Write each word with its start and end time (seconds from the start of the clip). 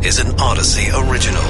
This 0.00 0.20
is 0.20 0.24
an 0.24 0.36
Audacy 0.36 1.10
original. 1.10 1.42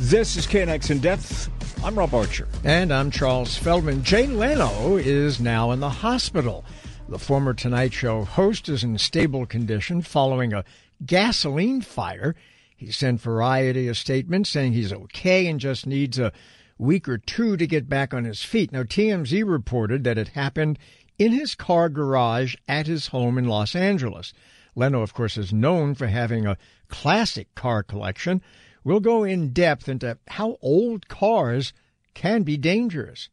This 0.00 0.36
is 0.36 0.46
KNX 0.46 0.90
in 0.90 0.98
depth. 0.98 1.48
I'm 1.84 1.96
Rob 1.96 2.12
Archer. 2.12 2.48
And 2.64 2.92
I'm 2.92 3.12
Charles 3.12 3.56
Feldman. 3.56 4.02
Jay 4.02 4.26
Leno 4.26 4.96
is 4.96 5.38
now 5.38 5.70
in 5.70 5.78
the 5.78 5.88
hospital. 5.88 6.64
The 7.08 7.18
former 7.18 7.54
Tonight 7.54 7.92
Show 7.92 8.24
host 8.24 8.68
is 8.68 8.82
in 8.82 8.98
stable 8.98 9.46
condition 9.46 10.02
following 10.02 10.52
a 10.52 10.64
gasoline 11.06 11.80
fire. 11.80 12.34
He 12.76 12.90
sent 12.90 13.20
Variety 13.20 13.86
a 13.86 13.94
statement 13.94 14.48
saying 14.48 14.72
he's 14.72 14.92
okay 14.92 15.46
and 15.46 15.60
just 15.60 15.86
needs 15.86 16.18
a 16.18 16.32
week 16.76 17.08
or 17.08 17.18
two 17.18 17.56
to 17.56 17.66
get 17.66 17.88
back 17.88 18.12
on 18.12 18.24
his 18.24 18.42
feet. 18.42 18.72
Now, 18.72 18.82
TMZ 18.82 19.48
reported 19.48 20.04
that 20.04 20.18
it 20.18 20.28
happened 20.28 20.78
in 21.18 21.32
his 21.32 21.54
car 21.54 21.88
garage 21.88 22.54
at 22.68 22.86
his 22.86 23.08
home 23.08 23.38
in 23.38 23.46
Los 23.46 23.74
Angeles. 23.74 24.32
Leno, 24.74 25.02
of 25.02 25.14
course, 25.14 25.36
is 25.36 25.52
known 25.52 25.94
for 25.94 26.06
having 26.06 26.46
a 26.46 26.56
classic 26.88 27.54
car 27.54 27.82
collection. 27.82 28.40
We'll 28.84 29.00
go 29.00 29.24
in 29.24 29.52
depth 29.52 29.88
into 29.88 30.18
how 30.28 30.58
old 30.62 31.08
cars 31.08 31.72
can 32.14 32.42
be 32.42 32.56
dangerous. 32.56 33.28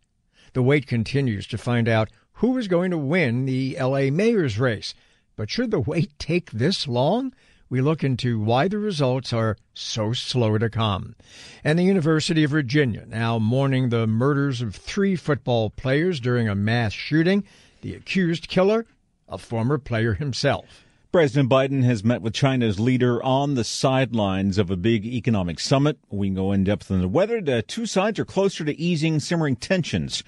The 0.53 0.63
wait 0.63 0.87
continues 0.87 1.47
to 1.47 1.57
find 1.57 1.87
out 1.87 2.09
who 2.33 2.57
is 2.57 2.67
going 2.67 2.91
to 2.91 2.97
win 2.97 3.45
the 3.45 3.77
LA 3.79 4.09
mayor's 4.09 4.57
race. 4.57 4.93
But 5.35 5.49
should 5.49 5.71
the 5.71 5.79
wait 5.79 6.17
take 6.17 6.51
this 6.51 6.87
long? 6.87 7.33
we 7.69 7.81
look 7.81 8.03
into 8.03 8.39
why 8.39 8.67
the 8.67 8.77
results 8.77 9.33
are 9.33 9.57
so 9.73 10.13
slow 10.13 10.57
to 10.57 10.69
come. 10.69 11.15
And 11.63 11.79
the 11.79 11.83
University 11.83 12.43
of 12.43 12.51
Virginia 12.51 13.05
now 13.07 13.39
mourning 13.39 13.89
the 13.89 14.05
murders 14.07 14.61
of 14.61 14.75
three 14.75 15.15
football 15.15 15.71
players 15.71 16.19
during 16.19 16.47
a 16.47 16.55
mass 16.55 16.93
shooting. 16.93 17.43
The 17.85 17.93
accused 17.93 18.47
killer, 18.47 18.87
a 19.29 19.37
former 19.37 19.77
player 19.77 20.15
himself. 20.15 20.87
President 21.11 21.51
Biden 21.51 21.83
has 21.83 22.03
met 22.03 22.23
with 22.23 22.33
China's 22.33 22.79
leader 22.79 23.21
on 23.21 23.53
the 23.53 23.63
sidelines 23.63 24.57
of 24.57 24.71
a 24.71 24.75
big 24.75 25.05
economic 25.05 25.59
summit. 25.59 25.99
We 26.09 26.29
can 26.29 26.33
go 26.33 26.51
in 26.51 26.63
depth 26.63 26.89
on 26.89 26.99
the 26.99 27.07
weather. 27.07 27.41
The 27.41 27.61
two 27.61 27.85
sides 27.85 28.17
are 28.17 28.25
closer 28.25 28.65
to 28.65 28.75
easing 28.75 29.19
simmering 29.19 29.55
tensions. 29.55 30.23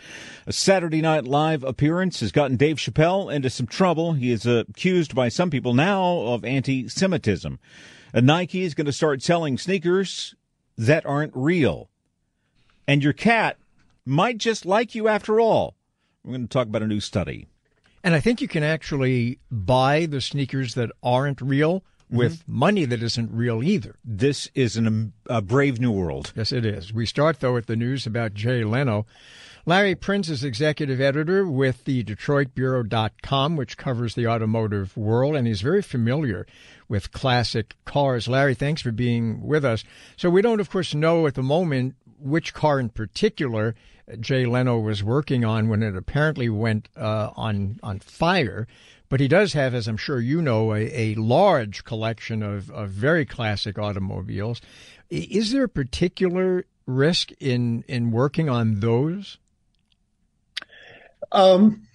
A 0.45 0.53
Saturday 0.53 1.01
Night 1.01 1.25
Live 1.25 1.63
appearance 1.63 2.19
has 2.19 2.31
gotten 2.31 2.57
Dave 2.57 2.77
Chappelle 2.77 3.33
into 3.33 3.49
some 3.49 3.65
trouble. 3.65 4.13
He 4.13 4.29
is 4.29 4.45
accused 4.45 5.15
by 5.15 5.27
some 5.29 5.49
people 5.49 5.73
now 5.73 6.05
of 6.27 6.45
anti-Semitism. 6.45 7.57
Nike 8.13 8.61
is 8.61 8.75
going 8.75 8.85
to 8.85 8.93
start 8.93 9.23
selling 9.23 9.57
sneakers 9.57 10.35
that 10.77 11.07
aren't 11.07 11.35
real. 11.35 11.89
And 12.87 13.03
your 13.03 13.13
cat 13.13 13.57
might 14.05 14.37
just 14.37 14.63
like 14.63 14.93
you 14.93 15.07
after 15.07 15.39
all. 15.39 15.73
We're 16.27 16.33
going 16.33 16.47
to 16.47 16.51
talk 16.51 16.67
about 16.67 16.83
a 16.83 16.87
new 16.87 16.99
study. 16.99 17.47
And 18.03 18.13
I 18.13 18.19
think 18.19 18.41
you 18.41 18.49
can 18.49 18.63
actually 18.63 19.39
buy 19.49 20.07
the 20.07 20.19
sneakers 20.19 20.73
that 20.73 20.91
aren't 21.01 21.39
real 21.39 21.85
with 22.09 22.39
mm-hmm. 22.39 22.59
money 22.59 22.85
that 22.85 23.01
isn't 23.01 23.31
real 23.31 23.63
either. 23.63 23.95
This 24.03 24.49
is 24.53 24.75
an, 24.75 24.87
um, 24.87 25.13
a 25.27 25.41
brave 25.41 25.79
new 25.79 25.91
world. 25.91 26.33
Yes, 26.35 26.51
it 26.51 26.65
is. 26.65 26.93
We 26.93 27.05
start, 27.05 27.39
though, 27.39 27.53
with 27.53 27.67
the 27.67 27.77
news 27.77 28.05
about 28.05 28.33
Jay 28.33 28.65
Leno. 28.65 29.05
Larry 29.65 29.95
Printz 29.95 30.29
is 30.29 30.43
executive 30.43 30.99
editor 30.99 31.47
with 31.47 31.85
the 31.85 32.03
DetroitBureau.com, 32.03 33.55
which 33.55 33.77
covers 33.77 34.15
the 34.15 34.27
automotive 34.27 34.95
world, 34.97 35.35
and 35.35 35.47
he's 35.47 35.61
very 35.61 35.81
familiar 35.81 36.45
with 36.89 37.13
classic 37.13 37.75
cars. 37.85 38.27
Larry, 38.27 38.53
thanks 38.53 38.81
for 38.81 38.91
being 38.91 39.41
with 39.41 39.63
us. 39.63 39.85
So 40.17 40.29
we 40.29 40.41
don't, 40.41 40.59
of 40.59 40.69
course, 40.69 40.93
know 40.93 41.25
at 41.25 41.35
the 41.35 41.43
moment 41.43 41.95
which 42.19 42.53
car 42.53 42.79
in 42.79 42.89
particular 42.89 43.75
Jay 44.19 44.45
Leno 44.45 44.79
was 44.79 45.03
working 45.03 45.43
on 45.43 45.67
when 45.67 45.83
it 45.83 45.95
apparently 45.95 46.49
went 46.49 46.89
uh, 46.95 47.31
on 47.35 47.79
on 47.83 47.99
fire. 47.99 48.67
But 49.09 49.19
he 49.19 49.27
does 49.27 49.53
have, 49.53 49.73
as 49.73 49.87
I'm 49.87 49.97
sure 49.97 50.19
you 50.19 50.41
know, 50.41 50.73
a, 50.73 50.81
a 50.93 51.15
large 51.15 51.85
collection 51.85 52.43
of, 52.43 52.69
of 52.71 52.89
very 52.89 53.25
classic 53.25 53.79
automobiles. 53.79 54.59
Is 55.09 55.53
there 55.53 55.63
a 55.63 55.69
particular 55.69 56.65
risk 56.85 57.31
in 57.39 57.83
in 57.87 58.11
working 58.11 58.49
on 58.49 58.79
those? 58.79 59.37
Um, 61.31 61.87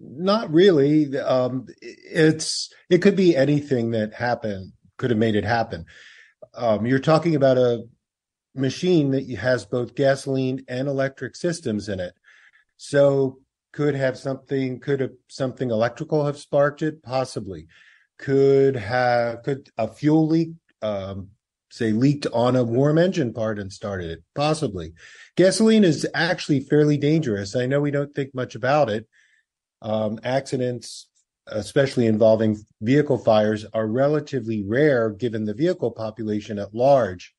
not 0.00 0.52
really. 0.52 1.16
Um, 1.18 1.66
it's 1.80 2.72
it 2.88 2.98
could 2.98 3.16
be 3.16 3.36
anything 3.36 3.90
that 3.92 4.14
happened 4.14 4.72
could 4.96 5.10
have 5.10 5.18
made 5.18 5.34
it 5.34 5.44
happen. 5.44 5.86
Um, 6.54 6.86
you're 6.86 7.00
talking 7.00 7.34
about 7.34 7.58
a 7.58 7.84
machine 8.54 9.10
that 9.12 9.28
has 9.36 9.66
both 9.66 9.94
gasoline 9.94 10.64
and 10.68 10.88
electric 10.88 11.36
systems 11.36 11.88
in 11.88 12.00
it. 12.00 12.14
So 12.76 13.40
could 13.72 13.94
have 13.94 14.16
something 14.16 14.80
could 14.80 15.00
have 15.00 15.12
something 15.28 15.70
electrical 15.70 16.26
have 16.26 16.38
sparked 16.38 16.82
it? 16.82 17.02
Possibly. 17.02 17.66
Could 18.18 18.76
have 18.76 19.42
could 19.42 19.68
a 19.76 19.88
fuel 19.88 20.26
leak 20.28 20.50
um, 20.82 21.28
say 21.70 21.92
leaked 21.92 22.26
on 22.32 22.54
a 22.54 22.62
warm 22.62 22.98
engine 22.98 23.32
part 23.32 23.58
and 23.58 23.72
started 23.72 24.10
it? 24.10 24.22
Possibly. 24.34 24.92
Gasoline 25.36 25.84
is 25.84 26.06
actually 26.14 26.60
fairly 26.60 26.96
dangerous. 26.96 27.56
I 27.56 27.66
know 27.66 27.80
we 27.80 27.90
don't 27.90 28.14
think 28.14 28.34
much 28.34 28.54
about 28.54 28.88
it. 28.90 29.08
Um, 29.82 30.20
accidents 30.22 31.08
especially 31.46 32.06
involving 32.06 32.56
vehicle 32.80 33.18
fires 33.18 33.66
are 33.74 33.86
relatively 33.86 34.64
rare 34.66 35.10
given 35.10 35.44
the 35.44 35.52
vehicle 35.52 35.90
population 35.90 36.58
at 36.58 36.74
large 36.74 37.34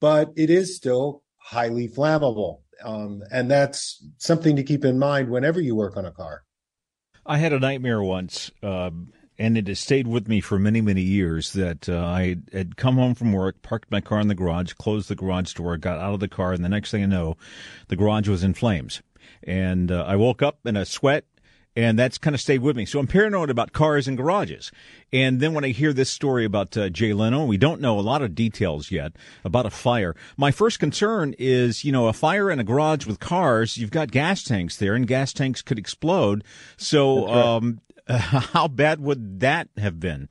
but 0.00 0.32
it 0.36 0.50
is 0.50 0.76
still 0.76 1.22
highly 1.36 1.88
flammable. 1.88 2.60
Um, 2.84 3.22
and 3.32 3.50
that's 3.50 4.04
something 4.18 4.56
to 4.56 4.62
keep 4.62 4.84
in 4.84 4.98
mind 4.98 5.30
whenever 5.30 5.60
you 5.60 5.74
work 5.74 5.96
on 5.96 6.04
a 6.04 6.12
car. 6.12 6.44
I 7.26 7.38
had 7.38 7.52
a 7.52 7.58
nightmare 7.58 8.02
once, 8.02 8.50
uh, 8.62 8.90
and 9.38 9.58
it 9.58 9.68
has 9.68 9.80
stayed 9.80 10.06
with 10.06 10.28
me 10.28 10.40
for 10.40 10.58
many, 10.58 10.80
many 10.80 11.02
years. 11.02 11.52
That 11.52 11.88
uh, 11.88 11.98
I 11.98 12.36
had 12.52 12.76
come 12.76 12.96
home 12.96 13.14
from 13.14 13.32
work, 13.32 13.60
parked 13.62 13.90
my 13.90 14.00
car 14.00 14.20
in 14.20 14.28
the 14.28 14.34
garage, 14.34 14.72
closed 14.74 15.08
the 15.08 15.14
garage 15.14 15.52
door, 15.54 15.76
got 15.76 15.98
out 15.98 16.14
of 16.14 16.20
the 16.20 16.28
car, 16.28 16.52
and 16.52 16.64
the 16.64 16.68
next 16.68 16.90
thing 16.90 17.02
I 17.02 17.06
know, 17.06 17.36
the 17.88 17.96
garage 17.96 18.28
was 18.28 18.44
in 18.44 18.54
flames. 18.54 19.02
And 19.42 19.92
uh, 19.92 20.04
I 20.06 20.16
woke 20.16 20.42
up 20.42 20.60
in 20.64 20.76
a 20.76 20.86
sweat 20.86 21.24
and 21.78 21.96
that's 21.96 22.18
kind 22.18 22.34
of 22.34 22.40
stayed 22.40 22.60
with 22.60 22.76
me. 22.76 22.84
So 22.84 22.98
I'm 22.98 23.06
paranoid 23.06 23.50
about 23.50 23.72
cars 23.72 24.08
and 24.08 24.16
garages. 24.16 24.72
And 25.12 25.38
then 25.38 25.54
when 25.54 25.64
I 25.64 25.68
hear 25.68 25.92
this 25.92 26.10
story 26.10 26.44
about 26.44 26.76
uh, 26.76 26.88
Jay 26.88 27.12
Leno, 27.12 27.44
we 27.44 27.56
don't 27.56 27.80
know 27.80 28.00
a 28.00 28.02
lot 28.02 28.20
of 28.20 28.34
details 28.34 28.90
yet 28.90 29.12
about 29.44 29.64
a 29.64 29.70
fire. 29.70 30.16
My 30.36 30.50
first 30.50 30.80
concern 30.80 31.36
is, 31.38 31.84
you 31.84 31.92
know, 31.92 32.08
a 32.08 32.12
fire 32.12 32.50
in 32.50 32.58
a 32.58 32.64
garage 32.64 33.06
with 33.06 33.20
cars. 33.20 33.78
You've 33.78 33.92
got 33.92 34.10
gas 34.10 34.42
tanks 34.42 34.76
there, 34.76 34.96
and 34.96 35.06
gas 35.06 35.32
tanks 35.32 35.62
could 35.62 35.78
explode. 35.78 36.42
So, 36.76 37.26
right. 37.26 37.36
um, 37.36 37.80
how 38.08 38.66
bad 38.66 39.00
would 39.00 39.38
that 39.38 39.68
have 39.76 40.00
been? 40.00 40.30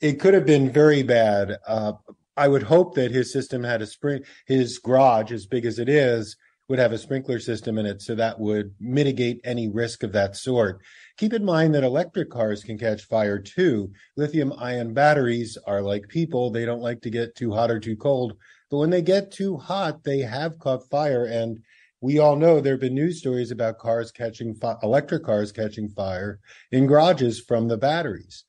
It 0.00 0.14
could 0.14 0.34
have 0.34 0.46
been 0.46 0.68
very 0.68 1.04
bad. 1.04 1.58
Uh, 1.64 1.92
I 2.36 2.48
would 2.48 2.64
hope 2.64 2.96
that 2.96 3.12
his 3.12 3.32
system 3.32 3.62
had 3.62 3.82
a 3.82 3.86
spring. 3.86 4.24
His 4.46 4.80
garage, 4.80 5.30
as 5.30 5.46
big 5.46 5.64
as 5.64 5.78
it 5.78 5.88
is, 5.88 6.36
would 6.68 6.78
have 6.78 6.92
a 6.92 6.98
sprinkler 6.98 7.38
system 7.38 7.76
in 7.78 7.86
it 7.86 8.00
so 8.00 8.14
that 8.14 8.40
would 8.40 8.74
mitigate 8.80 9.40
any 9.44 9.68
risk 9.68 10.02
of 10.02 10.12
that 10.12 10.36
sort. 10.36 10.80
Keep 11.18 11.34
in 11.34 11.44
mind 11.44 11.74
that 11.74 11.84
electric 11.84 12.30
cars 12.30 12.64
can 12.64 12.78
catch 12.78 13.02
fire 13.02 13.38
too. 13.38 13.92
Lithium 14.16 14.52
ion 14.58 14.94
batteries 14.94 15.58
are 15.66 15.82
like 15.82 16.08
people, 16.08 16.50
they 16.50 16.64
don't 16.64 16.80
like 16.80 17.02
to 17.02 17.10
get 17.10 17.34
too 17.34 17.52
hot 17.52 17.70
or 17.70 17.78
too 17.78 17.96
cold. 17.96 18.36
But 18.70 18.78
when 18.78 18.90
they 18.90 19.02
get 19.02 19.30
too 19.30 19.56
hot, 19.58 20.04
they 20.04 20.20
have 20.20 20.58
caught 20.58 20.88
fire. 20.88 21.26
And 21.26 21.60
we 22.00 22.18
all 22.18 22.36
know 22.36 22.60
there 22.60 22.74
have 22.74 22.80
been 22.80 22.94
news 22.94 23.18
stories 23.18 23.50
about 23.50 23.78
cars 23.78 24.10
catching 24.10 24.54
fi- 24.54 24.76
electric 24.82 25.24
cars 25.24 25.52
catching 25.52 25.88
fire 25.90 26.40
in 26.72 26.86
garages 26.86 27.40
from 27.40 27.68
the 27.68 27.76
batteries. 27.76 28.44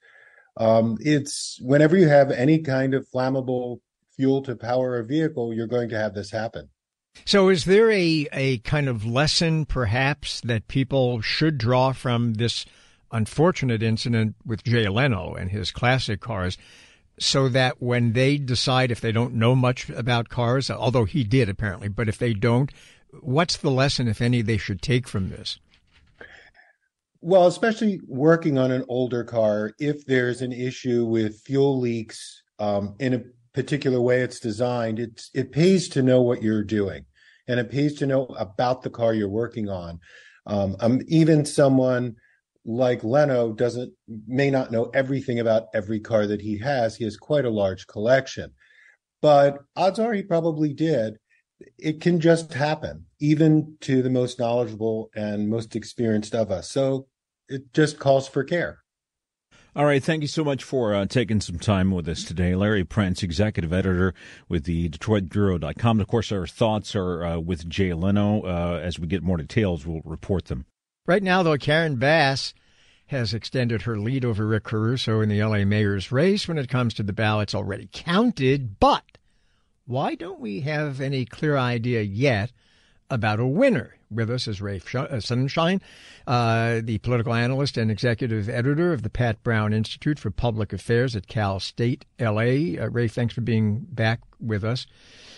Um, 0.58 0.98
it's 1.02 1.60
whenever 1.62 1.98
you 1.98 2.08
have 2.08 2.32
any 2.32 2.60
kind 2.60 2.94
of 2.94 3.08
flammable 3.14 3.82
fuel 4.16 4.42
to 4.44 4.56
power 4.56 4.98
a 4.98 5.06
vehicle, 5.06 5.54
you're 5.54 5.68
going 5.68 5.90
to 5.90 5.98
have 5.98 6.14
this 6.14 6.32
happen. 6.32 6.70
So, 7.24 7.50
is 7.50 7.66
there 7.66 7.90
a, 7.92 8.28
a 8.34 8.58
kind 8.60 8.90
of 8.90 9.06
lesson, 9.06 9.66
perhaps, 9.66 10.42
that 10.42 10.68
people 10.68 11.22
should 11.22 11.58
draw 11.58 11.94
from 11.94 12.34
this 12.34 12.66
unfortunate 13.12 13.82
incident 13.82 14.36
with 14.46 14.64
Jay 14.64 14.88
Leno 14.88 15.34
and 15.34 15.50
his 15.50 15.72
classic 15.72 16.20
cars, 16.20 16.58
so 17.18 17.48
that 17.50 17.82
when 17.82 18.14
they 18.14 18.38
decide, 18.38 18.92
if 18.92 19.00
they 19.00 19.12
don't 19.12 19.34
know 19.34 19.56
much 19.56 19.90
about 19.90 20.30
cars, 20.30 20.70
although 20.70 21.06
he 21.06 21.24
did 21.24 21.48
apparently, 21.48 21.88
but 21.88 22.10
if 22.10 22.18
they 22.18 22.34
don't, 22.34 22.72
what's 23.22 23.58
the 23.58 23.72
lesson, 23.72 24.08
if 24.08 24.22
any, 24.22 24.42
they 24.42 24.58
should 24.58 24.82
take 24.82 25.08
from 25.08 25.30
this? 25.30 25.60
Well, 27.22 27.48
especially 27.48 28.02
working 28.08 28.58
on 28.58 28.72
an 28.72 28.86
older 28.88 29.24
car, 29.24 29.74
if 29.80 30.06
there's 30.06 30.42
an 30.42 30.52
issue 30.52 31.06
with 31.06 31.40
fuel 31.42 31.80
leaks 31.80 32.44
um, 32.60 32.96
in 33.00 33.14
a 33.14 33.24
particular 33.56 34.02
way 34.02 34.22
it's 34.22 34.40
designed, 34.40 35.00
it's 35.00 35.32
it 35.34 35.52
pays 35.52 35.88
to 35.90 36.04
know 36.04 36.22
what 36.22 36.44
you're 36.44 36.64
doing, 36.64 37.06
and 37.48 37.60
it 37.60 37.72
pays 37.72 37.96
to 37.96 38.06
know 38.06 38.26
about 38.38 38.84
the 38.84 38.90
car 38.90 39.14
you're 39.14 39.30
working 39.30 39.70
on. 39.70 40.00
Um, 40.46 40.76
um, 40.82 41.02
even 41.08 41.46
someone 41.46 42.18
like 42.66 43.04
Leno 43.04 43.54
doesn't 43.54 43.94
may 44.28 44.52
not 44.52 44.72
know 44.72 44.92
everything 44.94 45.40
about 45.40 45.68
every 45.74 46.00
car 46.00 46.28
that 46.28 46.42
he 46.42 46.58
has. 46.60 46.96
He 46.96 47.06
has 47.06 47.18
quite 47.18 47.46
a 47.46 47.50
large 47.50 47.88
collection, 47.88 48.52
but 49.22 49.60
odds 49.76 50.00
are 50.00 50.14
he 50.14 50.22
probably 50.22 50.74
did. 50.74 51.18
It 51.80 52.02
can 52.02 52.20
just 52.20 52.54
happen, 52.54 53.06
even 53.22 53.78
to 53.82 54.02
the 54.02 54.10
most 54.10 54.38
knowledgeable 54.38 55.10
and 55.16 55.50
most 55.50 55.76
experienced 55.76 56.36
of 56.36 56.52
us. 56.52 56.70
So 56.70 57.08
it 57.48 57.72
just 57.74 57.98
calls 57.98 58.28
for 58.28 58.44
care. 58.44 58.80
All 59.78 59.84
right. 59.84 60.02
Thank 60.02 60.22
you 60.22 60.30
so 60.30 60.46
much 60.46 60.64
for 60.64 60.96
uh, 60.96 61.06
taking 61.06 61.42
some 61.42 61.60
time 61.60 61.92
with 61.92 62.08
us 62.08 62.24
today. 62.24 62.56
Larry 62.56 62.86
Printz, 62.86 63.24
executive 63.24 63.74
editor 63.74 64.14
with 64.48 64.64
the 64.64 64.88
DetroitBureau.com. 64.88 66.00
Of 66.00 66.08
course, 66.08 66.32
our 66.32 66.48
thoughts 66.48 66.96
are 66.96 67.26
uh, 67.26 67.40
with 67.40 67.68
Jay 67.68 67.94
Leno. 67.94 68.44
Uh, 68.44 68.80
as 68.82 68.98
we 68.98 69.06
get 69.06 69.22
more 69.22 69.36
details, 69.36 69.86
we'll 69.86 70.02
report 70.06 70.46
them. 70.46 70.66
Right 71.06 71.22
now, 71.22 71.44
though, 71.44 71.58
Karen 71.58 71.98
Bass 71.98 72.54
has 73.08 73.34
extended 73.34 73.82
her 73.82 74.00
lead 74.00 74.24
over 74.24 74.48
Rick 74.48 74.64
Caruso 74.64 75.20
in 75.20 75.28
the 75.28 75.44
LA 75.44 75.66
mayor's 75.66 76.10
race 76.10 76.48
when 76.48 76.58
it 76.58 76.70
comes 76.70 76.94
to 76.94 77.04
the 77.04 77.12
ballots 77.12 77.54
already 77.54 77.90
counted. 77.92 78.80
But 78.80 79.18
why 79.86 80.16
don't 80.16 80.40
we 80.40 80.62
have 80.62 81.02
any 81.02 81.26
clear 81.26 81.58
idea 81.58 82.02
yet 82.02 82.54
about 83.10 83.42
a 83.42 83.46
winner? 83.46 83.95
With 84.12 84.30
us 84.30 84.48
is 84.48 84.62
Rafe 84.62 84.94
uh, 84.96 85.08
Sonenshein, 85.18 85.82
uh, 86.28 86.82
the 86.84 87.00
political 87.00 87.34
analyst 87.34 87.78
and 87.78 87.90
executive 87.90 88.48
editor 88.48 88.94
of 88.94 89.02
the 89.02 89.10
Pat 89.10 89.42
Brown 89.44 89.74
Institute 89.74 90.20
for 90.20 90.30
Public 90.32 90.74
Affairs 90.74 91.16
at 91.16 91.28
Cal 91.28 91.60
State 91.60 92.06
LA. 92.20 92.78
Uh, 92.80 92.90
Rafe, 92.90 93.14
thanks 93.14 93.34
for 93.34 93.42
being 93.42 93.80
back 93.90 94.22
with 94.40 94.64
us. 94.64 94.86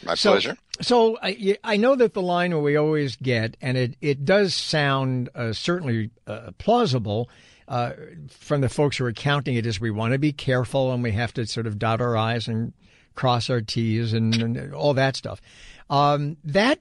My 0.04 0.16
so, 0.16 0.32
pleasure. 0.32 0.58
So 0.82 1.18
I, 1.22 1.58
I 1.64 1.78
know 1.78 1.96
that 1.96 2.14
the 2.14 2.22
line 2.22 2.62
we 2.62 2.76
always 2.76 3.16
get, 3.16 3.58
and 3.62 3.78
it, 3.78 3.96
it 4.02 4.26
does 4.26 4.54
sound 4.54 5.30
uh, 5.34 5.54
certainly 5.54 6.12
uh, 6.28 6.52
plausible 6.58 7.30
uh, 7.68 7.94
from 8.30 8.62
the 8.62 8.70
folks 8.70 8.98
who 8.98 9.06
are 9.06 9.14
counting 9.14 9.56
it, 9.56 9.66
is 9.66 9.80
we 9.80 9.92
want 9.92 10.14
to 10.14 10.20
be 10.20 10.34
careful 10.34 10.92
and 10.94 11.04
we 11.04 11.12
have 11.12 11.34
to 11.34 11.46
sort 11.46 11.68
of 11.68 11.80
dot 11.80 12.02
our 12.02 12.16
I's 12.16 12.48
and 12.48 12.74
cross 13.16 13.50
our 13.50 13.62
T's 13.62 14.14
and, 14.14 14.36
and 14.36 14.74
all 14.74 14.94
that 14.94 15.16
stuff. 15.16 15.42
Um, 15.90 16.38
that 16.44 16.80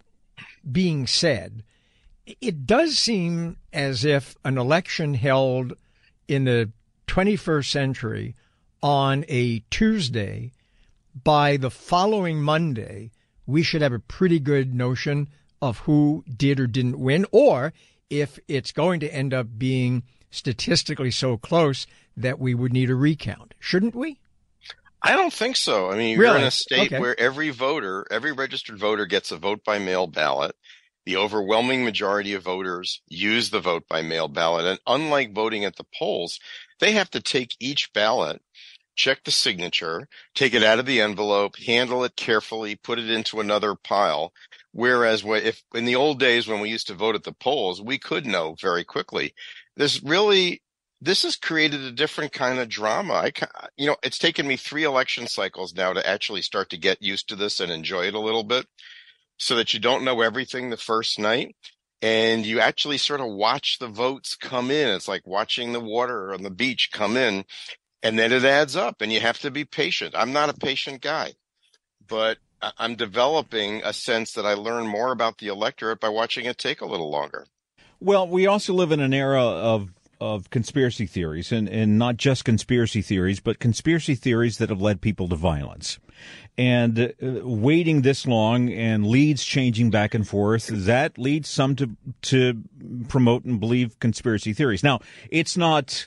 being 0.71 1.07
said, 1.07 1.63
it 2.27 2.67
does 2.67 2.99
seem 2.99 3.57
as 3.73 4.05
if 4.05 4.37
an 4.45 4.59
election 4.59 5.15
held 5.15 5.75
in 6.29 6.45
the 6.45 6.71
21st 7.07 7.71
century 7.71 8.35
on 8.83 9.25
a 9.29 9.61
Tuesday, 9.71 10.53
by 11.25 11.57
the 11.57 11.71
following 11.71 12.43
Monday, 12.43 13.11
we 13.47 13.63
should 13.63 13.83
have 13.83 13.93
a 13.93 13.99
pretty 13.99 14.39
good 14.39 14.75
notion 14.75 15.29
of 15.63 15.79
who 15.81 16.25
did 16.37 16.61
or 16.61 16.67
didn't 16.67 16.99
win, 16.99 17.25
or 17.33 17.73
if 18.11 18.39
it's 18.49 18.73
going 18.73 19.01
to 19.01 19.13
end 19.13 19.33
up 19.33 19.47
being 19.57 20.03
statistically 20.31 21.11
so 21.11 21.37
close 21.37 21.87
that 22.17 22.39
we 22.39 22.55
would 22.55 22.73
need 22.73 22.91
a 22.91 22.95
recount. 22.95 23.55
Shouldn't 23.59 23.95
we? 23.95 24.19
I 25.03 25.13
don't 25.13 25.33
think 25.33 25.57
so. 25.57 25.91
I 25.91 25.97
mean, 25.97 26.19
really? 26.19 26.35
we're 26.35 26.39
in 26.41 26.45
a 26.45 26.51
state 26.51 26.93
okay. 26.93 27.01
where 27.01 27.19
every 27.19 27.51
voter, 27.51 28.07
every 28.11 28.33
registered 28.33 28.79
voter 28.79 29.07
gets 29.07 29.31
a 29.31 29.37
vote 29.37 29.65
by 29.65 29.79
mail 29.79 30.07
ballot. 30.07 30.57
The 31.07 31.17
overwhelming 31.17 31.85
majority 31.85 32.35
of 32.35 32.43
voters 32.43 33.01
use 33.07 33.51
the 33.51 33.61
vote 33.61 33.85
by 33.89 34.03
mail 34.03 34.27
ballot. 34.29 34.67
And 34.67 34.81
unlike 34.89 35.33
voting 35.33 35.65
at 35.65 35.77
the 35.77 35.87
polls, 35.97 36.41
they 36.81 36.93
have 36.93 37.11
to 37.13 37.21
take 37.21 37.57
each 37.61 37.93
ballot, 37.93 38.43
check 38.97 39.23
the 39.25 39.31
signature, 39.31 40.09
take 40.35 40.53
it 40.53 40.65
out 40.65 40.81
of 40.81 40.87
the 40.87 41.01
envelope, 41.01 41.57
handle 41.59 42.03
it 42.03 42.17
carefully, 42.17 42.75
put 42.75 42.99
it 42.99 43.09
into 43.09 43.41
another 43.41 43.77
pile. 43.77 44.33
Whereas 44.73 45.25
if 45.25 45.63
in 45.75 45.85
the 45.85 45.95
old 45.97 46.19
days 46.19 46.49
when 46.49 46.61
we 46.61 46.71
used 46.71 46.89
to 46.89 46.95
vote 46.95 47.15
at 47.15 47.23
the 47.23 47.33
polls, 47.33 47.81
we 47.81 47.99
could 47.99 48.27
know 48.27 48.57
very 48.61 48.85
quickly. 48.85 49.33
This 49.77 50.03
really 50.03 50.63
this 51.01 51.23
has 51.23 51.37
created 51.37 51.83
a 51.83 51.93
different 51.93 52.33
kind 52.33 52.59
of 52.59 52.69
drama. 52.69 53.13
I, 53.13 53.33
you 53.77 53.87
know, 53.87 53.97
it's 54.03 54.19
taken 54.19 54.47
me 54.47 54.57
three 54.57 54.85
election 54.85 55.29
cycles 55.29 55.75
now 55.75 55.93
to 55.93 56.07
actually 56.07 56.43
start 56.43 56.71
to 56.71 56.79
get 56.79 57.03
used 57.03 57.29
to 57.29 57.37
this 57.37 57.61
and 57.61 57.71
enjoy 57.71 58.07
it 58.07 58.15
a 58.15 58.21
little 58.21 58.45
bit 58.45 58.67
so 59.39 59.57
that 59.57 59.75
you 59.75 59.81
don't 59.81 60.05
know 60.05 60.21
everything 60.21 60.71
the 60.71 60.77
first 60.77 61.19
night 61.19 61.55
and 62.03 62.45
you 62.45 62.61
actually 62.61 62.99
sort 62.99 63.21
of 63.21 63.29
watch 63.29 63.79
the 63.79 63.89
votes 63.89 64.35
come 64.35 64.71
in. 64.71 64.89
It's 64.89 65.09
like 65.09 65.27
watching 65.27 65.73
the 65.73 65.81
water 65.81 66.33
on 66.33 66.43
the 66.43 66.51
beach 66.51 66.91
come 66.93 67.17
in 67.17 67.45
and 68.03 68.19
then 68.19 68.33
it 68.33 68.45
adds 68.45 68.77
up 68.77 69.01
and 69.01 69.13
you 69.13 69.21
have 69.21 69.39
to 69.41 69.51
be 69.51 69.65
patient. 69.65 70.15
I'm 70.17 70.33
not 70.33 70.51
a 70.51 70.55
patient 70.55 71.01
guy, 71.01 71.33
but 72.07 72.39
I'm 72.79 72.95
developing 72.95 73.83
a 73.85 73.93
sense 73.93 74.33
that 74.33 74.47
I 74.47 74.55
learn 74.55 74.87
more 74.87 75.13
about 75.13 75.39
the 75.39 75.49
electorate 75.49 76.01
by 76.01 76.09
watching 76.09 76.47
it 76.47 76.59
take 76.59 76.81
a 76.81 76.87
little 76.87 77.11
longer. 77.11 77.47
Well, 78.01 78.29
we 78.29 78.47
also 78.47 78.75
live 78.75 78.93
in 78.93 79.01
an 79.01 79.15
era 79.15 79.43
of 79.43 79.91
of 80.19 80.49
conspiracy 80.49 81.05
theories 81.05 81.53
and, 81.53 81.69
and 81.69 81.99
not 81.99 82.17
just 82.17 82.43
conspiracy 82.43 83.03
theories, 83.03 83.39
but 83.39 83.59
conspiracy 83.59 84.15
theories 84.15 84.57
that 84.57 84.71
have 84.71 84.81
led 84.81 85.03
people 85.03 85.29
to 85.29 85.37
violence 85.37 85.99
and 86.59 86.99
uh, 86.99 87.13
waiting 87.47 88.03
this 88.03 88.27
long 88.27 88.71
and 88.71 89.07
leads 89.07 89.45
changing 89.45 89.91
back 89.91 90.15
and 90.15 90.27
forth 90.27 90.69
that 90.69 91.19
leads 91.19 91.49
some 91.49 91.77
to 91.77 91.97
to 92.23 92.63
promote 93.09 93.45
and 93.45 93.61
believe 93.61 93.99
conspiracy 94.01 94.53
theories. 94.53 94.83
Now 94.83 95.01
it's 95.31 95.57
not 95.57 96.07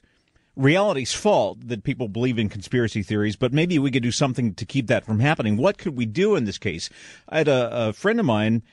reality's 0.55 1.13
fault 1.13 1.67
that 1.67 1.83
people 1.83 2.09
believe 2.09 2.37
in 2.37 2.49
conspiracy 2.49 3.01
theories 3.01 3.35
but 3.35 3.53
maybe 3.53 3.79
we 3.79 3.91
could 3.91 4.03
do 4.03 4.11
something 4.11 4.53
to 4.55 4.65
keep 4.65 4.87
that 4.87 5.05
from 5.05 5.19
happening. 5.19 5.57
What 5.57 5.77
could 5.77 5.95
we 5.95 6.05
do 6.05 6.35
in 6.35 6.45
this 6.45 6.57
case? 6.57 6.89
I 7.27 7.39
had 7.39 7.47
a, 7.47 7.87
a 7.89 7.93
friend 7.93 8.19
of 8.19 8.25
mine 8.25 8.63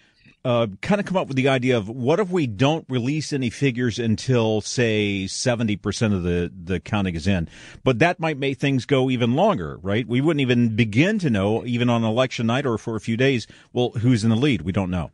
uh, 0.47 0.69
kind 0.81 1.01
of 1.01 1.07
come 1.07 1.17
up 1.17 1.27
with 1.27 1.37
the 1.37 1.49
idea 1.49 1.77
of 1.77 1.89
what 1.89 2.21
if 2.21 2.31
we 2.31 2.47
don't 2.47 2.85
release 2.89 3.33
any 3.33 3.51
figures 3.51 3.99
until 3.99 4.61
say 4.61 5.25
70% 5.25 6.15
of 6.15 6.23
the, 6.23 6.53
the 6.55 6.79
counting 6.79 7.17
is 7.17 7.27
in? 7.27 7.49
But 7.83 7.99
that 7.99 8.21
might 8.21 8.39
make 8.39 8.59
things 8.59 8.87
go 8.87 9.11
even 9.11 9.35
longer 9.35 9.79
right? 9.83 10.07
We 10.07 10.21
wouldn't 10.21 10.41
even 10.41 10.77
begin 10.77 11.19
to 11.21 11.31
know 11.31 11.65
even 11.65 11.91
on 11.91 12.05
election 12.05 12.47
night 12.47 12.67
or 12.67 12.79
for 12.79 12.95
a 12.95 13.01
few 13.01 13.17
days 13.17 13.47
well 13.73 13.91
who's 13.91 14.23
in 14.23 14.31
the 14.31 14.37
lead? 14.37 14.63
We 14.63 14.73
don't 14.73 14.91
know 14.91 15.11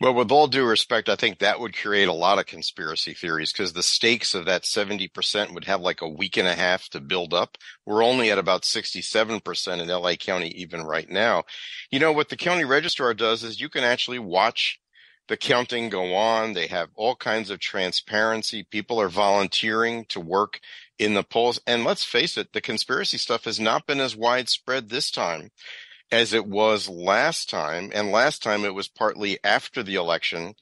well, 0.00 0.14
with 0.14 0.30
all 0.30 0.46
due 0.46 0.64
respect, 0.64 1.08
I 1.08 1.16
think 1.16 1.38
that 1.38 1.60
would 1.60 1.76
create 1.76 2.08
a 2.08 2.12
lot 2.12 2.38
of 2.38 2.46
conspiracy 2.46 3.14
theories 3.14 3.52
because 3.52 3.72
the 3.72 3.82
stakes 3.82 4.34
of 4.34 4.46
that 4.46 4.62
70% 4.62 5.52
would 5.54 5.64
have 5.64 5.80
like 5.80 6.00
a 6.00 6.08
week 6.08 6.36
and 6.36 6.48
a 6.48 6.54
half 6.54 6.88
to 6.90 7.00
build 7.00 7.34
up. 7.34 7.56
We're 7.86 8.04
only 8.04 8.30
at 8.30 8.38
about 8.38 8.62
67% 8.62 9.80
in 9.80 9.88
LA 9.88 10.14
County 10.14 10.48
even 10.48 10.82
right 10.82 11.08
now. 11.08 11.44
You 11.90 11.98
know, 11.98 12.12
what 12.12 12.28
the 12.28 12.36
county 12.36 12.64
registrar 12.64 13.14
does 13.14 13.44
is 13.44 13.60
you 13.60 13.68
can 13.68 13.84
actually 13.84 14.18
watch 14.18 14.80
the 15.28 15.36
counting 15.36 15.88
go 15.88 16.14
on. 16.14 16.52
They 16.52 16.66
have 16.66 16.88
all 16.96 17.14
kinds 17.14 17.50
of 17.50 17.60
transparency. 17.60 18.66
People 18.70 19.00
are 19.00 19.08
volunteering 19.08 20.04
to 20.06 20.20
work 20.20 20.60
in 20.98 21.14
the 21.14 21.22
polls. 21.22 21.60
And 21.66 21.84
let's 21.84 22.04
face 22.04 22.36
it, 22.36 22.52
the 22.52 22.60
conspiracy 22.60 23.16
stuff 23.16 23.44
has 23.44 23.60
not 23.60 23.86
been 23.86 24.00
as 24.00 24.16
widespread 24.16 24.88
this 24.88 25.10
time 25.10 25.50
as 26.12 26.32
it 26.32 26.46
was 26.46 26.88
last 26.88 27.50
time. 27.50 27.90
And 27.94 28.10
last 28.10 28.42
time 28.42 28.64
it 28.64 28.74
was 28.74 28.88
partly 28.88 29.38
after 29.44 29.82
the 29.82 29.94
election 29.94 30.54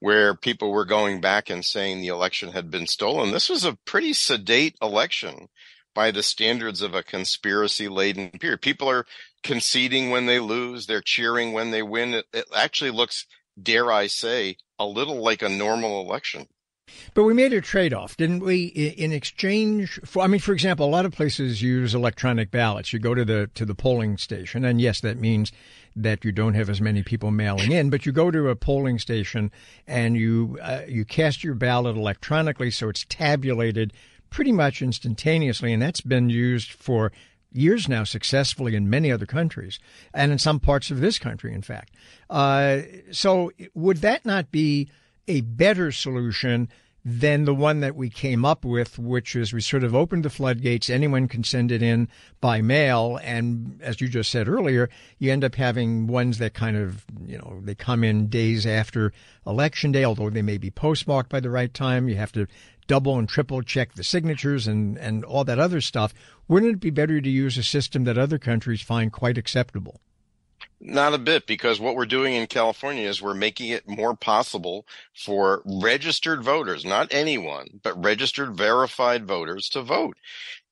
where 0.00 0.34
people 0.34 0.70
were 0.72 0.84
going 0.84 1.20
back 1.20 1.50
and 1.50 1.64
saying 1.64 2.00
the 2.00 2.08
election 2.08 2.52
had 2.52 2.70
been 2.70 2.86
stolen. 2.86 3.32
This 3.32 3.48
was 3.48 3.64
a 3.64 3.78
pretty 3.84 4.12
sedate 4.12 4.76
election 4.80 5.48
by 5.94 6.10
the 6.10 6.22
standards 6.22 6.82
of 6.82 6.94
a 6.94 7.02
conspiracy 7.02 7.88
laden 7.88 8.30
period. 8.30 8.62
People 8.62 8.88
are 8.88 9.06
conceding 9.42 10.10
when 10.10 10.26
they 10.26 10.38
lose. 10.38 10.86
They're 10.86 11.02
cheering 11.02 11.52
when 11.52 11.70
they 11.70 11.82
win. 11.82 12.14
It, 12.14 12.26
it 12.32 12.46
actually 12.54 12.90
looks, 12.92 13.26
dare 13.60 13.92
I 13.92 14.06
say, 14.06 14.56
a 14.78 14.86
little 14.86 15.22
like 15.22 15.42
a 15.42 15.48
normal 15.48 16.00
election. 16.00 16.46
But 17.14 17.24
we 17.24 17.34
made 17.34 17.52
a 17.52 17.60
trade 17.60 17.92
off, 17.92 18.16
didn't 18.16 18.40
we? 18.40 18.64
In 18.64 19.12
exchange 19.12 20.00
for, 20.04 20.22
I 20.22 20.26
mean, 20.26 20.40
for 20.40 20.52
example, 20.52 20.86
a 20.86 20.90
lot 20.90 21.06
of 21.06 21.12
places 21.12 21.62
use 21.62 21.94
electronic 21.94 22.50
ballots. 22.50 22.92
You 22.92 22.98
go 22.98 23.14
to 23.14 23.24
the 23.24 23.50
to 23.54 23.64
the 23.64 23.74
polling 23.74 24.16
station, 24.16 24.64
and 24.64 24.80
yes, 24.80 25.00
that 25.00 25.18
means 25.18 25.52
that 25.96 26.24
you 26.24 26.32
don't 26.32 26.54
have 26.54 26.70
as 26.70 26.80
many 26.80 27.02
people 27.02 27.30
mailing 27.30 27.72
in. 27.72 27.90
But 27.90 28.06
you 28.06 28.12
go 28.12 28.30
to 28.30 28.48
a 28.48 28.56
polling 28.56 28.98
station 28.98 29.50
and 29.86 30.16
you 30.16 30.58
uh, 30.62 30.82
you 30.86 31.04
cast 31.04 31.42
your 31.42 31.54
ballot 31.54 31.96
electronically, 31.96 32.70
so 32.70 32.88
it's 32.88 33.04
tabulated 33.08 33.92
pretty 34.30 34.52
much 34.52 34.80
instantaneously, 34.80 35.72
and 35.72 35.82
that's 35.82 36.00
been 36.00 36.30
used 36.30 36.70
for 36.70 37.10
years 37.52 37.88
now 37.88 38.04
successfully 38.04 38.76
in 38.76 38.88
many 38.88 39.10
other 39.10 39.26
countries 39.26 39.80
and 40.14 40.30
in 40.30 40.38
some 40.38 40.60
parts 40.60 40.90
of 40.90 41.00
this 41.00 41.18
country, 41.18 41.52
in 41.52 41.62
fact. 41.62 41.92
Uh, 42.28 42.80
so 43.10 43.50
would 43.74 43.98
that 43.98 44.24
not 44.24 44.50
be 44.50 44.88
a 45.30 45.40
better 45.42 45.92
solution 45.92 46.68
than 47.04 47.44
the 47.44 47.54
one 47.54 47.80
that 47.80 47.96
we 47.96 48.10
came 48.10 48.44
up 48.44 48.64
with, 48.64 48.98
which 48.98 49.34
is 49.34 49.52
we 49.52 49.60
sort 49.60 49.84
of 49.84 49.94
opened 49.94 50.24
the 50.24 50.28
floodgates. 50.28 50.90
Anyone 50.90 51.28
can 51.28 51.44
send 51.44 51.72
it 51.72 51.82
in 51.82 52.08
by 52.40 52.60
mail. 52.60 53.18
And 53.22 53.80
as 53.80 54.00
you 54.00 54.08
just 54.08 54.30
said 54.30 54.48
earlier, 54.48 54.90
you 55.18 55.32
end 55.32 55.44
up 55.44 55.54
having 55.54 56.08
ones 56.08 56.38
that 56.38 56.52
kind 56.52 56.76
of, 56.76 57.04
you 57.24 57.38
know, 57.38 57.60
they 57.62 57.74
come 57.74 58.04
in 58.04 58.26
days 58.26 58.66
after 58.66 59.12
election 59.46 59.92
day, 59.92 60.04
although 60.04 60.30
they 60.30 60.42
may 60.42 60.58
be 60.58 60.70
postmarked 60.70 61.30
by 61.30 61.40
the 61.40 61.48
right 61.48 61.72
time. 61.72 62.08
You 62.08 62.16
have 62.16 62.32
to 62.32 62.46
double 62.86 63.18
and 63.18 63.28
triple 63.28 63.62
check 63.62 63.94
the 63.94 64.04
signatures 64.04 64.66
and, 64.66 64.98
and 64.98 65.24
all 65.24 65.44
that 65.44 65.60
other 65.60 65.80
stuff. 65.80 66.12
Wouldn't 66.48 66.72
it 66.72 66.80
be 66.80 66.90
better 66.90 67.20
to 67.20 67.30
use 67.30 67.56
a 67.56 67.62
system 67.62 68.04
that 68.04 68.18
other 68.18 68.38
countries 68.38 68.82
find 68.82 69.12
quite 69.12 69.38
acceptable? 69.38 70.00
Not 70.80 71.14
a 71.14 71.18
bit, 71.18 71.46
because 71.48 71.80
what 71.80 71.96
we're 71.96 72.06
doing 72.06 72.34
in 72.36 72.46
California 72.46 73.08
is 73.08 73.22
we're 73.22 73.34
making 73.34 73.70
it 73.70 73.88
more 73.88 74.16
possible 74.16 74.86
for 75.16 75.62
registered 75.66 76.44
voters, 76.44 76.84
not 76.86 77.08
anyone, 77.12 77.80
but 77.82 78.02
registered 78.02 78.56
verified 78.56 79.26
voters 79.26 79.68
to 79.70 79.82
vote. 79.82 80.16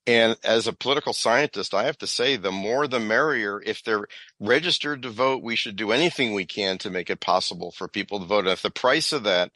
And 0.06 0.36
as 0.44 0.68
a 0.68 0.74
political 0.74 1.14
scientist, 1.14 1.74
I 1.74 1.84
have 1.84 1.98
to 2.00 2.08
say 2.08 2.36
the 2.36 2.52
more 2.52 2.88
the 2.88 3.00
merrier. 3.00 3.62
If 3.66 3.84
they're 3.84 4.08
registered 4.40 5.02
to 5.04 5.10
vote, 5.10 5.42
we 5.44 5.56
should 5.56 5.78
do 5.78 5.92
anything 5.92 6.34
we 6.34 6.46
can 6.46 6.78
to 6.80 6.90
make 6.90 7.10
it 7.10 7.22
possible 7.22 7.72
for 7.72 7.88
people 7.88 8.20
to 8.20 8.26
vote. 8.26 8.40
And 8.40 8.50
if 8.50 8.62
the 8.62 8.70
price 8.70 9.14
of 9.14 9.24
that 9.24 9.52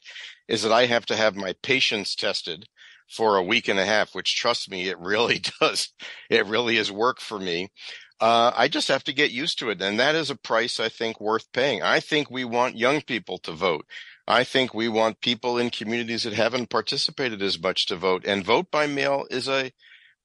is 0.49 0.63
that 0.63 0.73
I 0.73 0.87
have 0.87 1.05
to 1.07 1.17
have 1.17 1.37
my 1.37 1.55
patience 1.63 2.15
tested 2.15 2.67
for 3.11 3.37
a 3.37 3.43
week 3.43 3.69
and 3.69 3.79
a 3.79 3.85
half, 3.85 4.15
which 4.15 4.37
trust 4.37 4.71
me, 4.71 4.89
it 4.89 4.99
really 4.99 5.39
does. 5.61 5.93
It 6.31 6.47
really 6.47 6.77
is 6.79 6.91
work 6.91 7.21
for 7.21 7.39
me. 7.39 7.69
Uh, 8.23 8.53
I 8.55 8.69
just 8.69 8.87
have 8.87 9.03
to 9.03 9.11
get 9.11 9.31
used 9.31 9.59
to 9.59 9.69
it. 9.69 9.81
And 9.81 9.99
that 9.99 10.15
is 10.15 10.29
a 10.29 10.37
price 10.37 10.79
I 10.79 10.87
think 10.87 11.19
worth 11.19 11.51
paying. 11.51 11.81
I 11.81 11.99
think 11.99 12.31
we 12.31 12.45
want 12.45 12.77
young 12.77 13.01
people 13.01 13.37
to 13.39 13.51
vote. 13.51 13.85
I 14.25 14.45
think 14.45 14.73
we 14.73 14.87
want 14.87 15.19
people 15.19 15.57
in 15.57 15.69
communities 15.69 16.23
that 16.23 16.31
haven't 16.31 16.69
participated 16.69 17.41
as 17.41 17.61
much 17.61 17.85
to 17.87 17.97
vote. 17.97 18.23
And 18.25 18.45
vote 18.45 18.71
by 18.71 18.87
mail 18.87 19.27
is 19.29 19.49
a 19.49 19.73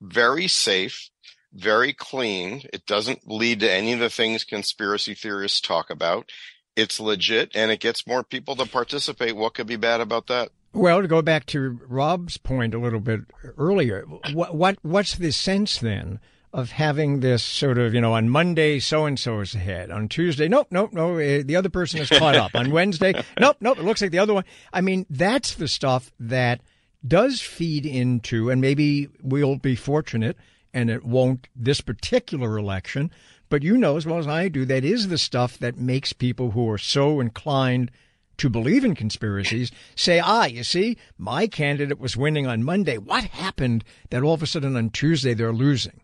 very 0.01 0.47
safe, 0.47 1.11
very 1.53 1.93
clean. 1.93 2.63
It 2.73 2.87
doesn't 2.87 3.27
lead 3.27 3.59
to 3.61 3.73
any 3.73 3.95
of 3.95 3.99
the 3.99 4.11
things 4.11 4.45
conspiracy 4.45 5.15
theorists 5.15 5.61
talk 5.61 5.91
about. 5.91 6.31
It's 6.77 7.01
legit 7.01 7.51
and 7.57 7.73
it 7.73 7.81
gets 7.81 8.07
more 8.07 8.23
people 8.23 8.55
to 8.55 8.67
participate. 8.67 9.35
What 9.35 9.55
could 9.55 9.67
be 9.67 9.75
bad 9.75 10.01
about 10.01 10.29
that? 10.29 10.51
Well, 10.73 11.03
to 11.03 11.09
go 11.09 11.21
back 11.21 11.47
to 11.47 11.81
Rob's 11.89 12.37
point 12.37 12.75
a 12.75 12.79
little 12.79 13.01
bit 13.01 13.23
earlier, 13.57 14.05
what, 14.33 14.55
what 14.55 14.79
what's 14.83 15.17
the 15.17 15.33
sense 15.33 15.79
then 15.79 16.21
of 16.53 16.71
having 16.71 17.21
this 17.21 17.43
sort 17.43 17.79
of, 17.79 17.95
you 17.95 18.01
know, 18.01 18.15
on 18.15 18.29
Monday, 18.29 18.79
so 18.79 19.05
and 19.05 19.19
so 19.19 19.41
is 19.41 19.55
ahead. 19.55 19.91
On 19.91 20.09
Tuesday, 20.09 20.49
nope, 20.49 20.69
nope, 20.71 20.93
no, 20.93 21.17
eh, 21.17 21.43
the 21.43 21.57
other 21.57 21.69
person 21.69 22.01
is 22.01 22.09
caught 22.09 22.37
up. 22.37 22.55
On 22.55 22.71
Wednesday, 22.71 23.13
nope, 23.39 23.57
nope, 23.61 23.79
it 23.79 23.85
looks 23.85 24.01
like 24.01 24.11
the 24.11 24.19
other 24.19 24.35
one. 24.35 24.45
I 24.73 24.81
mean, 24.81 25.07
that's 25.11 25.55
the 25.55 25.69
stuff 25.69 26.11
that 26.19 26.61
does 27.07 27.41
feed 27.41 27.87
into, 27.87 28.51
and 28.51 28.61
maybe 28.61 29.09
we'll 29.23 29.57
be 29.57 29.77
fortunate 29.77 30.37
and 30.75 30.91
it 30.91 31.05
won't 31.05 31.49
this 31.57 31.81
particular 31.81 32.59
election. 32.59 33.11
But 33.49 33.63
you 33.63 33.77
know 33.77 33.97
as 33.97 34.07
well 34.07 34.19
as 34.19 34.27
I 34.27 34.49
do, 34.49 34.65
that 34.67 34.85
is 34.85 35.09
the 35.09 35.19
stuff 35.19 35.59
that 35.59 35.79
makes 35.79 36.13
people 36.13 36.51
who 36.51 36.69
are 36.71 36.79
so 36.79 37.21
inclined 37.21 37.91
to 38.37 38.49
believe 38.49 38.85
in 38.85 38.95
conspiracies 38.95 39.73
say, 39.97 40.21
ah, 40.21 40.45
you 40.45 40.63
see, 40.63 40.97
my 41.17 41.47
candidate 41.47 41.99
was 41.99 42.17
winning 42.17 42.47
on 42.47 42.63
Monday. 42.63 42.99
What 42.99 43.25
happened 43.25 43.85
that 44.11 44.23
all 44.23 44.35
of 44.35 44.43
a 44.43 44.47
sudden 44.47 44.77
on 44.77 44.91
Tuesday 44.91 45.35
they're 45.35 45.53
losing? 45.53 46.01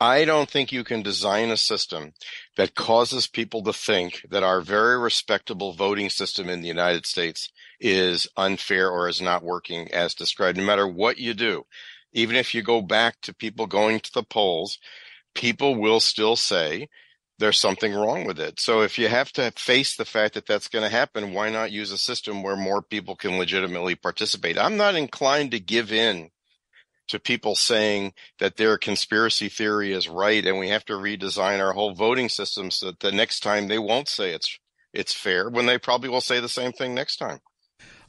I 0.00 0.26
don't 0.26 0.50
think 0.50 0.72
you 0.72 0.84
can 0.84 1.02
design 1.02 1.50
a 1.50 1.56
system 1.56 2.12
that 2.56 2.74
causes 2.74 3.26
people 3.26 3.62
to 3.62 3.72
think 3.72 4.26
that 4.30 4.42
our 4.42 4.60
very 4.60 4.98
respectable 4.98 5.72
voting 5.72 6.10
system 6.10 6.50
in 6.50 6.60
the 6.60 6.68
United 6.68 7.06
States 7.06 7.50
is 7.80 8.28
unfair 8.36 8.90
or 8.90 9.08
is 9.08 9.22
not 9.22 9.42
working 9.42 9.90
as 9.92 10.14
described, 10.14 10.58
no 10.58 10.64
matter 10.64 10.86
what 10.86 11.18
you 11.18 11.32
do. 11.32 11.64
Even 12.12 12.36
if 12.36 12.54
you 12.54 12.62
go 12.62 12.82
back 12.82 13.20
to 13.22 13.34
people 13.34 13.66
going 13.66 14.00
to 14.00 14.12
the 14.12 14.22
polls, 14.22 14.78
people 15.34 15.74
will 15.74 16.00
still 16.00 16.36
say 16.36 16.88
there's 17.38 17.60
something 17.60 17.94
wrong 17.94 18.26
with 18.26 18.38
it. 18.38 18.60
So 18.60 18.82
if 18.82 18.98
you 18.98 19.08
have 19.08 19.32
to 19.32 19.50
face 19.52 19.96
the 19.96 20.04
fact 20.04 20.34
that 20.34 20.46
that's 20.46 20.68
going 20.68 20.84
to 20.84 20.90
happen, 20.90 21.32
why 21.32 21.50
not 21.50 21.72
use 21.72 21.92
a 21.92 21.98
system 21.98 22.42
where 22.42 22.56
more 22.56 22.82
people 22.82 23.16
can 23.16 23.38
legitimately 23.38 23.94
participate? 23.94 24.58
I'm 24.58 24.76
not 24.76 24.94
inclined 24.94 25.50
to 25.52 25.60
give 25.60 25.92
in 25.92 26.30
to 27.08 27.18
people 27.18 27.54
saying 27.54 28.12
that 28.38 28.56
their 28.56 28.78
conspiracy 28.78 29.48
theory 29.48 29.92
is 29.92 30.08
right 30.08 30.44
and 30.44 30.58
we 30.58 30.68
have 30.68 30.84
to 30.84 30.94
redesign 30.94 31.60
our 31.60 31.72
whole 31.72 31.94
voting 31.94 32.28
system 32.28 32.70
so 32.70 32.86
that 32.86 33.00
the 33.00 33.12
next 33.12 33.40
time 33.40 33.68
they 33.68 33.78
won't 33.78 34.08
say 34.08 34.32
it's 34.32 34.58
it's 34.92 35.12
fair 35.12 35.48
when 35.50 35.66
they 35.66 35.78
probably 35.78 36.08
will 36.08 36.20
say 36.20 36.40
the 36.40 36.48
same 36.48 36.72
thing 36.72 36.94
next 36.94 37.16
time. 37.16 37.40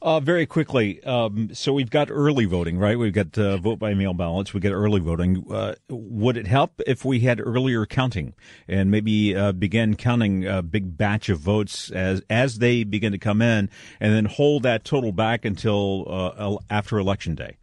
Uh, 0.00 0.20
very 0.20 0.46
quickly, 0.46 1.02
um, 1.02 1.52
so 1.52 1.72
we've 1.72 1.90
got 1.90 2.08
early 2.08 2.44
voting, 2.44 2.78
right? 2.78 2.96
We've 2.96 3.12
got 3.12 3.36
uh, 3.36 3.56
vote 3.56 3.80
by 3.80 3.94
mail 3.94 4.14
ballots. 4.14 4.54
We 4.54 4.60
get 4.60 4.70
early 4.70 5.00
voting. 5.00 5.44
Uh, 5.50 5.74
would 5.88 6.36
it 6.36 6.46
help 6.46 6.80
if 6.86 7.04
we 7.04 7.20
had 7.20 7.40
earlier 7.40 7.84
counting 7.84 8.34
and 8.68 8.92
maybe 8.92 9.34
uh, 9.34 9.50
begin 9.50 9.96
counting 9.96 10.46
a 10.46 10.62
big 10.62 10.96
batch 10.96 11.28
of 11.28 11.40
votes 11.40 11.90
as 11.90 12.22
as 12.30 12.58
they 12.58 12.84
begin 12.84 13.10
to 13.10 13.18
come 13.18 13.42
in, 13.42 13.68
and 13.98 14.14
then 14.14 14.26
hold 14.26 14.62
that 14.62 14.84
total 14.84 15.10
back 15.10 15.44
until 15.44 16.04
uh, 16.08 16.56
after 16.70 16.98
election 16.98 17.34
day? 17.34 17.56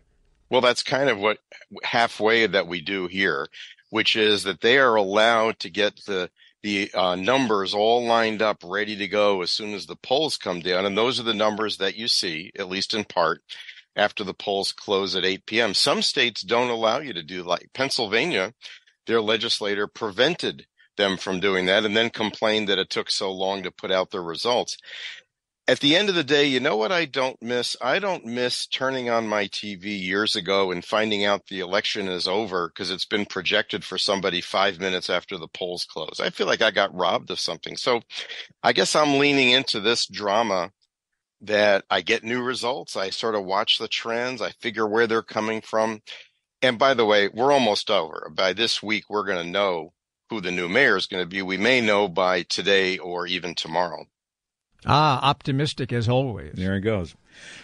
Well, 0.49 0.61
that's 0.61 0.83
kind 0.83 1.09
of 1.09 1.17
what 1.17 1.39
halfway 1.83 2.47
that 2.47 2.67
we 2.67 2.81
do 2.81 3.07
here, 3.07 3.47
which 3.89 4.15
is 4.15 4.43
that 4.43 4.61
they 4.61 4.77
are 4.77 4.95
allowed 4.95 5.59
to 5.59 5.69
get 5.69 6.05
the 6.05 6.29
the 6.63 6.91
uh, 6.95 7.15
numbers 7.15 7.75
all 7.75 8.03
lined 8.03 8.41
up, 8.41 8.63
ready 8.63 8.95
to 8.95 9.07
go 9.07 9.43
as 9.43 9.51
soon 9.51 9.75
as 9.75 9.85
the 9.85 9.95
polls 9.95 10.35
come 10.35 10.61
down. 10.61 10.83
And 10.83 10.97
those 10.97 11.19
are 11.19 11.23
the 11.23 11.33
numbers 11.33 11.77
that 11.77 11.95
you 11.95 12.07
see, 12.07 12.51
at 12.57 12.69
least 12.69 12.95
in 12.95 13.03
part, 13.03 13.43
after 13.95 14.23
the 14.23 14.33
polls 14.33 14.71
close 14.71 15.15
at 15.15 15.23
8 15.23 15.45
p.m. 15.45 15.73
Some 15.75 16.01
states 16.01 16.41
don't 16.41 16.71
allow 16.71 16.99
you 16.99 17.13
to 17.13 17.21
do 17.21 17.43
like 17.43 17.69
Pennsylvania. 17.75 18.53
Their 19.05 19.21
legislator 19.21 19.85
prevented 19.85 20.65
them 20.97 21.17
from 21.17 21.39
doing 21.39 21.67
that 21.67 21.85
and 21.85 21.95
then 21.95 22.09
complained 22.09 22.67
that 22.69 22.79
it 22.79 22.89
took 22.89 23.11
so 23.11 23.31
long 23.31 23.61
to 23.61 23.69
put 23.69 23.91
out 23.91 24.09
the 24.09 24.21
results 24.21 24.75
at 25.67 25.79
the 25.79 25.95
end 25.95 26.09
of 26.09 26.15
the 26.15 26.23
day, 26.23 26.45
you 26.45 26.59
know 26.59 26.77
what 26.77 26.91
I 26.91 27.05
don't 27.05 27.41
miss? 27.41 27.75
I 27.81 27.97
don't 27.97 28.25
miss 28.25 28.67
turning 28.67 29.09
on 29.09 29.27
my 29.27 29.45
TV 29.45 29.99
years 29.99 30.35
ago 30.35 30.71
and 30.71 30.85
finding 30.85 31.25
out 31.25 31.47
the 31.47 31.59
election 31.59 32.07
is 32.07 32.27
over 32.27 32.67
because 32.67 32.91
it's 32.91 33.05
been 33.05 33.25
projected 33.25 33.83
for 33.83 33.97
somebody 33.97 34.41
five 34.41 34.79
minutes 34.79 35.09
after 35.09 35.37
the 35.37 35.47
polls 35.47 35.85
close. 35.85 36.19
I 36.19 36.29
feel 36.29 36.45
like 36.45 36.61
I 36.61 36.69
got 36.69 36.93
robbed 36.93 37.31
of 37.31 37.39
something. 37.39 37.77
So 37.77 38.01
I 38.61 38.73
guess 38.73 38.95
I'm 38.95 39.17
leaning 39.17 39.49
into 39.49 39.79
this 39.79 40.05
drama 40.05 40.71
that 41.41 41.83
I 41.89 42.01
get 42.01 42.23
new 42.23 42.43
results. 42.43 42.95
I 42.95 43.09
sort 43.09 43.35
of 43.35 43.43
watch 43.43 43.79
the 43.79 43.87
trends. 43.87 44.43
I 44.43 44.51
figure 44.51 44.87
where 44.87 45.07
they're 45.07 45.23
coming 45.23 45.61
from. 45.61 46.01
And 46.61 46.77
by 46.77 46.93
the 46.93 47.05
way, 47.05 47.27
we're 47.27 47.51
almost 47.51 47.89
over. 47.89 48.31
By 48.33 48.53
this 48.53 48.83
week, 48.83 49.05
we're 49.09 49.25
going 49.25 49.43
to 49.43 49.51
know 49.51 49.93
who 50.29 50.41
the 50.41 50.51
new 50.51 50.69
mayor 50.69 50.95
is 50.95 51.07
going 51.07 51.23
to 51.23 51.29
be. 51.29 51.41
We 51.41 51.57
may 51.57 51.81
know 51.81 52.07
by 52.07 52.43
today 52.43 52.99
or 52.99 53.25
even 53.25 53.55
tomorrow. 53.55 54.05
Ah, 54.85 55.19
optimistic 55.27 55.91
as 55.91 56.07
always. 56.07 56.53
There 56.53 56.75
he 56.75 56.81
goes. 56.81 57.15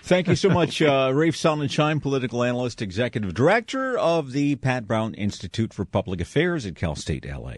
Thank 0.04 0.28
you 0.28 0.36
so 0.36 0.50
much, 0.60 0.82
uh, 0.82 1.12
Rafe 1.14 1.36
Sonenshein, 1.36 2.02
political 2.02 2.44
analyst, 2.44 2.82
executive 2.82 3.34
director 3.34 3.98
of 3.98 4.32
the 4.32 4.56
Pat 4.56 4.88
Brown 4.88 5.14
Institute 5.14 5.74
for 5.74 5.86
Public 5.86 6.20
Affairs 6.22 6.66
at 6.66 6.76
Cal 6.76 6.96
State 6.96 7.26
LA. 7.26 7.58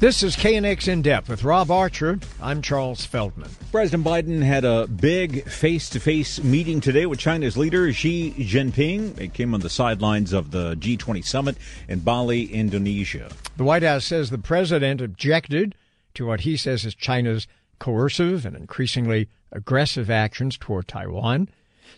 This 0.00 0.22
is 0.22 0.34
KNX 0.34 0.88
In 0.88 1.02
Depth 1.02 1.28
with 1.28 1.44
Rob 1.44 1.70
Archer. 1.70 2.18
I'm 2.40 2.62
Charles 2.62 3.04
Feldman. 3.04 3.50
President 3.70 4.02
Biden 4.02 4.42
had 4.42 4.64
a 4.64 4.86
big 4.86 5.46
face 5.46 5.90
to 5.90 6.00
face 6.00 6.42
meeting 6.42 6.80
today 6.80 7.04
with 7.04 7.18
China's 7.18 7.58
leader, 7.58 7.92
Xi 7.92 8.32
Jinping. 8.38 9.20
It 9.20 9.34
came 9.34 9.52
on 9.52 9.60
the 9.60 9.68
sidelines 9.68 10.32
of 10.32 10.52
the 10.52 10.74
G20 10.76 11.22
summit 11.22 11.58
in 11.86 11.98
Bali, 11.98 12.44
Indonesia. 12.44 13.30
The 13.58 13.64
White 13.64 13.82
House 13.82 14.06
says 14.06 14.30
the 14.30 14.38
president 14.38 15.02
objected 15.02 15.74
to 16.14 16.26
what 16.26 16.40
he 16.40 16.56
says 16.56 16.84
is 16.84 16.94
China's 16.94 17.46
coercive 17.78 18.46
and 18.46 18.56
increasingly 18.56 19.28
aggressive 19.50 20.10
actions 20.10 20.56
toward 20.56 20.86
Taiwan. 20.86 21.48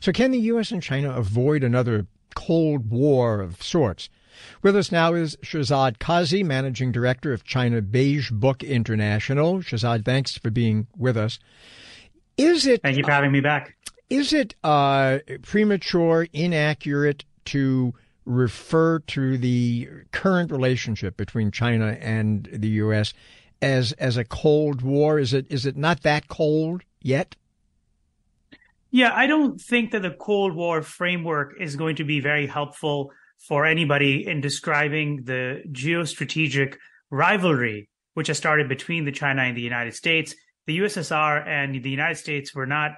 So, 0.01 0.13
can 0.13 0.31
the 0.31 0.39
U.S. 0.39 0.71
and 0.71 0.83
China 0.83 1.13
avoid 1.13 1.63
another 1.63 2.07
Cold 2.35 2.91
War 2.91 3.41
of 3.41 3.63
sorts? 3.63 4.09
With 4.63 4.75
us 4.75 4.91
now 4.91 5.13
is 5.13 5.37
Shehzad 5.37 5.99
Qazi, 5.99 6.43
Managing 6.43 6.91
Director 6.91 7.35
of 7.35 7.45
China 7.45 7.83
Beige 7.83 8.31
Book 8.31 8.63
International. 8.63 9.59
Shehzad, 9.59 10.05
thanks 10.05 10.39
for 10.39 10.51
being 10.51 10.87
with 10.97 11.17
us. 11.17 11.39
Is 12.39 12.67
it? 12.67 12.81
Thank 12.81 12.97
you 12.97 13.05
for 13.05 13.11
having 13.11 13.31
me 13.31 13.41
back. 13.41 13.77
Is 14.09 14.33
it 14.33 14.55
uh, 14.65 15.19
premature, 15.43 16.27
inaccurate 16.33 17.25
to 17.47 17.95
refer 18.25 19.01
to 19.01 19.37
the 19.37 19.89
current 20.13 20.51
relationship 20.51 21.17
between 21.17 21.51
China 21.51 21.99
and 22.01 22.49
the 22.53 22.69
U.S 22.69 23.13
as 23.63 23.93
as 23.93 24.17
a 24.17 24.25
cold 24.25 24.83
war? 24.83 25.19
Is 25.19 25.33
it 25.33 25.47
is 25.49 25.65
it 25.65 25.77
not 25.77 26.03
that 26.03 26.29
cold 26.29 26.83
yet? 27.01 27.37
Yeah, 28.91 29.13
I 29.15 29.27
don't 29.27 29.59
think 29.59 29.93
that 29.93 30.03
the 30.03 30.11
Cold 30.11 30.55
War 30.55 30.83
framework 30.83 31.55
is 31.59 31.77
going 31.77 31.97
to 31.97 32.05
be 32.05 32.21
very 32.21 32.47
helpful 32.47 33.11
for 33.49 33.65
anybody 33.65 34.27
in 34.27 34.43
describing 34.43 35.25
the 35.25 35.63
geostrategic 35.73 36.77
rivalry 37.11 37.89
which 38.15 38.29
has 38.29 38.37
started 38.37 38.69
between 38.69 39.05
the 39.05 39.13
China 39.13 39.43
and 39.43 39.57
the 39.57 39.63
United 39.63 39.95
States. 39.95 40.35
The 40.67 40.79
USSR 40.79 41.47
and 41.47 41.83
the 41.83 41.91
United 41.91 42.17
States 42.17 42.55
were 42.55 42.67
not 42.67 42.93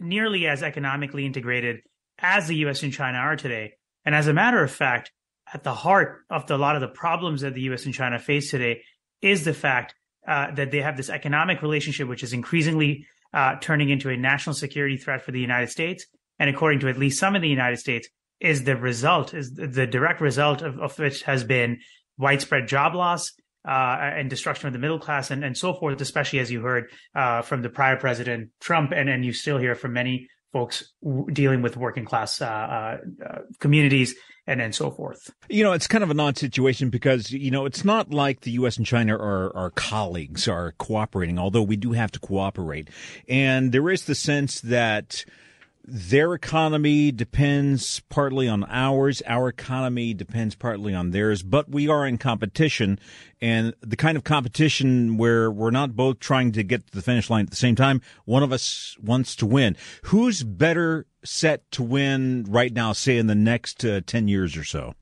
nearly 0.00 0.46
as 0.46 0.62
economically 0.62 1.26
integrated 1.26 1.80
as 2.18 2.46
the 2.46 2.56
US 2.66 2.82
and 2.82 2.92
China 2.92 3.18
are 3.18 3.36
today. 3.36 3.72
And 4.04 4.14
as 4.14 4.28
a 4.28 4.32
matter 4.32 4.62
of 4.62 4.70
fact, 4.70 5.10
at 5.52 5.64
the 5.64 5.74
heart 5.74 6.20
of 6.30 6.46
the, 6.46 6.54
a 6.54 6.56
lot 6.56 6.76
of 6.76 6.80
the 6.80 6.88
problems 6.88 7.40
that 7.40 7.54
the 7.54 7.62
US 7.62 7.84
and 7.84 7.94
China 7.94 8.18
face 8.18 8.50
today 8.50 8.82
is 9.20 9.44
the 9.44 9.54
fact 9.54 9.94
uh, 10.30 10.52
that 10.54 10.70
they 10.70 10.80
have 10.80 10.96
this 10.96 11.10
economic 11.10 11.60
relationship, 11.60 12.06
which 12.08 12.22
is 12.22 12.32
increasingly 12.32 13.04
uh, 13.34 13.56
turning 13.60 13.90
into 13.90 14.08
a 14.08 14.16
national 14.16 14.54
security 14.54 14.96
threat 14.96 15.22
for 15.22 15.32
the 15.32 15.40
United 15.40 15.68
States. 15.68 16.06
And 16.38 16.48
according 16.48 16.80
to 16.80 16.88
at 16.88 16.96
least 16.96 17.18
some 17.18 17.34
in 17.34 17.42
the 17.42 17.48
United 17.48 17.78
States, 17.78 18.08
is 18.40 18.64
the 18.64 18.76
result, 18.76 19.34
is 19.34 19.52
the 19.52 19.86
direct 19.86 20.20
result 20.20 20.62
of, 20.62 20.78
of 20.78 20.98
which 20.98 21.24
has 21.24 21.44
been 21.44 21.80
widespread 22.16 22.68
job 22.68 22.94
loss 22.94 23.32
uh, 23.68 23.98
and 24.00 24.30
destruction 24.30 24.68
of 24.68 24.72
the 24.72 24.78
middle 24.78 24.98
class 24.98 25.30
and, 25.30 25.44
and 25.44 25.56
so 25.56 25.74
forth, 25.74 26.00
especially 26.00 26.38
as 26.38 26.50
you 26.50 26.60
heard 26.62 26.90
uh, 27.14 27.42
from 27.42 27.60
the 27.62 27.68
prior 27.68 27.96
president 27.96 28.50
Trump, 28.60 28.92
and, 28.92 29.10
and 29.10 29.24
you 29.24 29.32
still 29.32 29.58
hear 29.58 29.74
from 29.74 29.92
many 29.92 30.28
folks 30.52 30.92
dealing 31.32 31.60
with 31.60 31.76
working 31.76 32.04
class 32.04 32.40
uh, 32.40 32.46
uh, 32.46 32.96
uh, 33.28 33.38
communities 33.58 34.14
and 34.46 34.60
then 34.60 34.72
so 34.72 34.90
forth. 34.90 35.30
You 35.48 35.64
know, 35.64 35.72
it's 35.72 35.86
kind 35.86 36.04
of 36.04 36.10
an 36.10 36.20
odd 36.20 36.38
situation 36.38 36.90
because, 36.90 37.30
you 37.30 37.50
know, 37.50 37.66
it's 37.66 37.84
not 37.84 38.10
like 38.10 38.40
the 38.40 38.52
U.S. 38.52 38.76
and 38.76 38.86
China 38.86 39.16
are, 39.16 39.54
are 39.56 39.70
colleagues, 39.70 40.48
are 40.48 40.72
cooperating, 40.72 41.38
although 41.38 41.62
we 41.62 41.76
do 41.76 41.92
have 41.92 42.10
to 42.12 42.20
cooperate. 42.20 42.88
And 43.28 43.72
there 43.72 43.90
is 43.90 44.04
the 44.04 44.14
sense 44.14 44.60
that 44.62 45.24
their 45.84 46.34
economy 46.34 47.10
depends 47.10 48.00
partly 48.08 48.46
on 48.46 48.64
ours. 48.68 49.22
Our 49.26 49.48
economy 49.48 50.14
depends 50.14 50.54
partly 50.54 50.94
on 50.94 51.10
theirs, 51.10 51.42
but 51.42 51.70
we 51.70 51.88
are 51.88 52.06
in 52.06 52.18
competition 52.18 52.98
and 53.40 53.74
the 53.80 53.96
kind 53.96 54.16
of 54.16 54.24
competition 54.24 55.16
where 55.16 55.50
we're 55.50 55.70
not 55.70 55.96
both 55.96 56.20
trying 56.20 56.52
to 56.52 56.62
get 56.62 56.86
to 56.86 56.92
the 56.94 57.02
finish 57.02 57.30
line 57.30 57.46
at 57.46 57.50
the 57.50 57.56
same 57.56 57.76
time. 57.76 58.02
One 58.24 58.42
of 58.42 58.52
us 58.52 58.96
wants 59.02 59.34
to 59.36 59.46
win. 59.46 59.76
Who's 60.04 60.42
better 60.42 61.06
set 61.24 61.70
to 61.72 61.82
win 61.82 62.44
right 62.48 62.72
now, 62.72 62.92
say 62.92 63.18
in 63.18 63.26
the 63.26 63.34
next 63.34 63.84
uh, 63.84 64.00
10 64.06 64.28
years 64.28 64.56
or 64.56 64.64
so? 64.64 64.94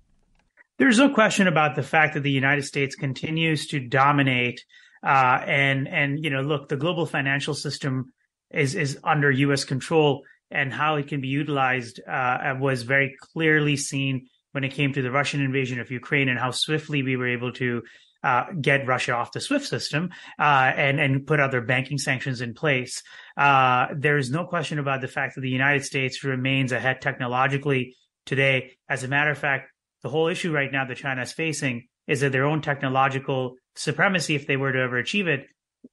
There's 0.78 0.98
no 0.98 1.12
question 1.12 1.48
about 1.48 1.74
the 1.74 1.82
fact 1.82 2.14
that 2.14 2.20
the 2.20 2.30
United 2.30 2.62
States 2.62 2.94
continues 2.94 3.66
to 3.68 3.80
dominate. 3.80 4.64
Uh, 5.04 5.40
and, 5.46 5.88
and, 5.88 6.22
you 6.22 6.30
know, 6.30 6.40
look, 6.40 6.68
the 6.68 6.76
global 6.76 7.06
financial 7.06 7.54
system 7.54 8.12
is, 8.50 8.74
is 8.74 8.98
under 9.02 9.30
U.S. 9.30 9.64
control 9.64 10.22
and 10.50 10.72
how 10.72 10.96
it 10.96 11.08
can 11.08 11.20
be 11.20 11.28
utilized 11.28 12.00
uh, 12.08 12.54
was 12.58 12.82
very 12.82 13.16
clearly 13.32 13.76
seen 13.76 14.28
when 14.52 14.64
it 14.64 14.72
came 14.72 14.92
to 14.92 15.02
the 15.02 15.10
Russian 15.10 15.42
invasion 15.42 15.78
of 15.80 15.90
Ukraine 15.90 16.28
and 16.28 16.38
how 16.38 16.50
swiftly 16.50 17.02
we 17.02 17.16
were 17.16 17.28
able 17.28 17.52
to 17.52 17.82
uh, 18.22 18.44
get 18.60 18.86
Russia 18.86 19.12
off 19.12 19.32
the 19.32 19.40
SWIFT 19.40 19.66
system 19.66 20.10
uh, 20.38 20.72
and 20.76 21.00
and 21.00 21.26
put 21.26 21.40
other 21.40 21.60
banking 21.60 21.98
sanctions 21.98 22.40
in 22.40 22.54
place. 22.54 23.02
Uh, 23.36 23.86
there 23.96 24.18
is 24.18 24.30
no 24.30 24.44
question 24.44 24.78
about 24.78 25.00
the 25.00 25.08
fact 25.08 25.34
that 25.34 25.40
the 25.40 25.50
United 25.50 25.84
States 25.84 26.24
remains 26.24 26.72
ahead 26.72 27.00
technologically 27.00 27.94
today. 28.26 28.72
As 28.88 29.04
a 29.04 29.08
matter 29.08 29.30
of 29.30 29.38
fact, 29.38 29.70
the 30.02 30.08
whole 30.08 30.28
issue 30.28 30.52
right 30.52 30.70
now 30.70 30.84
that 30.84 30.96
China 30.96 31.22
is 31.22 31.32
facing 31.32 31.86
is 32.06 32.20
that 32.20 32.32
their 32.32 32.44
own 32.44 32.62
technological 32.62 33.56
supremacy, 33.76 34.34
if 34.34 34.46
they 34.46 34.56
were 34.56 34.72
to 34.72 34.80
ever 34.80 34.96
achieve 34.96 35.28
it 35.28 35.46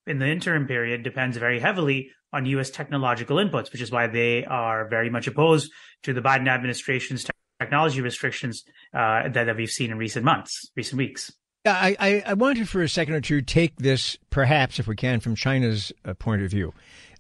in 0.08 0.20
the 0.20 0.28
interim 0.28 0.66
period, 0.66 1.04
depends 1.04 1.38
very 1.38 1.60
heavily 1.60 2.10
on 2.34 2.46
U.S. 2.48 2.70
technological 2.70 3.38
inputs, 3.38 3.72
which 3.72 3.82
is 3.82 3.92
why 3.92 4.08
they 4.08 4.46
are 4.46 4.88
very 4.90 5.10
much 5.10 5.28
opposed 5.28 5.72
to 6.04 6.14
the 6.14 6.22
Biden 6.22 6.48
administration's 6.48 7.26
technology 7.60 8.02
restrictions 8.02 8.64
uh, 8.94 9.30
that, 9.30 9.46
that 9.46 9.56
we've 9.56 9.70
seen 9.70 9.92
in 9.92 9.98
recent 9.98 10.26
months, 10.26 10.72
recent 10.76 10.98
weeks. 10.98 11.32
I, 11.66 11.96
I, 12.00 12.24
I 12.28 12.34
wanted 12.34 12.70
for 12.70 12.82
a 12.82 12.90
second 12.90 13.16
or 13.16 13.22
two 13.22 13.42
take 13.42 13.76
this, 13.78 14.18
perhaps, 14.30 14.80
if 14.80 14.88
we 14.88 14.96
can, 14.96 15.20
from 15.20 15.36
China's 15.36 15.92
uh, 16.04 16.14
point 16.14 16.42
of 16.42 16.52
view. 16.52 16.74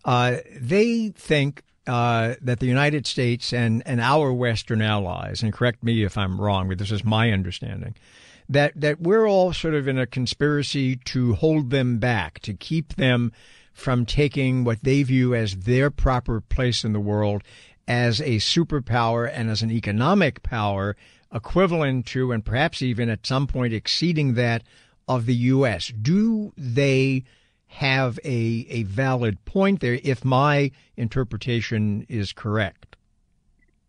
Uh, 0.04 0.38
they 0.56 1.10
think 1.10 1.64
uh, 1.88 2.36
that 2.42 2.60
the 2.60 2.68
United 2.68 3.08
States 3.08 3.54
and, 3.54 3.82
and 3.86 4.00
our 4.00 4.32
Western 4.32 4.82
allies, 4.82 5.42
and 5.44 5.52
correct 5.52 5.84
me 5.84 6.04
if 6.04 6.18
I'm 6.18 6.40
wrong, 6.40 6.68
but 6.68 6.78
this 6.78 6.92
is 6.92 7.04
my 7.04 7.32
understanding, 7.32 7.96
that, 8.48 8.74
that 8.75 9.02
we're 9.02 9.28
all 9.28 9.54
sort 9.54 9.74
of 9.74 9.88
in 9.88 9.98
a 9.98 10.06
conspiracy 10.06 10.96
to 10.98 11.34
hold 11.34 11.72
them 11.72 11.98
back, 11.98 12.40
to 12.40 12.54
keep 12.54 12.96
them 12.96 13.32
from 13.74 14.06
taking 14.06 14.64
what 14.64 14.84
they 14.84 15.04
view 15.04 15.36
as 15.36 15.58
their 15.58 15.90
proper 15.90 16.40
place 16.40 16.84
in 16.84 16.94
the 16.94 17.00
world 17.00 17.44
as 17.88 18.22
a 18.22 18.38
superpower 18.38 19.30
and 19.32 19.50
as 19.50 19.62
an 19.62 19.72
economic 19.72 20.42
power 20.44 20.96
equivalent 21.36 22.08
to 22.08 22.32
and 22.32 22.44
perhaps 22.44 22.82
even 22.82 23.10
at 23.10 23.27
some 23.27 23.46
point 23.46 23.74
exceeding 23.74 24.34
that 24.34 24.63
of 25.08 25.27
the 25.27 25.36
U.S. 25.36 25.94
Do 26.01 26.54
they 26.58 27.25
have 27.68 28.18
a, 28.24 28.65
a 28.70 28.84
valid 28.84 29.44
point 29.46 29.82
there 29.82 30.00
if 30.01 30.25
my 30.25 30.72
interpretation 30.98 32.06
is 32.10 32.32
correct? 32.32 32.96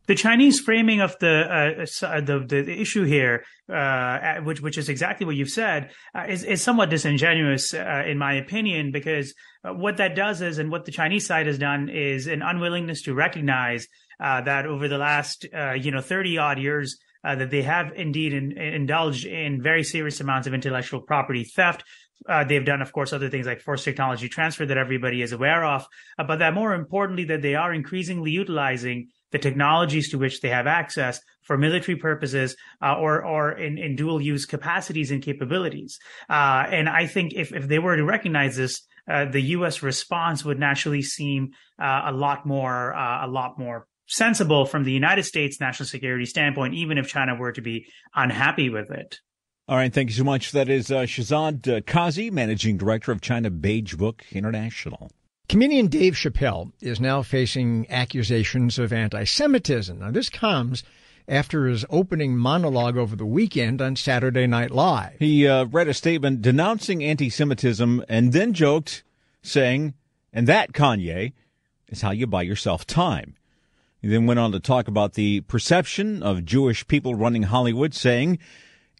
the 0.06 0.14
Chinese 0.14 0.60
framing 0.60 1.00
of 1.00 1.18
the 1.18 1.86
uh, 2.02 2.06
uh 2.06 2.20
the, 2.20 2.38
the 2.46 2.80
issue 2.80 3.04
here, 3.04 3.44
uh, 3.72 4.36
which 4.36 4.60
which 4.60 4.78
is 4.78 4.88
exactly 4.88 5.26
what 5.26 5.36
you've 5.36 5.50
said, 5.50 5.90
uh, 6.14 6.24
is 6.28 6.44
is 6.44 6.62
somewhat 6.62 6.90
disingenuous 6.90 7.74
uh, 7.74 8.04
in 8.06 8.18
my 8.18 8.34
opinion, 8.34 8.92
because 8.92 9.34
uh, 9.64 9.72
what 9.72 9.96
that 9.96 10.14
does 10.14 10.40
is, 10.40 10.58
and 10.58 10.70
what 10.70 10.84
the 10.84 10.92
Chinese 10.92 11.26
side 11.26 11.46
has 11.46 11.58
done, 11.58 11.88
is 11.88 12.26
an 12.26 12.42
unwillingness 12.42 13.02
to 13.02 13.14
recognize 13.14 13.86
that 14.18 14.66
over 14.66 14.88
the 14.88 14.98
last 14.98 15.44
you 15.76 15.90
know 15.90 16.00
thirty 16.00 16.38
odd 16.38 16.58
years. 16.58 16.96
That 17.34 17.50
they 17.50 17.62
have 17.62 17.92
indeed 17.96 18.32
in, 18.32 18.56
indulged 18.56 19.26
in 19.26 19.60
very 19.60 19.82
serious 19.82 20.20
amounts 20.20 20.46
of 20.46 20.54
intellectual 20.54 21.00
property 21.00 21.44
theft, 21.44 21.82
uh, 22.28 22.44
they've 22.44 22.64
done, 22.64 22.82
of 22.82 22.92
course, 22.92 23.12
other 23.12 23.28
things 23.28 23.46
like 23.46 23.60
forced 23.60 23.84
technology 23.84 24.28
transfer 24.28 24.66
that 24.66 24.78
everybody 24.78 25.22
is 25.22 25.32
aware 25.32 25.64
of, 25.64 25.86
uh, 26.18 26.24
but 26.24 26.38
that 26.38 26.54
more 26.54 26.74
importantly, 26.74 27.24
that 27.24 27.42
they 27.42 27.54
are 27.54 27.72
increasingly 27.72 28.30
utilizing 28.30 29.08
the 29.32 29.38
technologies 29.38 30.10
to 30.10 30.18
which 30.18 30.40
they 30.40 30.48
have 30.48 30.66
access 30.66 31.20
for 31.42 31.58
military 31.58 31.96
purposes 31.96 32.56
uh, 32.82 32.94
or 32.96 33.24
or 33.24 33.52
in, 33.52 33.76
in 33.76 33.96
dual 33.96 34.20
use 34.20 34.46
capacities 34.46 35.10
and 35.10 35.22
capabilities. 35.22 35.98
Uh, 36.28 36.64
and 36.70 36.88
I 36.88 37.06
think 37.06 37.32
if 37.34 37.52
if 37.52 37.68
they 37.68 37.78
were 37.78 37.96
to 37.96 38.04
recognize 38.04 38.56
this, 38.56 38.82
uh, 39.10 39.26
the 39.26 39.40
U.S. 39.40 39.82
response 39.82 40.44
would 40.44 40.58
naturally 40.58 41.02
seem 41.02 41.50
uh, 41.78 42.02
a 42.06 42.12
lot 42.12 42.46
more 42.46 42.94
uh, 42.94 43.26
a 43.26 43.28
lot 43.28 43.58
more 43.58 43.86
sensible 44.06 44.66
from 44.66 44.84
the 44.84 44.92
United 44.92 45.24
States 45.24 45.60
national 45.60 45.86
security 45.86 46.26
standpoint, 46.26 46.74
even 46.74 46.98
if 46.98 47.08
China 47.08 47.34
were 47.34 47.52
to 47.52 47.60
be 47.60 47.86
unhappy 48.14 48.70
with 48.70 48.90
it. 48.90 49.20
All 49.68 49.76
right, 49.76 49.92
thank 49.92 50.10
you 50.10 50.14
so 50.14 50.24
much. 50.24 50.52
That 50.52 50.68
is 50.68 50.92
uh, 50.92 51.00
Shehzad 51.00 51.66
uh, 51.66 51.80
Qazi, 51.80 52.30
Managing 52.30 52.76
Director 52.76 53.10
of 53.10 53.20
China 53.20 53.50
Beige 53.50 53.94
Book 53.94 54.24
International. 54.30 55.10
Comedian 55.48 55.88
Dave 55.88 56.14
Chappelle 56.14 56.72
is 56.80 57.00
now 57.00 57.22
facing 57.22 57.86
accusations 57.90 58.78
of 58.78 58.92
anti 58.92 59.24
Semitism. 59.24 59.98
Now, 59.98 60.10
this 60.10 60.28
comes 60.28 60.84
after 61.28 61.66
his 61.66 61.84
opening 61.90 62.36
monologue 62.36 62.96
over 62.96 63.16
the 63.16 63.26
weekend 63.26 63.82
on 63.82 63.96
Saturday 63.96 64.46
Night 64.46 64.70
Live. 64.70 65.16
He 65.18 65.46
uh, 65.46 65.64
read 65.64 65.88
a 65.88 65.94
statement 65.94 66.42
denouncing 66.42 67.02
anti 67.02 67.28
Semitism 67.28 68.04
and 68.08 68.32
then 68.32 68.52
joked, 68.52 69.02
saying, 69.42 69.94
and 70.32 70.46
that, 70.46 70.72
Kanye, 70.72 71.32
is 71.88 72.02
how 72.02 72.12
you 72.12 72.26
buy 72.26 72.42
yourself 72.42 72.86
time. 72.86 73.34
He 74.06 74.12
then 74.12 74.26
went 74.26 74.38
on 74.38 74.52
to 74.52 74.60
talk 74.60 74.86
about 74.86 75.14
the 75.14 75.40
perception 75.40 76.22
of 76.22 76.44
Jewish 76.44 76.86
people 76.86 77.16
running 77.16 77.42
Hollywood, 77.42 77.92
saying, 77.92 78.38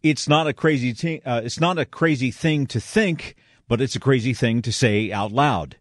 it's 0.02 0.28
not 0.28 0.48
a 0.48 0.52
crazy 0.52 0.92
t- 0.92 1.20
uh, 1.24 1.42
it's 1.44 1.60
not 1.60 1.78
a 1.78 1.84
crazy 1.84 2.32
thing 2.32 2.66
to 2.66 2.80
think, 2.80 3.36
but 3.68 3.80
it's 3.80 3.94
a 3.94 4.00
crazy 4.00 4.34
thing 4.34 4.62
to 4.62 4.72
say 4.72 5.12
out 5.12 5.30
loud. 5.30 5.76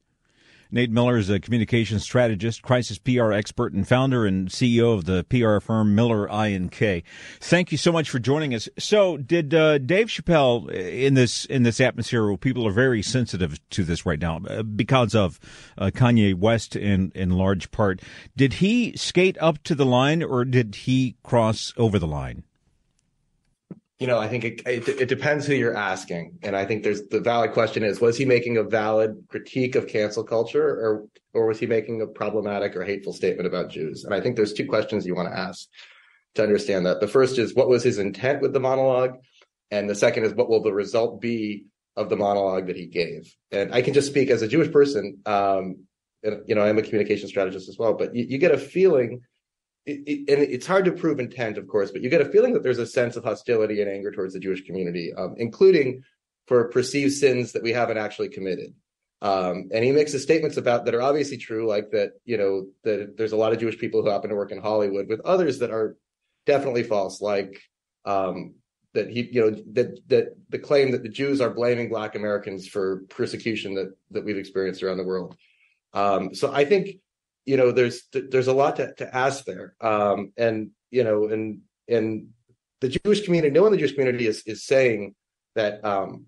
Nate 0.71 0.91
Miller 0.91 1.17
is 1.17 1.30
a 1.30 1.39
communications 1.39 2.04
strategist, 2.04 2.62
crisis 2.62 2.97
PR 2.97 3.32
expert, 3.32 3.73
and 3.73 3.88
founder 3.88 4.25
and 4.25 4.49
CEO 4.49 4.93
of 4.93 5.06
the 5.06 5.23
PR 5.25 5.60
firm 5.60 5.95
Miller 5.95 6.32
I&K. 6.32 7.04
Thank 7.39 7.71
you 7.71 7.78
so 7.78 7.91
much 7.91 8.10
for 8.10 8.19
joining 8.19 8.54
us. 8.54 8.67
So, 8.78 9.17
did 9.17 9.54
uh, 9.54 9.78
Dave 9.78 10.08
Chappelle 10.08 10.71
in 10.71 11.13
this 11.13 11.45
in 11.45 11.63
this 11.63 11.80
atmosphere 11.80 12.25
where 12.25 12.38
people 12.38 12.67
are 12.67 12.71
very 12.71 13.01
sensitive 13.01 13.60
to 13.71 13.84
this 13.84 14.06
right 14.06 14.19
now 14.19 14.41
uh, 14.49 14.63
because 14.63 15.15
of 15.15 15.39
uh, 15.78 15.91
Kanye 15.93 16.36
West 16.36 16.75
in 16.75 17.12
in 17.15 17.32
large 17.32 17.71
part? 17.71 18.01
Did 18.36 18.54
he 18.54 18.95
skate 18.97 19.38
up 19.39 19.63
to 19.63 19.75
the 19.75 19.86
line 19.86 20.23
or 20.23 20.45
did 20.45 20.75
he 20.75 21.15
cross 21.23 21.73
over 21.78 21.99
the 21.99 22.08
line? 22.08 22.43
You 23.99 24.08
know, 24.08 24.19
I 24.19 24.27
think 24.27 24.43
it, 24.43 24.62
it, 24.65 24.88
it, 24.89 25.10
depends 25.10 25.45
who 25.45 25.53
you're 25.53 25.75
asking. 25.75 26.39
And 26.43 26.55
I 26.55 26.65
think 26.65 26.84
there's 26.84 27.08
the 27.08 27.21
valid 27.21 27.53
question 27.53 27.84
is, 27.84 28.01
was 28.01 28.17
he 28.17 28.25
making 28.25 28.58
a 28.58 28.63
valid 28.63 29.25
critique 29.29 29.75
of 29.75 29.88
cancel 29.88 30.23
culture 30.23 30.67
or, 30.67 31.05
or 31.34 31.47
was 31.47 31.60
he 31.60 31.65
making 31.65 32.01
a 32.01 32.08
problematic 32.08 32.75
or 32.75 32.84
hateful 32.84 33.13
statement 33.13 33.47
about 33.47 33.69
Jews? 33.69 34.03
And 34.03 34.13
I 34.13 34.19
think 34.19 34.36
there's 34.36 34.53
two 34.53 34.67
questions 34.67 35.05
you 35.05 35.15
want 35.15 35.29
to 35.29 35.38
ask 35.38 35.67
to 36.36 36.43
understand 36.43 36.86
that. 36.86 36.99
The 36.99 37.08
first 37.08 37.38
is, 37.39 37.55
what 37.55 37.69
was 37.69 37.84
his 37.84 37.97
intent 37.97 38.41
with 38.41 38.51
the 38.51 38.60
monologue? 38.60 39.17
And 39.71 39.89
the 39.89 39.95
second 39.95 40.25
is, 40.25 40.34
what 40.34 40.49
will 40.49 40.62
the 40.62 40.73
result 40.73 41.21
be 41.21 41.65
of 41.95 42.10
the 42.10 42.17
monologue 42.17 42.67
that 42.67 42.75
he 42.75 42.88
gave? 42.88 43.34
And 43.51 43.73
I 43.73 43.81
can 43.81 43.93
just 43.93 44.10
speak 44.10 44.29
as 44.29 44.41
a 44.41 44.47
Jewish 44.47 44.71
person. 44.73 45.19
Um, 45.25 45.86
and, 46.21 46.41
you 46.47 46.55
know, 46.55 46.63
I'm 46.63 46.77
a 46.77 46.81
communication 46.81 47.29
strategist 47.29 47.69
as 47.69 47.77
well, 47.79 47.93
but 47.93 48.13
you, 48.13 48.25
you 48.27 48.38
get 48.39 48.51
a 48.51 48.58
feeling 48.58 49.21
it, 49.86 50.30
and 50.30 50.41
it's 50.41 50.65
hard 50.65 50.86
to 50.86 50.91
prove 50.91 51.19
intent, 51.19 51.58
of 51.58 51.67
course, 51.67 51.91
but 51.91 52.02
you 52.02 52.10
get 52.10 52.21
a 52.21 52.26
feeling 52.30 52.54
that 52.54 52.63
there's 52.63 52.80
a 52.80 52.88
sense 52.88 53.15
of 53.15 53.24
hostility 53.24 53.82
and 53.82 53.89
anger 53.89 54.12
towards 54.12 54.34
the 54.34 54.39
Jewish 54.39 54.65
community, 54.65 55.13
um, 55.13 55.36
including 55.38 56.04
for 56.48 56.69
perceived 56.69 57.13
sins 57.13 57.52
that 57.52 57.63
we 57.63 57.71
haven't 57.71 57.98
actually 57.98 58.30
committed. 58.30 58.74
Um, 59.21 59.69
and 59.74 59.84
he 59.84 59.91
makes 59.91 60.19
statements 60.21 60.58
about 60.58 60.86
that 60.86 60.93
are 60.93 61.02
obviously 61.02 61.38
true, 61.38 61.67
like 61.67 61.91
that, 61.91 62.12
you 62.26 62.38
know, 62.38 62.67
that 62.84 63.17
there's 63.17 63.32
a 63.32 63.38
lot 63.38 63.54
of 63.54 63.60
Jewish 63.60 63.78
people 63.78 64.04
who 64.04 64.10
happen 64.10 64.30
to 64.30 64.36
work 64.36 64.52
in 64.52 64.62
Hollywood, 64.62 65.08
with 65.08 65.21
others 65.21 65.60
that 65.60 65.71
are 65.71 65.95
definitely 66.45 66.84
false, 66.84 67.21
like 67.21 67.62
um, 68.04 68.56
that 68.93 69.10
he, 69.10 69.30
you 69.32 69.41
know, 69.41 69.63
that 69.74 70.00
that 70.10 70.36
the 70.50 70.60
claim 70.60 70.91
that 70.91 71.02
the 71.02 71.10
Jews 71.10 71.41
are 71.41 71.50
blaming 71.50 71.89
Black 71.89 72.15
Americans 72.15 72.67
for 72.67 73.04
persecution 73.10 73.74
that 73.76 73.95
that 74.12 74.26
we've 74.26 74.38
experienced 74.38 74.84
around 74.84 74.98
the 74.98 75.04
world. 75.04 75.36
Um, 75.93 76.36
so 76.36 76.54
I 76.54 76.65
think 76.65 77.00
you 77.45 77.58
know 77.58 77.71
there's 77.71 78.03
there's 78.12 78.47
a 78.47 78.53
lot 78.53 78.77
to, 78.77 78.93
to 78.95 79.15
ask 79.15 79.45
there. 79.45 79.75
Um, 79.81 80.34
and 80.38 80.71
you 80.91 81.03
know 81.03 81.27
and 81.27 81.62
and 81.88 82.29
the 82.81 82.89
jewish 82.89 83.23
community 83.23 83.53
no 83.53 83.62
one 83.62 83.71
in 83.71 83.73
the 83.73 83.79
jewish 83.79 83.93
community 83.93 84.27
is 84.27 84.43
is 84.45 84.65
saying 84.65 85.15
that 85.55 85.84
um 85.86 86.25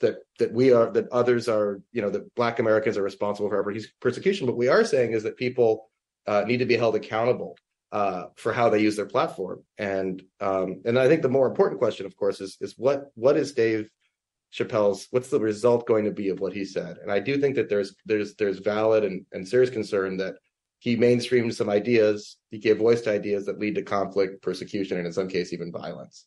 that 0.00 0.16
that 0.38 0.52
we 0.52 0.72
are 0.72 0.90
that 0.90 1.08
others 1.08 1.48
are 1.48 1.80
you 1.92 2.02
know 2.02 2.10
that 2.10 2.34
black 2.34 2.58
americans 2.58 2.96
are 2.96 3.02
responsible 3.02 3.48
for 3.48 3.58
every 3.58 3.82
persecution. 4.00 4.46
But 4.46 4.56
we 4.56 4.68
are 4.68 4.84
saying 4.84 5.12
is 5.12 5.22
that 5.22 5.36
people 5.36 5.90
uh, 6.26 6.44
need 6.46 6.58
to 6.58 6.66
be 6.66 6.76
held 6.76 6.96
accountable 6.96 7.56
uh, 7.92 8.24
for 8.36 8.52
how 8.52 8.68
they 8.68 8.80
use 8.80 8.96
their 8.96 9.06
platform. 9.06 9.62
And 9.78 10.22
um 10.40 10.82
and 10.84 10.98
i 10.98 11.08
think 11.08 11.22
the 11.22 11.28
more 11.28 11.46
important 11.46 11.80
question 11.80 12.06
of 12.06 12.16
course 12.16 12.40
is 12.40 12.56
is 12.60 12.74
what 12.76 13.10
what 13.14 13.36
is 13.36 13.52
dave 13.52 13.88
Chappelle's 14.52 15.08
what's 15.10 15.28
the 15.28 15.40
result 15.40 15.86
going 15.86 16.04
to 16.04 16.10
be 16.10 16.28
of 16.28 16.40
what 16.40 16.52
he 16.52 16.64
said? 16.64 16.98
And 16.98 17.10
I 17.10 17.20
do 17.20 17.38
think 17.38 17.56
that 17.56 17.68
there's 17.68 17.94
there's 18.04 18.34
there's 18.36 18.58
valid 18.58 19.04
and, 19.04 19.26
and 19.32 19.46
serious 19.46 19.70
concern 19.70 20.16
that 20.18 20.34
he 20.78 20.96
mainstreamed 20.96 21.54
some 21.54 21.68
ideas. 21.68 22.36
He 22.50 22.58
gave 22.58 22.78
voice 22.78 23.00
to 23.02 23.12
ideas 23.12 23.46
that 23.46 23.58
lead 23.58 23.74
to 23.74 23.82
conflict, 23.82 24.42
persecution, 24.42 24.98
and 24.98 25.06
in 25.06 25.12
some 25.12 25.28
case 25.28 25.52
even 25.52 25.72
violence. 25.72 26.26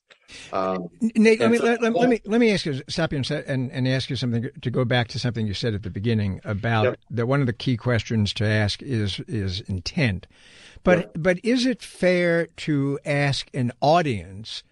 Um, 0.52 0.90
Nate, 1.02 1.40
let 1.40 1.50
me, 1.50 1.58
so, 1.58 1.64
let, 1.64 1.82
let, 1.82 1.94
let, 1.94 2.10
me 2.10 2.22
let 2.26 2.40
me 2.40 2.52
ask 2.52 2.66
you, 2.66 2.82
stop 2.88 3.14
you 3.14 3.22
and, 3.48 3.72
and 3.72 3.88
ask 3.88 4.10
you 4.10 4.16
something 4.16 4.50
to 4.62 4.72
go 4.72 4.86
back 4.86 5.08
to 5.10 5.20
something 5.20 5.48
you 5.48 5.54
said 5.54 5.74
at 5.74 5.84
the 5.84 5.90
beginning 5.90 6.40
about 6.44 6.84
yep. 6.84 7.00
that. 7.12 7.26
One 7.28 7.42
of 7.42 7.48
the 7.48 7.54
key 7.54 7.78
questions 7.78 8.34
to 8.36 8.46
ask 8.46 8.82
is 8.84 9.20
is 9.22 9.62
intent, 9.62 10.28
but 10.84 11.00
yep. 11.00 11.12
but 11.16 11.40
is 11.44 11.66
it 11.66 11.82
fair 11.82 12.48
to 12.58 13.00
ask 13.06 13.50
an 13.54 13.72
audience 13.82 14.64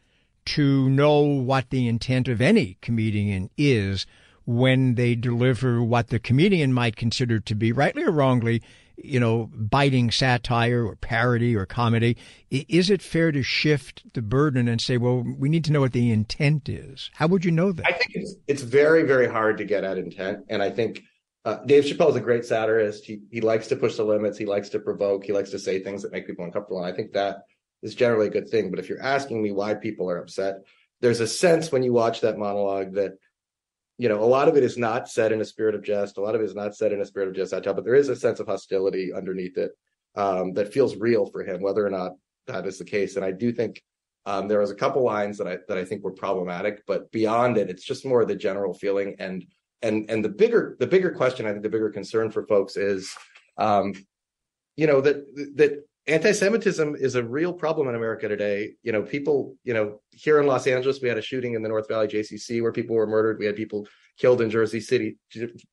to 0.47 0.89
know 0.89 1.21
what 1.21 1.69
the 1.69 1.87
intent 1.87 2.27
of 2.27 2.41
any 2.41 2.77
comedian 2.81 3.49
is? 3.57 4.05
when 4.47 4.95
they 4.95 5.13
deliver 5.13 5.83
what 5.83 6.07
the 6.07 6.19
comedian 6.19 6.71
might 6.71 6.95
consider 6.95 7.37
to 7.37 7.53
be, 7.53 7.73
rightly 7.73 8.01
or 8.01 8.11
wrongly, 8.11 8.63
you 8.95 9.19
know, 9.19 9.49
biting 9.53 10.09
satire 10.09 10.85
or 10.85 10.95
parody 10.95 11.53
or 11.53 11.65
comedy. 11.65 12.17
Is 12.49 12.89
it 12.89 13.01
fair 13.01 13.33
to 13.33 13.43
shift 13.43 14.13
the 14.13 14.21
burden 14.21 14.69
and 14.69 14.79
say, 14.79 14.97
well, 14.97 15.21
we 15.37 15.49
need 15.49 15.65
to 15.65 15.73
know 15.73 15.81
what 15.81 15.91
the 15.91 16.11
intent 16.11 16.69
is? 16.69 17.11
How 17.13 17.27
would 17.27 17.43
you 17.43 17.51
know 17.51 17.73
that? 17.73 17.85
I 17.85 17.91
think 17.91 18.11
it's 18.13 18.35
it's 18.47 18.61
very 18.63 19.03
very 19.03 19.27
hard 19.27 19.57
to 19.57 19.65
get 19.65 19.83
at 19.83 19.97
intent, 19.97 20.45
and 20.49 20.63
I 20.63 20.71
think. 20.71 21.03
Uh, 21.45 21.63
Dave 21.65 21.85
Chappelle 21.85 22.09
is 22.09 22.15
a 22.17 22.19
great 22.19 22.43
satirist. 22.43 23.05
He 23.05 23.21
he 23.31 23.39
likes 23.39 23.67
to 23.67 23.77
push 23.77 23.95
the 23.95 24.03
limits. 24.03 24.37
He 24.37 24.45
likes 24.45 24.67
to 24.69 24.79
provoke. 24.79 25.23
He 25.23 25.31
likes 25.31 25.49
to 25.51 25.59
say 25.59 25.81
things 25.81 26.01
that 26.01 26.11
make 26.11 26.27
people 26.27 26.43
uncomfortable. 26.43 26.83
And 26.83 26.93
I 26.93 26.93
think 26.93 27.13
that 27.13 27.43
is 27.81 27.95
generally 27.95 28.27
a 28.27 28.31
good 28.31 28.49
thing. 28.49 28.69
But 28.69 28.79
if 28.79 28.89
you're 28.89 29.01
asking 29.01 29.41
me 29.41 29.51
why 29.51 29.75
people 29.75 30.09
are 30.09 30.17
upset, 30.17 30.63
there's 31.01 31.19
a 31.19 31.27
sense 31.27 31.71
when 31.71 31.83
you 31.83 31.93
watch 31.93 32.21
that 32.21 32.37
monologue 32.37 32.93
that 32.93 33.13
you 33.97 34.09
know, 34.09 34.23
a 34.23 34.25
lot 34.25 34.47
of 34.47 34.55
it 34.55 34.63
is 34.63 34.77
not 34.77 35.09
said 35.09 35.31
in 35.31 35.41
a 35.41 35.45
spirit 35.45 35.73
of 35.73 35.83
jest. 35.83 36.17
A 36.17 36.21
lot 36.21 36.35
of 36.35 36.41
it 36.41 36.45
is 36.45 36.55
not 36.55 36.75
said 36.75 36.91
in 36.91 37.01
a 37.01 37.05
spirit 37.05 37.29
of 37.29 37.35
jest 37.35 37.49
satire, 37.49 37.73
but 37.73 37.83
there 37.83 37.95
is 37.95 38.09
a 38.09 38.15
sense 38.15 38.39
of 38.39 38.45
hostility 38.45 39.11
underneath 39.11 39.57
it 39.57 39.71
um, 40.15 40.53
that 40.53 40.71
feels 40.71 40.95
real 40.95 41.25
for 41.25 41.43
him, 41.43 41.61
whether 41.61 41.85
or 41.85 41.89
not 41.89 42.11
that 42.45 42.67
is 42.67 42.77
the 42.77 42.85
case. 42.85 43.15
And 43.15 43.25
I 43.25 43.31
do 43.31 43.51
think 43.51 43.81
um, 44.27 44.47
there 44.47 44.59
was 44.59 44.71
a 44.71 44.75
couple 44.75 45.03
lines 45.03 45.39
that 45.39 45.47
I 45.47 45.57
that 45.67 45.77
I 45.77 45.85
think 45.85 46.03
were 46.03 46.11
problematic, 46.11 46.83
but 46.85 47.11
beyond 47.11 47.57
it, 47.57 47.69
it's 47.69 47.83
just 47.83 48.05
more 48.05 48.23
the 48.23 48.35
general 48.35 48.73
feeling 48.73 49.15
and 49.19 49.45
and 49.81 50.09
and 50.09 50.23
the 50.23 50.29
bigger 50.29 50.75
the 50.79 50.87
bigger 50.87 51.11
question, 51.11 51.47
I 51.47 51.51
think 51.51 51.63
the 51.63 51.69
bigger 51.69 51.89
concern 51.89 52.29
for 52.29 52.45
folks 52.45 52.77
is, 52.77 53.11
um, 53.57 53.93
you 54.75 54.85
know, 54.85 55.01
that 55.01 55.25
that 55.55 55.86
anti-Semitism 56.07 56.95
is 56.95 57.15
a 57.15 57.23
real 57.23 57.53
problem 57.53 57.87
in 57.89 57.95
America 57.95 58.27
today. 58.27 58.71
You 58.83 58.91
know, 58.91 59.01
people, 59.01 59.55
you 59.63 59.73
know, 59.73 60.01
here 60.11 60.39
in 60.39 60.47
Los 60.47 60.65
Angeles, 60.67 61.01
we 61.01 61.09
had 61.09 61.17
a 61.17 61.21
shooting 61.21 61.53
in 61.53 61.61
the 61.61 61.69
North 61.69 61.87
Valley 61.87 62.07
JCC 62.07 62.61
where 62.61 62.71
people 62.71 62.95
were 62.95 63.07
murdered. 63.07 63.39
We 63.39 63.45
had 63.45 63.55
people 63.55 63.87
killed 64.17 64.41
in 64.41 64.49
Jersey 64.49 64.79
City, 64.79 65.17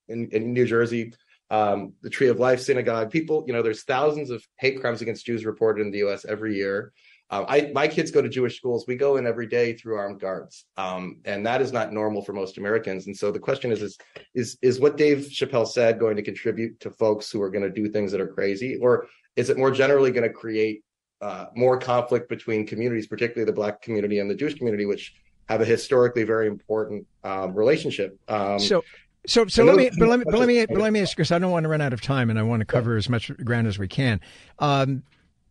in, 0.08 0.28
in 0.30 0.52
New 0.52 0.66
Jersey, 0.66 1.14
um, 1.50 1.92
the 2.02 2.10
Tree 2.10 2.28
of 2.28 2.40
Life 2.40 2.60
Synagogue. 2.60 3.10
People, 3.10 3.44
you 3.46 3.52
know, 3.52 3.62
there's 3.62 3.84
thousands 3.84 4.30
of 4.30 4.44
hate 4.58 4.80
crimes 4.80 5.02
against 5.02 5.26
Jews 5.26 5.46
reported 5.46 5.82
in 5.82 5.92
the 5.92 5.98
U.S. 5.98 6.24
every 6.24 6.56
year. 6.56 6.92
Uh, 7.30 7.44
I, 7.48 7.70
my 7.72 7.88
kids 7.88 8.10
go 8.10 8.20
to 8.20 8.28
Jewish 8.28 8.56
schools. 8.56 8.84
We 8.86 8.96
go 8.96 9.16
in 9.16 9.26
every 9.26 9.46
day 9.46 9.72
through 9.72 9.96
armed 9.96 10.20
guards, 10.20 10.66
um, 10.76 11.20
and 11.24 11.46
that 11.46 11.62
is 11.62 11.72
not 11.72 11.92
normal 11.92 12.22
for 12.22 12.34
most 12.34 12.58
Americans. 12.58 13.06
And 13.06 13.16
so 13.16 13.32
the 13.32 13.38
question 13.38 13.72
is, 13.72 13.82
is, 13.82 13.98
is, 14.34 14.58
is 14.60 14.78
what 14.78 14.98
Dave 14.98 15.28
Chappelle 15.30 15.66
said 15.66 15.98
going 15.98 16.16
to 16.16 16.22
contribute 16.22 16.78
to 16.80 16.90
folks 16.90 17.30
who 17.30 17.40
are 17.40 17.50
going 17.50 17.64
to 17.64 17.70
do 17.70 17.88
things 17.88 18.12
that 18.12 18.20
are 18.20 18.28
crazy, 18.28 18.76
or 18.80 19.08
is 19.36 19.50
it 19.50 19.56
more 19.56 19.70
generally 19.70 20.10
going 20.10 20.28
to 20.28 20.32
create 20.32 20.82
uh, 21.20 21.46
more 21.54 21.78
conflict 21.78 22.28
between 22.28 22.66
communities, 22.66 23.06
particularly 23.06 23.44
the 23.44 23.54
Black 23.54 23.80
community 23.80 24.18
and 24.18 24.30
the 24.30 24.34
Jewish 24.34 24.54
community, 24.54 24.86
which 24.86 25.14
have 25.48 25.60
a 25.60 25.64
historically 25.64 26.24
very 26.24 26.46
important 26.46 27.06
um, 27.22 27.54
relationship? 27.54 28.18
Um, 28.28 28.58
so. 28.58 28.84
So, 29.26 29.46
so 29.46 29.64
let 29.64 29.76
me, 29.76 29.90
but 29.98 30.06
let 30.06 30.18
me, 30.18 30.24
but 30.26 30.38
let 30.38 30.46
me, 30.46 30.66
but 30.68 30.76
let 30.76 30.92
me 30.92 31.00
ask 31.00 31.16
because 31.16 31.32
I 31.32 31.38
don't 31.38 31.50
want 31.50 31.64
to 31.64 31.70
run 31.70 31.80
out 31.80 31.94
of 31.94 32.02
time, 32.02 32.28
and 32.28 32.38
I 32.38 32.42
want 32.42 32.60
to 32.60 32.66
cover 32.66 32.94
as 32.98 33.08
much 33.08 33.34
ground 33.42 33.66
as 33.66 33.78
we 33.78 33.88
can. 33.88 34.20
Um, 34.58 35.02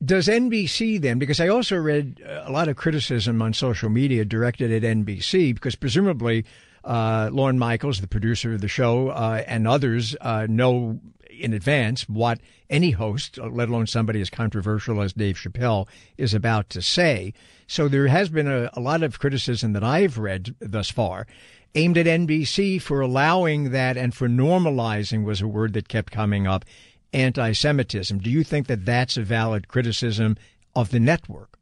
does 0.06 0.28
NBC 0.28 1.02
then, 1.02 1.17
because 1.17 1.39
I 1.39 1.48
also 1.48 1.78
read 1.78 2.22
a 2.24 2.52
lot 2.52 2.67
of 2.67 2.76
criticism 2.76 3.41
on 3.41 3.52
social 3.54 3.89
media 3.89 4.26
directed 4.26 4.72
at 4.72 4.84
NBC, 4.84 5.56
because 5.56 5.76
presumably 5.76 6.46
uh, 6.84 7.30
Lorne 7.32 7.60
Michaels, 7.60 8.02
the 8.02 8.08
producer 8.08 8.54
of 8.54 8.62
the 8.62 8.67
show, 8.67 9.10
uh, 9.10 9.43
and 9.48 9.67
others 9.67 10.15
uh, 10.22 10.48
know 10.50 11.00
in 11.30 11.54
advance 11.54 12.08
what 12.08 12.39
any 12.69 12.91
host, 12.91 13.38
let 13.38 13.69
alone 13.69 13.88
somebody 13.88 14.22
as 14.22 14.30
controversial 14.30 15.02
as 15.02 15.13
Dave 15.13 15.36
Chappelle, 15.36 15.88
is 16.17 16.34
about 16.34 16.69
to 16.69 16.82
say. 16.82 17.34
So 17.67 17.88
there 17.88 18.08
has 18.08 18.30
been 18.30 18.48
a, 18.48 18.69
a 18.74 18.80
lot 18.80 19.04
of 19.04 19.19
criticism 19.19 19.74
that 19.74 19.84
I've 19.84 20.17
read 20.17 20.56
thus 20.60 20.89
far 20.89 21.28
aimed 21.76 21.98
at 21.98 22.06
NBC 22.06 22.82
for 22.82 23.02
allowing 23.02 23.72
that 23.72 23.98
and 23.98 24.13
for 24.13 24.28
normalizing 24.28 25.24
was 25.24 25.41
a 25.41 25.48
word 25.48 25.74
that 25.74 25.88
kept 25.88 26.12
coming 26.12 26.46
up 26.46 26.65
anti 27.13 27.52
Semitism. 27.52 28.19
Do 28.19 28.30
you 28.30 28.43
think 28.43 28.67
that 28.67 28.86
that's 28.86 29.17
a 29.17 29.24
valid 29.24 29.67
criticism 29.67 30.38
of 30.76 30.91
the 30.91 31.00
network? 31.00 31.58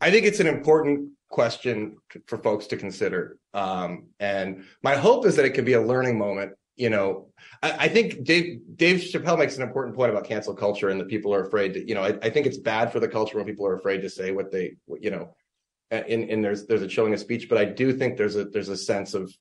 I 0.00 0.10
think 0.10 0.26
it's 0.26 0.40
an 0.40 0.46
important 0.46 1.10
question 1.36 1.96
for 2.26 2.38
folks 2.38 2.66
to 2.68 2.76
consider. 2.76 3.38
Um, 3.52 4.06
and 4.18 4.64
my 4.82 4.94
hope 4.96 5.26
is 5.26 5.36
that 5.36 5.44
it 5.44 5.54
can 5.58 5.66
be 5.66 5.74
a 5.74 5.80
learning 5.92 6.16
moment 6.18 6.52
you 6.76 6.90
know, 6.90 7.28
I, 7.62 7.70
I, 7.72 7.88
think 7.88 8.22
Dave 8.22 8.60
Dave 8.76 9.00
Chappelle 9.00 9.38
makes 9.38 9.56
an 9.56 9.62
important 9.62 9.96
point 9.96 10.10
about 10.10 10.24
cancel 10.24 10.54
culture 10.54 10.90
and 10.90 11.00
that 11.00 11.08
people 11.08 11.34
are 11.34 11.42
afraid 11.42 11.72
to, 11.74 11.88
you 11.88 11.94
know, 11.94 12.02
I, 12.02 12.18
I, 12.22 12.30
think 12.30 12.46
it's 12.46 12.58
bad 12.58 12.92
for 12.92 13.00
the 13.00 13.08
culture 13.08 13.38
when 13.38 13.46
people 13.46 13.66
are 13.66 13.76
afraid 13.76 14.02
to 14.02 14.10
say 14.10 14.30
what 14.30 14.50
they, 14.50 14.76
you 15.00 15.10
know, 15.10 15.34
and, 15.90 16.04
and 16.30 16.44
there's 16.44 16.66
there's 16.66 16.82
a 16.82 16.88
chilling 16.88 17.14
of 17.14 17.20
speech, 17.20 17.48
but 17.48 17.58
I 17.58 17.64
do 17.64 17.92
think 17.94 18.16
there's 18.16 18.36
a 18.36 18.44
there's 18.44 18.68
a 18.68 18.76
sense 18.76 19.14
of 19.14 19.32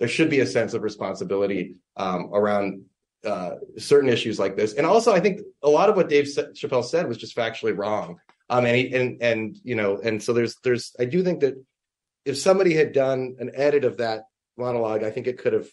there 0.00 0.08
should 0.08 0.28
be 0.28 0.40
a 0.40 0.46
sense 0.46 0.74
of 0.74 0.82
responsibility 0.82 1.76
um, 1.96 2.28
around 2.34 2.84
uh, 3.24 3.52
certain 3.78 4.10
issues 4.10 4.38
like 4.38 4.56
this, 4.56 4.74
and 4.74 4.86
also 4.86 5.12
I 5.12 5.20
think 5.20 5.40
a 5.62 5.70
lot 5.70 5.88
of 5.88 5.96
what 5.96 6.08
Dave 6.08 6.24
Chappelle 6.26 6.84
said 6.84 7.08
was 7.08 7.16
just 7.16 7.36
factually 7.36 7.76
wrong. 7.76 8.18
Um, 8.52 8.66
and 8.66 8.76
he, 8.76 8.94
and 8.94 9.22
and 9.22 9.58
you 9.64 9.74
know, 9.74 9.98
and 9.98 10.22
so 10.22 10.34
there's 10.34 10.56
there's 10.62 10.94
I 11.00 11.06
do 11.06 11.22
think 11.22 11.40
that 11.40 11.54
if 12.26 12.36
somebody 12.36 12.74
had 12.74 12.92
done 12.92 13.36
an 13.38 13.50
edit 13.54 13.84
of 13.84 13.96
that 13.96 14.24
monologue, 14.58 15.02
I 15.02 15.10
think 15.10 15.26
it 15.26 15.38
could 15.38 15.54
have 15.54 15.68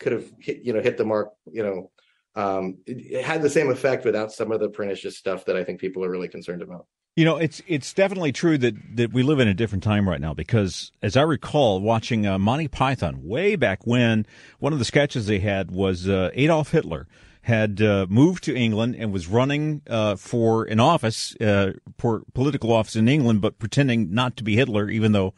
could 0.00 0.12
have 0.12 0.32
hit, 0.40 0.62
you 0.62 0.72
know 0.72 0.80
hit 0.80 0.96
the 0.96 1.04
mark 1.04 1.30
you 1.50 1.62
know 1.62 1.90
um, 2.34 2.78
it, 2.86 2.98
it, 2.98 3.24
had 3.24 3.42
the 3.42 3.50
same 3.50 3.70
effect 3.70 4.04
without 4.04 4.32
some 4.32 4.50
of 4.50 4.60
the 4.60 4.70
pernicious 4.70 5.18
stuff 5.18 5.44
that 5.44 5.56
I 5.56 5.64
think 5.64 5.78
people 5.78 6.04
are 6.04 6.10
really 6.10 6.28
concerned 6.28 6.62
about. 6.62 6.86
You 7.16 7.26
know, 7.26 7.36
it's 7.36 7.60
it's 7.66 7.92
definitely 7.92 8.32
true 8.32 8.56
that 8.56 8.74
that 8.96 9.12
we 9.12 9.22
live 9.22 9.38
in 9.38 9.46
a 9.46 9.52
different 9.52 9.84
time 9.84 10.08
right 10.08 10.20
now 10.20 10.32
because, 10.32 10.90
as 11.02 11.14
I 11.14 11.22
recall, 11.22 11.82
watching 11.82 12.26
uh, 12.26 12.38
Monty 12.38 12.68
Python 12.68 13.22
way 13.22 13.56
back 13.56 13.86
when, 13.86 14.24
one 14.58 14.72
of 14.72 14.78
the 14.78 14.86
sketches 14.86 15.26
they 15.26 15.40
had 15.40 15.70
was 15.70 16.08
uh, 16.08 16.30
Adolf 16.32 16.70
Hitler 16.70 17.06
had 17.42 17.82
uh, 17.82 18.06
moved 18.08 18.44
to 18.44 18.56
England 18.56 18.96
and 18.96 19.12
was 19.12 19.26
running 19.26 19.82
uh, 19.88 20.16
for 20.16 20.64
an 20.64 20.78
office, 20.78 21.34
uh, 21.40 21.72
for 21.98 22.22
political 22.34 22.72
office 22.72 22.96
in 22.96 23.08
England, 23.08 23.40
but 23.40 23.58
pretending 23.58 24.14
not 24.14 24.36
to 24.36 24.44
be 24.44 24.56
Hitler, 24.56 24.88
even 24.88 25.12
though 25.12 25.34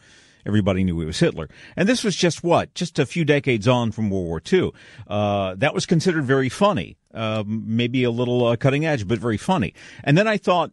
everybody 0.47 0.85
knew 0.85 1.01
he 1.01 1.07
was 1.07 1.19
Hitler. 1.19 1.49
And 1.77 1.89
this 1.89 2.05
was 2.05 2.15
just 2.15 2.45
what? 2.45 2.75
Just 2.75 2.99
a 2.99 3.07
few 3.07 3.25
decades 3.25 3.67
on 3.67 3.91
from 3.91 4.11
World 4.11 4.27
War 4.27 4.43
II. 4.53 4.73
Uh, 5.07 5.55
that 5.57 5.75
was 5.75 5.87
considered 5.87 6.25
very 6.25 6.51
funny. 6.51 6.99
Um, 7.15 7.65
maybe 7.67 8.05
a 8.05 8.11
little 8.11 8.47
uh, 8.47 8.57
cutting 8.57 8.85
edge, 8.85 9.09
but 9.09 9.19
very 9.19 9.39
funny. 9.39 9.73
And 10.03 10.19
then 10.19 10.29
I 10.29 10.37
thought, 10.37 10.73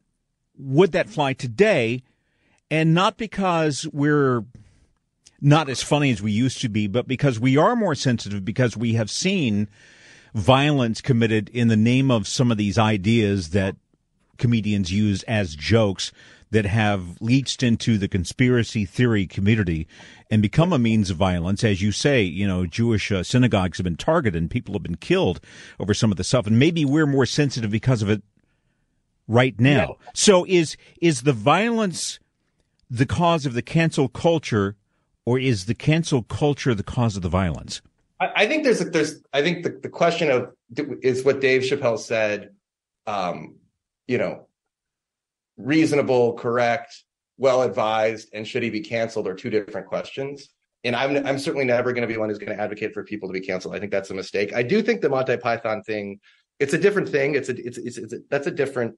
would 0.57 0.91
that 0.91 1.09
fly 1.09 1.31
today? 1.31 2.03
And 2.69 2.93
not 2.93 3.17
because 3.17 3.87
we're 3.93 4.43
not 5.39 5.69
as 5.69 5.81
funny 5.81 6.11
as 6.11 6.21
we 6.21 6.31
used 6.31 6.61
to 6.61 6.69
be, 6.69 6.87
but 6.87 7.07
because 7.07 7.39
we 7.39 7.57
are 7.57 7.75
more 7.75 7.95
sensitive, 7.95 8.43
because 8.43 8.75
we 8.75 8.93
have 8.93 9.09
seen 9.09 9.69
violence 10.33 11.01
committed 11.01 11.49
in 11.49 11.67
the 11.67 11.77
name 11.77 12.09
of 12.09 12.27
some 12.27 12.51
of 12.51 12.57
these 12.57 12.77
ideas 12.77 13.49
that 13.49 13.75
comedians 14.37 14.91
use 14.91 15.23
as 15.23 15.55
jokes 15.55 16.11
that 16.51 16.65
have 16.65 17.21
leached 17.21 17.63
into 17.63 17.97
the 17.97 18.09
conspiracy 18.09 18.85
theory 18.85 19.25
community 19.25 19.87
and 20.29 20.41
become 20.41 20.73
a 20.73 20.79
means 20.79 21.09
of 21.09 21.17
violence. 21.17 21.63
As 21.63 21.81
you 21.81 21.91
say, 21.91 22.21
you 22.21 22.45
know, 22.45 22.65
Jewish 22.65 23.11
uh, 23.11 23.23
synagogues 23.23 23.77
have 23.77 23.85
been 23.85 23.95
targeted 23.95 24.41
and 24.41 24.51
people 24.51 24.73
have 24.73 24.83
been 24.83 24.97
killed 24.97 25.39
over 25.79 25.93
some 25.93 26.11
of 26.11 26.17
the 26.17 26.25
stuff. 26.25 26.47
And 26.47 26.59
maybe 26.59 26.83
we're 26.83 27.07
more 27.07 27.25
sensitive 27.25 27.71
because 27.71 28.01
of 28.01 28.09
it 28.09 28.21
right 29.27 29.57
now. 29.59 29.97
Yeah. 29.99 30.07
So 30.13 30.45
is, 30.47 30.75
is 31.01 31.21
the 31.21 31.33
violence 31.33 32.19
the 32.89 33.05
cause 33.05 33.45
of 33.45 33.53
the 33.53 33.61
cancel 33.61 34.09
culture 34.09 34.75
or 35.23 35.39
is 35.39 35.65
the 35.65 35.75
cancel 35.75 36.21
culture 36.21 36.75
the 36.75 36.83
cause 36.83 37.15
of 37.15 37.21
the 37.21 37.29
violence? 37.29 37.81
I, 38.21 38.47
think 38.47 38.63
there's, 38.63 38.79
there's, 38.79 39.21
I 39.33 39.41
think 39.41 39.63
the, 39.63 39.79
the 39.81 39.89
question 39.89 40.29
of 40.29 40.51
is 41.01 41.23
what 41.23 41.41
Dave 41.41 41.63
Chappelle 41.63 41.97
said, 41.97 42.51
um, 43.07 43.55
you 44.07 44.17
know, 44.17 44.47
reasonable, 45.57 46.33
correct, 46.33 47.03
well 47.37 47.63
advised, 47.63 48.29
and 48.33 48.47
should 48.47 48.63
he 48.63 48.69
be 48.69 48.81
canceled 48.81 49.27
are 49.27 49.33
two 49.33 49.49
different 49.49 49.87
questions. 49.87 50.49
And 50.83 50.95
I'm 50.95 51.25
I'm 51.27 51.37
certainly 51.37 51.65
never 51.65 51.93
going 51.93 52.07
to 52.07 52.07
be 52.07 52.17
one 52.17 52.29
who's 52.29 52.39
going 52.39 52.55
to 52.55 52.61
advocate 52.61 52.93
for 52.93 53.03
people 53.03 53.29
to 53.29 53.33
be 53.33 53.41
canceled. 53.41 53.75
I 53.75 53.79
think 53.79 53.91
that's 53.91 54.09
a 54.09 54.15
mistake. 54.15 54.53
I 54.53 54.63
do 54.63 54.81
think 54.81 55.01
the 55.01 55.09
Monty 55.09 55.37
Python 55.37 55.83
thing, 55.83 56.19
it's 56.59 56.73
a 56.73 56.77
different 56.77 57.09
thing. 57.09 57.35
It's 57.35 57.49
a 57.49 57.55
it's 57.55 57.77
it's, 57.77 57.97
it's 57.97 58.13
a, 58.13 58.17
that's 58.29 58.47
a 58.47 58.51
different 58.51 58.97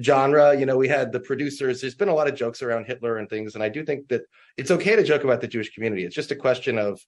genre. 0.00 0.56
You 0.56 0.66
know, 0.66 0.76
we 0.76 0.86
had 0.86 1.12
the 1.12 1.20
producers. 1.20 1.80
There's 1.80 1.96
been 1.96 2.08
a 2.08 2.14
lot 2.14 2.28
of 2.28 2.36
jokes 2.36 2.62
around 2.62 2.86
Hitler 2.86 3.16
and 3.16 3.28
things, 3.28 3.54
and 3.54 3.62
I 3.62 3.68
do 3.68 3.84
think 3.84 4.08
that 4.08 4.22
it's 4.56 4.70
okay 4.70 4.94
to 4.94 5.02
joke 5.02 5.24
about 5.24 5.40
the 5.40 5.48
Jewish 5.48 5.74
community. 5.74 6.04
It's 6.04 6.14
just 6.14 6.30
a 6.30 6.36
question 6.36 6.78
of 6.78 7.00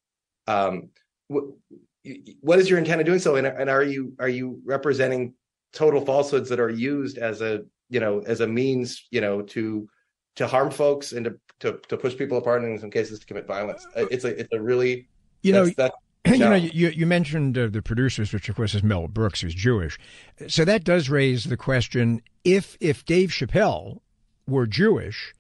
um, 0.49 0.91
what 1.29 2.59
is 2.59 2.71
your 2.71 2.79
intent 2.79 3.01
of 3.01 3.07
doing 3.07 3.19
so, 3.19 3.37
and, 3.37 3.47
and 3.47 3.69
are 3.69 3.83
you 3.83 4.15
are 4.19 4.29
you 4.29 4.61
representing 4.65 5.35
total 5.73 6.05
falsehoods 6.05 6.49
that 6.49 6.61
are 6.61 6.71
used 6.71 7.19
as 7.19 7.41
a 7.41 7.63
you 7.91 8.01
know 8.01 8.21
as 8.21 8.41
a 8.41 8.47
means 8.47 9.07
you 9.11 9.21
know 9.21 9.43
to 9.43 9.89
to 10.37 10.47
harm 10.47 10.71
folks 10.71 11.13
and 11.13 11.25
to 11.25 11.39
to, 11.61 11.79
to 11.89 11.97
push 11.97 12.17
people 12.17 12.39
apart 12.39 12.63
and 12.63 12.73
in 12.73 12.79
some 12.79 12.91
cases 12.91 13.19
to 13.19 13.27
commit 13.27 13.47
violence. 13.47 13.87
It's 13.97 14.25
a 14.25 14.39
it's 14.41 14.53
a 14.53 14.61
really 14.61 15.09
you 15.43 15.53
know 15.53 15.67
that's, 15.67 15.95
you 16.27 16.39
know, 16.39 16.55
you, 16.55 16.89
you 16.89 17.07
mentioned 17.07 17.57
uh, 17.57 17.69
the 17.69 17.81
producers, 17.83 18.33
which 18.33 18.49
of 18.49 18.57
course 18.57 18.75
is 18.75 18.83
Mel 18.83 19.09
Brooks, 19.09 19.41
who's 19.41 19.55
Jewish. 19.55 19.99
So 20.47 20.65
that 20.65 20.85
does 20.85 21.09
raise 21.09 21.45
the 21.45 21.57
question: 21.57 22.23
if 22.45 22.77
if 22.81 23.05
Dave 23.05 23.31
Chappelle 23.31 24.01
were 24.47 24.67
Jewish, 24.67 25.35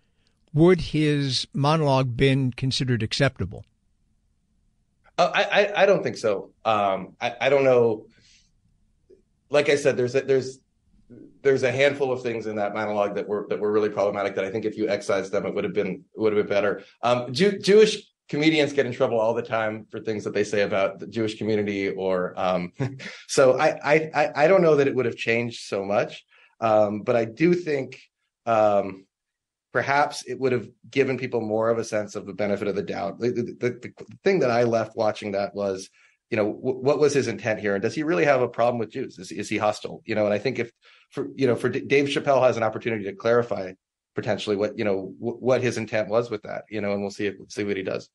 would 0.52 0.80
his 0.80 1.46
monologue 1.52 2.16
been 2.16 2.52
considered 2.52 3.02
acceptable? 3.02 3.64
Uh, 5.18 5.30
I, 5.34 5.42
I, 5.42 5.82
I 5.82 5.86
don't 5.86 6.02
think 6.02 6.16
so. 6.16 6.52
Um, 6.64 7.16
I 7.20 7.34
I 7.40 7.48
don't 7.48 7.64
know. 7.64 8.06
Like 9.50 9.68
I 9.68 9.74
said, 9.76 9.96
there's 9.96 10.14
a, 10.14 10.20
there's 10.20 10.60
there's 11.42 11.62
a 11.62 11.72
handful 11.72 12.12
of 12.12 12.22
things 12.22 12.46
in 12.46 12.56
that 12.56 12.74
monologue 12.74 13.14
that 13.16 13.26
were 13.26 13.46
that 13.48 13.58
were 13.58 13.72
really 13.72 13.90
problematic. 13.90 14.36
That 14.36 14.44
I 14.44 14.50
think 14.50 14.64
if 14.64 14.76
you 14.76 14.88
excised 14.88 15.32
them, 15.32 15.44
it 15.44 15.54
would 15.54 15.64
have 15.64 15.74
been 15.74 16.04
would 16.16 16.32
have 16.32 16.46
been 16.46 16.54
better. 16.54 16.82
Um, 17.02 17.32
Jew, 17.32 17.58
Jewish 17.58 18.08
comedians 18.28 18.72
get 18.72 18.86
in 18.86 18.92
trouble 18.92 19.18
all 19.18 19.34
the 19.34 19.42
time 19.42 19.86
for 19.90 20.00
things 20.00 20.22
that 20.24 20.34
they 20.34 20.44
say 20.44 20.62
about 20.62 20.98
the 20.98 21.06
Jewish 21.06 21.36
community 21.38 21.88
or 21.88 22.38
um, 22.38 22.72
so 23.26 23.58
I, 23.58 23.78
I 23.84 24.30
I 24.36 24.48
don't 24.48 24.62
know 24.62 24.76
that 24.76 24.86
it 24.86 24.94
would 24.94 25.06
have 25.06 25.16
changed 25.16 25.62
so 25.62 25.84
much 25.84 26.24
um, 26.60 27.02
but 27.02 27.16
I 27.16 27.24
do 27.24 27.54
think 27.54 28.00
um, 28.46 29.06
perhaps 29.72 30.24
it 30.26 30.38
would 30.38 30.52
have 30.52 30.68
given 30.90 31.18
people 31.18 31.40
more 31.40 31.70
of 31.70 31.78
a 31.78 31.84
sense 31.84 32.14
of 32.14 32.26
the 32.26 32.32
benefit 32.32 32.68
of 32.68 32.74
the 32.76 32.82
doubt. 32.82 33.18
The, 33.18 33.30
the, 33.30 33.42
the, 33.60 33.70
the 33.80 34.16
thing 34.24 34.40
that 34.40 34.50
I 34.50 34.64
left 34.64 34.96
watching 34.96 35.32
that 35.32 35.54
was 35.54 35.88
you 36.30 36.36
know 36.36 36.52
w- 36.52 36.78
what 36.78 36.98
was 36.98 37.14
his 37.14 37.28
intent 37.28 37.60
here? 37.60 37.74
And 37.74 37.82
does 37.82 37.94
he 37.94 38.02
really 38.02 38.24
have 38.24 38.42
a 38.42 38.48
problem 38.48 38.78
with 38.78 38.90
Jews? 38.90 39.18
Is, 39.18 39.30
is 39.32 39.48
he 39.48 39.58
hostile? 39.58 40.02
You 40.04 40.14
know 40.14 40.24
and 40.24 40.34
I 40.34 40.38
think 40.38 40.58
if 40.58 40.70
for 41.10 41.28
you 41.34 41.46
know 41.46 41.56
for 41.56 41.68
D- 41.68 41.80
Dave 41.80 42.06
Chappelle 42.06 42.42
has 42.42 42.56
an 42.56 42.62
opportunity 42.62 43.04
to 43.04 43.14
clarify 43.14 43.72
potentially 44.14 44.56
what 44.56 44.78
you 44.78 44.84
know 44.84 45.14
w- 45.20 45.38
what 45.38 45.62
his 45.62 45.78
intent 45.78 46.08
was 46.08 46.30
with 46.30 46.42
that 46.42 46.64
you 46.70 46.80
know 46.80 46.92
and 46.92 47.02
we'll 47.02 47.10
see 47.10 47.26
if, 47.26 47.36
see 47.48 47.64
what 47.64 47.76
he 47.76 47.82
does 47.82 48.08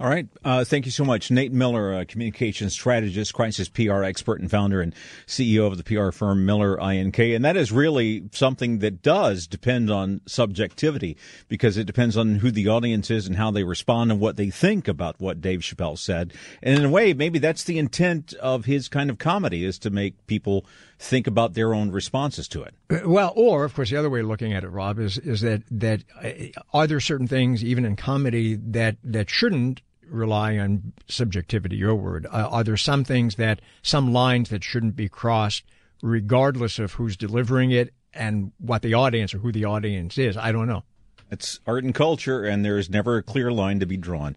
all 0.00 0.08
right. 0.08 0.26
Uh, 0.44 0.64
thank 0.64 0.84
you 0.84 0.90
so 0.90 1.04
much. 1.04 1.30
Nate 1.30 1.52
Miller, 1.52 1.92
a 1.98 2.04
communications 2.04 2.72
strategist, 2.72 3.32
crisis 3.34 3.68
PR 3.68 4.02
expert, 4.02 4.40
and 4.40 4.50
founder 4.50 4.80
and 4.80 4.94
CEO 5.26 5.66
of 5.66 5.76
the 5.76 5.84
PR 5.84 6.10
firm 6.10 6.44
Miller 6.44 6.76
INK. 6.76 7.34
And 7.34 7.44
that 7.44 7.56
is 7.56 7.70
really 7.70 8.24
something 8.32 8.78
that 8.78 9.02
does 9.02 9.46
depend 9.46 9.90
on 9.90 10.20
subjectivity 10.26 11.16
because 11.48 11.76
it 11.76 11.84
depends 11.84 12.16
on 12.16 12.36
who 12.36 12.50
the 12.50 12.68
audience 12.68 13.10
is 13.10 13.26
and 13.26 13.36
how 13.36 13.50
they 13.50 13.64
respond 13.64 14.10
and 14.10 14.20
what 14.20 14.36
they 14.36 14.50
think 14.50 14.88
about 14.88 15.20
what 15.20 15.40
Dave 15.40 15.60
Chappelle 15.60 15.98
said. 15.98 16.32
And 16.62 16.78
in 16.78 16.84
a 16.84 16.90
way, 16.90 17.14
maybe 17.14 17.38
that's 17.38 17.64
the 17.64 17.78
intent 17.78 18.34
of 18.34 18.64
his 18.64 18.88
kind 18.88 19.10
of 19.10 19.18
comedy 19.18 19.64
is 19.64 19.78
to 19.80 19.90
make 19.90 20.26
people 20.26 20.66
think 21.02 21.26
about 21.26 21.54
their 21.54 21.74
own 21.74 21.90
responses 21.90 22.48
to 22.48 22.62
it. 22.62 22.74
Uh, 22.88 23.00
well, 23.04 23.32
or 23.34 23.64
of 23.64 23.74
course, 23.74 23.90
the 23.90 23.96
other 23.96 24.10
way 24.10 24.20
of 24.20 24.26
looking 24.26 24.52
at 24.52 24.64
it, 24.64 24.68
Rob, 24.68 24.98
is 24.98 25.18
is 25.18 25.40
that 25.40 25.62
that 25.70 26.04
uh, 26.22 26.60
are 26.72 26.86
there 26.86 27.00
certain 27.00 27.26
things, 27.26 27.64
even 27.64 27.84
in 27.84 27.96
comedy, 27.96 28.54
that 28.54 28.96
that 29.04 29.28
shouldn't 29.28 29.82
rely 30.08 30.58
on 30.58 30.92
subjectivity, 31.08 31.76
your 31.76 31.94
word. 31.94 32.26
Uh, 32.26 32.48
are 32.50 32.64
there 32.64 32.76
some 32.76 33.02
things 33.04 33.36
that, 33.36 33.60
some 33.82 34.12
lines 34.12 34.50
that 34.50 34.62
shouldn't 34.62 34.94
be 34.94 35.08
crossed, 35.08 35.64
regardless 36.02 36.78
of 36.78 36.92
who's 36.92 37.16
delivering 37.16 37.70
it 37.70 37.94
and 38.12 38.52
what 38.58 38.82
the 38.82 38.94
audience 38.94 39.32
or 39.32 39.38
who 39.38 39.50
the 39.50 39.64
audience 39.64 40.18
is? 40.18 40.36
I 40.36 40.52
don't 40.52 40.68
know. 40.68 40.84
It's 41.30 41.60
art 41.66 41.82
and 41.82 41.94
culture, 41.94 42.44
and 42.44 42.62
there 42.62 42.76
is 42.76 42.90
never 42.90 43.16
a 43.16 43.22
clear 43.22 43.50
line 43.50 43.80
to 43.80 43.86
be 43.86 43.96
drawn. 43.96 44.34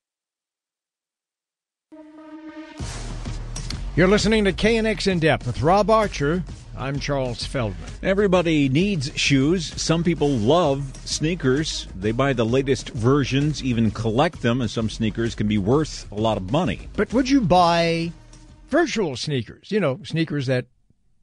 You're 3.96 4.10
listening 4.10 4.44
to 4.44 4.52
KNX 4.52 5.10
In 5.10 5.20
Depth 5.20 5.48
with 5.48 5.62
Rob 5.62 5.90
Archer. 5.90 6.44
I'm 6.76 7.00
Charles 7.00 7.46
Feldman. 7.46 7.90
Everybody 8.04 8.68
needs 8.68 9.10
shoes. 9.18 9.82
Some 9.82 10.04
people 10.04 10.28
love 10.28 10.92
sneakers. 11.06 11.88
They 11.96 12.12
buy 12.12 12.34
the 12.34 12.46
latest 12.46 12.90
versions, 12.90 13.64
even 13.64 13.92
collect 13.92 14.42
them, 14.42 14.60
and 14.60 14.70
some 14.70 14.90
sneakers 14.90 15.34
can 15.34 15.48
be 15.48 15.58
worth 15.58 16.12
a 16.12 16.16
lot 16.16 16.36
of 16.36 16.52
money. 16.52 16.90
But 16.98 17.14
would 17.14 17.30
you 17.30 17.40
buy 17.40 18.12
virtual 18.68 19.16
sneakers? 19.16 19.72
You 19.72 19.80
know, 19.80 20.02
sneakers 20.04 20.48
that 20.48 20.66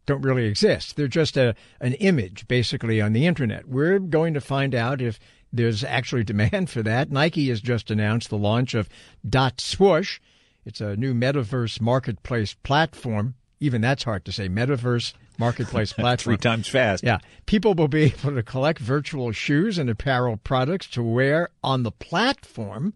don't 0.06 0.22
really 0.22 0.46
exist. 0.46 0.96
They're 0.96 1.08
just 1.08 1.36
a 1.36 1.54
an 1.82 1.92
image 1.94 2.48
basically 2.48 3.02
on 3.02 3.12
the 3.12 3.26
internet. 3.26 3.68
We're 3.68 3.98
going 3.98 4.32
to 4.32 4.40
find 4.40 4.74
out 4.74 5.02
if 5.02 5.20
there's 5.52 5.84
actually 5.84 6.24
demand 6.32 6.70
for 6.70 6.82
that. 6.84 7.10
Nike 7.10 7.50
has 7.50 7.60
just 7.60 7.90
announced 7.90 8.30
the 8.30 8.38
launch 8.38 8.72
of 8.72 8.88
Dot 9.28 9.60
Swoosh. 9.60 10.20
It's 10.64 10.80
a 10.80 10.96
new 10.96 11.14
metaverse 11.14 11.80
marketplace 11.80 12.54
platform. 12.54 13.34
Even 13.60 13.80
that's 13.80 14.04
hard 14.04 14.24
to 14.24 14.32
say. 14.32 14.48
Metaverse 14.48 15.12
marketplace 15.38 15.92
platform. 15.92 16.36
Three 16.36 16.40
times 16.40 16.68
fast. 16.68 17.04
Yeah. 17.04 17.18
People 17.46 17.74
will 17.74 17.88
be 17.88 18.04
able 18.04 18.34
to 18.34 18.42
collect 18.42 18.78
virtual 18.78 19.32
shoes 19.32 19.78
and 19.78 19.88
apparel 19.90 20.36
products 20.36 20.86
to 20.88 21.02
wear 21.02 21.50
on 21.62 21.82
the 21.82 21.92
platform. 21.92 22.94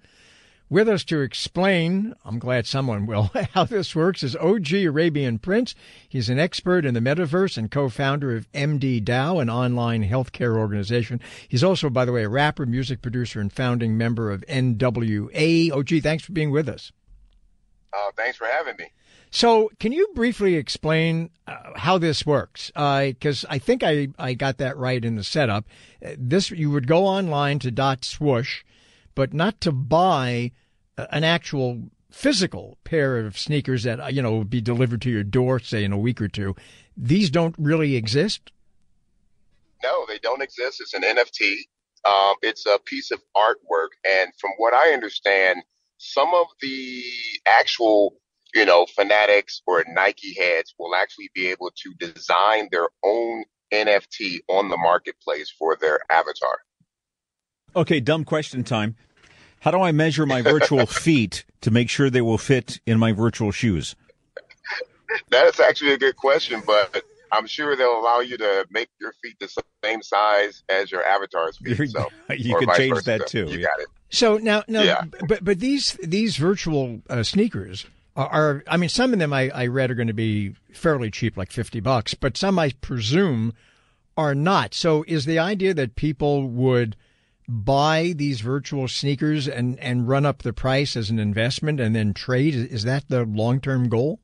With 0.69 0.89
us 0.89 1.05
to 1.05 1.21
explain, 1.21 2.15
I'm 2.25 2.41
glad 2.41 2.67
someone 2.67 3.07
will, 3.07 3.31
how 3.55 3.63
this 3.65 3.95
works 3.95 4.25
is 4.25 4.35
OG 4.35 4.73
Arabian 4.73 5.39
Prince. 5.39 5.77
He's 6.09 6.29
an 6.29 6.41
expert 6.41 6.85
in 6.85 6.93
the 6.93 7.01
metaverse 7.01 7.57
and 7.57 7.71
co-founder 7.71 8.35
of 8.35 8.51
MD 8.51 9.01
DAO, 9.01 9.41
an 9.41 9.49
online 9.49 10.03
healthcare 10.09 10.57
organization. 10.57 11.21
He's 11.47 11.63
also, 11.63 11.89
by 11.89 12.05
the 12.05 12.11
way, 12.11 12.25
a 12.25 12.29
rapper, 12.29 12.67
music 12.67 13.01
producer, 13.01 13.41
and 13.41 13.53
founding 13.53 13.97
member 13.97 14.33
of 14.33 14.45
NWA. 14.49 15.71
OG, 15.71 16.03
thanks 16.03 16.25
for 16.25 16.33
being 16.33 16.51
with 16.51 16.69
us. 16.69 16.91
Uh, 17.93 18.11
thanks 18.17 18.37
for 18.37 18.47
having 18.47 18.77
me. 18.79 18.87
So, 19.31 19.71
can 19.81 19.93
you 19.93 20.09
briefly 20.15 20.55
explain 20.55 21.31
uh, 21.47 21.57
how 21.77 21.99
this 21.99 22.25
works? 22.25 22.71
Because 22.75 23.45
uh, 23.45 23.49
I 23.51 23.59
think 23.59 23.83
I, 23.83 24.09
I 24.19 24.35
got 24.35 24.59
that 24.59 24.77
right 24.77 25.05
in 25.05 25.17
the 25.17 25.25
setup. 25.25 25.67
Uh, 26.05 26.11
this 26.17 26.51
you 26.51 26.71
would 26.71 26.87
go 26.87 27.07
online 27.07 27.59
to 27.61 27.71
Dot 27.71 28.05
Swoosh, 28.05 28.65
but 29.15 29.35
not 29.35 29.61
to 29.63 29.73
buy 29.73 30.53
uh, 30.97 31.07
an 31.11 31.25
actual 31.25 31.91
physical 32.11 32.79
pair 32.85 33.19
of 33.19 33.37
sneakers 33.37 33.83
that 33.83 34.01
uh, 34.01 34.07
you 34.07 34.23
know 34.23 34.39
would 34.39 34.51
be 34.51 34.61
delivered 34.61 35.03
to 35.03 35.11
your 35.11 35.25
door, 35.25 35.59
say 35.59 35.85
in 35.85 35.93
a 35.93 35.99
week 35.99 36.21
or 36.21 36.29
two. 36.29 36.55
These 36.97 37.31
don't 37.31 37.55
really 37.59 37.97
exist. 37.97 38.53
No, 39.83 40.07
they 40.09 40.19
don't 40.19 40.41
exist. 40.41 40.81
It's 40.81 40.95
an 40.95 41.03
NFT. 41.03 41.57
Um, 42.07 42.37
it's 42.41 42.65
a 42.65 42.79
piece 42.85 43.11
of 43.11 43.21
artwork, 43.37 43.89
and 44.09 44.31
from 44.39 44.53
what 44.57 44.73
I 44.73 44.93
understand, 44.93 45.63
some 45.99 46.33
of 46.35 46.47
the 46.61 47.03
actual 47.47 48.17
you 48.57 48.65
know, 48.65 48.87
fanatics 48.87 49.61
or 49.67 49.85
Nike 49.87 50.35
heads 50.35 50.75
will 50.79 50.95
actually 50.95 51.31
be 51.35 51.49
able 51.49 51.71
to 51.77 51.95
design 51.99 52.69
their 52.73 52.89
own 53.05 53.45
NFT 53.73 54.39
on 54.49 54.71
the 54.71 54.79
marketplace 54.79 55.53
for 55.59 55.77
their 55.79 56.01
avatar. 56.11 56.59
Okay, 57.75 58.01
dumb 58.01 58.25
question 58.25 58.65
time. 58.65 58.97
How 59.61 59.71
do 59.73 59.83
I 59.83 59.93
measure 59.93 60.25
my 60.25 60.41
virtual 60.41 60.87
feet 61.05 61.45
to 61.61 61.71
make 61.71 61.91
sure 61.91 62.09
they 62.09 62.23
will 62.23 62.39
fit 62.39 62.81
in 62.87 62.99
my 62.99 63.13
virtual 63.13 63.51
shoes? 63.51 63.95
That 65.31 65.47
is 65.47 65.61
actually 65.61 65.93
a 65.93 65.99
good 65.99 66.17
question, 66.17 66.63
but 66.67 67.03
I'm 67.33 67.47
sure 67.47 67.77
they'll 67.77 67.99
allow 68.01 68.21
you 68.21 68.39
to 68.39 68.67
make 68.71 68.89
your 69.01 69.13
feet 69.23 69.37
the 69.39 69.49
same 69.85 70.03
size 70.03 70.63
as 70.71 70.91
your 70.91 71.05
avatar's 71.05 71.59
feet. 71.59 71.91
So 71.91 72.07
you 72.31 72.57
can 72.57 72.69
change 72.75 72.95
versa. 72.95 73.19
that 73.19 73.27
too. 73.27 73.47
You 73.47 73.59
yeah. 73.59 73.67
got 73.67 73.81
it. 73.81 73.89
So 74.09 74.39
now, 74.39 74.63
now, 74.69 74.83
yeah. 74.83 75.05
but 75.27 75.45
but 75.45 75.59
these 75.59 75.99
these 76.03 76.37
virtual 76.37 77.03
uh, 77.11 77.23
sneakers 77.23 77.87
are, 78.17 78.65
I 78.67 78.77
mean, 78.77 78.89
some 78.89 79.13
of 79.13 79.19
them 79.19 79.33
I, 79.33 79.51
I 79.51 79.67
read 79.67 79.91
are 79.91 79.95
going 79.95 80.07
to 80.07 80.15
be 80.15 80.55
fairly 80.73 81.11
cheap, 81.11 81.37
like 81.37 81.53
50 81.53 81.81
bucks, 81.81 82.15
but 82.15 82.37
some 82.37 82.59
I 82.59 82.71
presume 82.81 83.53
are 84.17 84.35
not. 84.35 84.73
So 84.75 85.05
is 85.07 85.27
the 85.27 85.39
idea 85.39 85.75
that 85.75 85.97
people 85.97 86.49
would 86.49 86.97
buy 87.49 88.15
these 88.17 88.41
virtual 88.41 88.89
sneakers 88.89 89.47
and, 89.47 89.79
and 89.79 90.09
run 90.09 90.25
up 90.25 90.43
the 90.43 90.53
price 90.53 90.97
as 90.97 91.11
an 91.11 91.19
investment 91.19 91.79
and 91.79 91.95
then 91.95 92.15
trade? 92.15 92.55
Is 92.55 92.85
that 92.85 93.09
the 93.09 93.25
long 93.25 93.61
term 93.61 93.89
goal? 93.89 94.21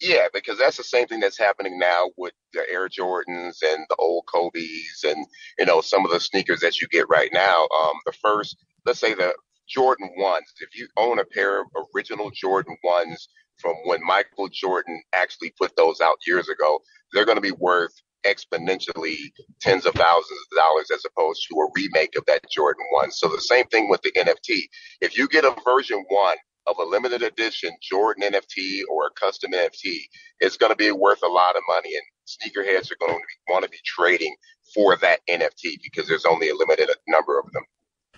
Yeah, 0.00 0.26
because 0.32 0.58
that's 0.58 0.78
the 0.78 0.84
same 0.84 1.06
thing 1.06 1.20
that's 1.20 1.38
happening 1.38 1.78
now 1.78 2.10
with 2.16 2.32
the 2.52 2.64
Air 2.70 2.88
Jordans 2.88 3.58
and 3.62 3.86
the 3.88 3.96
old 3.98 4.24
Kobe's 4.26 5.04
and 5.04 5.26
you 5.58 5.66
know 5.66 5.80
some 5.80 6.04
of 6.04 6.12
the 6.12 6.20
sneakers 6.20 6.60
that 6.60 6.80
you 6.80 6.88
get 6.88 7.08
right 7.08 7.30
now. 7.32 7.62
Um, 7.62 7.94
the 8.06 8.12
first, 8.12 8.56
let's 8.84 9.00
say 9.00 9.14
the 9.14 9.34
Jordan 9.68 10.10
ones. 10.18 10.46
If 10.60 10.78
you 10.78 10.88
own 10.96 11.18
a 11.18 11.24
pair 11.24 11.60
of 11.60 11.66
original 11.94 12.30
Jordan 12.30 12.76
ones 12.84 13.28
from 13.58 13.74
when 13.84 14.04
Michael 14.04 14.48
Jordan 14.48 15.02
actually 15.14 15.52
put 15.60 15.76
those 15.76 16.00
out 16.00 16.16
years 16.26 16.48
ago, 16.48 16.80
they're 17.12 17.24
going 17.26 17.36
to 17.36 17.42
be 17.42 17.52
worth 17.52 17.92
exponentially 18.24 19.16
tens 19.60 19.84
of 19.86 19.94
thousands 19.94 20.40
of 20.52 20.56
dollars 20.56 20.90
as 20.92 21.04
opposed 21.04 21.44
to 21.48 21.56
a 21.56 21.70
remake 21.74 22.16
of 22.16 22.24
that 22.26 22.42
Jordan 22.50 22.84
one. 22.92 23.10
So 23.10 23.28
the 23.28 23.40
same 23.40 23.66
thing 23.66 23.88
with 23.88 24.02
the 24.02 24.12
NFT. 24.12 24.62
If 25.00 25.18
you 25.18 25.28
get 25.28 25.44
a 25.44 25.54
version 25.64 26.04
one 26.08 26.36
of 26.66 26.76
a 26.78 26.84
limited 26.84 27.22
edition 27.22 27.72
Jordan 27.82 28.32
NFT 28.32 28.82
or 28.90 29.06
a 29.06 29.10
custom 29.20 29.52
NFT, 29.52 30.00
it's 30.40 30.56
going 30.56 30.72
to 30.72 30.76
be 30.76 30.92
worth 30.92 31.22
a 31.22 31.28
lot 31.28 31.56
of 31.56 31.62
money 31.68 31.90
and 31.94 32.04
sneakerheads 32.26 32.90
are 32.90 33.06
going 33.06 33.18
to 33.18 33.52
want 33.52 33.64
to 33.64 33.70
be 33.70 33.78
trading 33.84 34.34
for 34.74 34.96
that 34.98 35.20
NFT 35.28 35.78
because 35.82 36.08
there's 36.08 36.24
only 36.24 36.48
a 36.50 36.54
limited 36.54 36.88
number 37.08 37.38
of 37.38 37.50
them. 37.52 37.64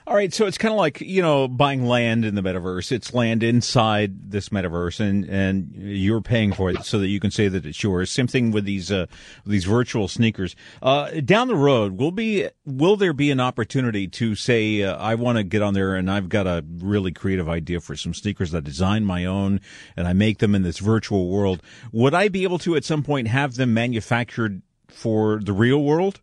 All 0.06 0.14
right, 0.14 0.34
so 0.34 0.44
it's 0.44 0.58
kind 0.58 0.70
of 0.70 0.76
like 0.76 1.00
you 1.00 1.22
know 1.22 1.48
buying 1.48 1.86
land 1.86 2.26
in 2.26 2.34
the 2.34 2.42
metaverse. 2.42 2.92
It's 2.92 3.14
land 3.14 3.42
inside 3.42 4.30
this 4.30 4.50
metaverse, 4.50 5.00
and 5.00 5.24
and 5.24 5.72
you're 5.74 6.20
paying 6.20 6.52
for 6.52 6.68
it 6.68 6.84
so 6.84 6.98
that 6.98 7.08
you 7.08 7.18
can 7.18 7.30
say 7.30 7.48
that 7.48 7.64
it's 7.64 7.82
yours. 7.82 8.10
Same 8.10 8.26
thing 8.26 8.50
with 8.50 8.66
these 8.66 8.92
uh, 8.92 9.06
these 9.46 9.64
virtual 9.64 10.06
sneakers. 10.06 10.54
Uh, 10.82 11.22
down 11.22 11.48
the 11.48 11.56
road, 11.56 11.98
will 11.98 12.10
be 12.10 12.50
will 12.66 12.96
there 12.96 13.14
be 13.14 13.30
an 13.30 13.40
opportunity 13.40 14.06
to 14.08 14.34
say 14.34 14.82
uh, 14.82 14.94
I 14.98 15.14
want 15.14 15.38
to 15.38 15.42
get 15.42 15.62
on 15.62 15.72
there 15.72 15.94
and 15.94 16.10
I've 16.10 16.28
got 16.28 16.46
a 16.46 16.62
really 16.68 17.10
creative 17.10 17.48
idea 17.48 17.80
for 17.80 17.96
some 17.96 18.12
sneakers 18.12 18.50
that 18.50 18.58
I 18.58 18.60
design 18.60 19.06
my 19.06 19.24
own 19.24 19.58
and 19.96 20.06
I 20.06 20.12
make 20.12 20.36
them 20.36 20.54
in 20.54 20.64
this 20.64 20.80
virtual 20.80 21.30
world? 21.30 21.62
Would 21.92 22.12
I 22.12 22.28
be 22.28 22.42
able 22.42 22.58
to 22.58 22.76
at 22.76 22.84
some 22.84 23.02
point 23.02 23.28
have 23.28 23.54
them 23.54 23.72
manufactured 23.72 24.60
for 24.86 25.40
the 25.42 25.54
real 25.54 25.82
world? 25.82 26.20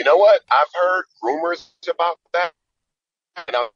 You 0.00 0.04
know 0.04 0.16
what? 0.16 0.40
I've 0.50 0.72
heard 0.72 1.04
rumors 1.22 1.74
about 1.86 2.16
that. 2.32 2.54
And 3.36 3.54
I'm 3.54 3.68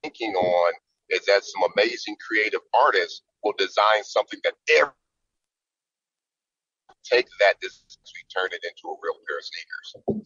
thinking 0.00 0.32
on 0.32 0.72
is 1.10 1.26
that 1.26 1.42
some 1.42 1.72
amazing 1.74 2.14
creative 2.24 2.60
artists 2.72 3.22
will 3.42 3.54
design 3.58 4.04
something 4.04 4.38
that 4.44 4.52
they're 4.68 4.92
take 7.02 7.26
that 7.40 7.54
this 7.60 7.82
we 8.14 8.20
turn 8.32 8.50
it 8.52 8.62
into 8.62 8.94
a 8.94 8.96
real 9.02 9.14
pair 9.26 9.38
of 9.38 9.44
sneakers. 9.44 10.24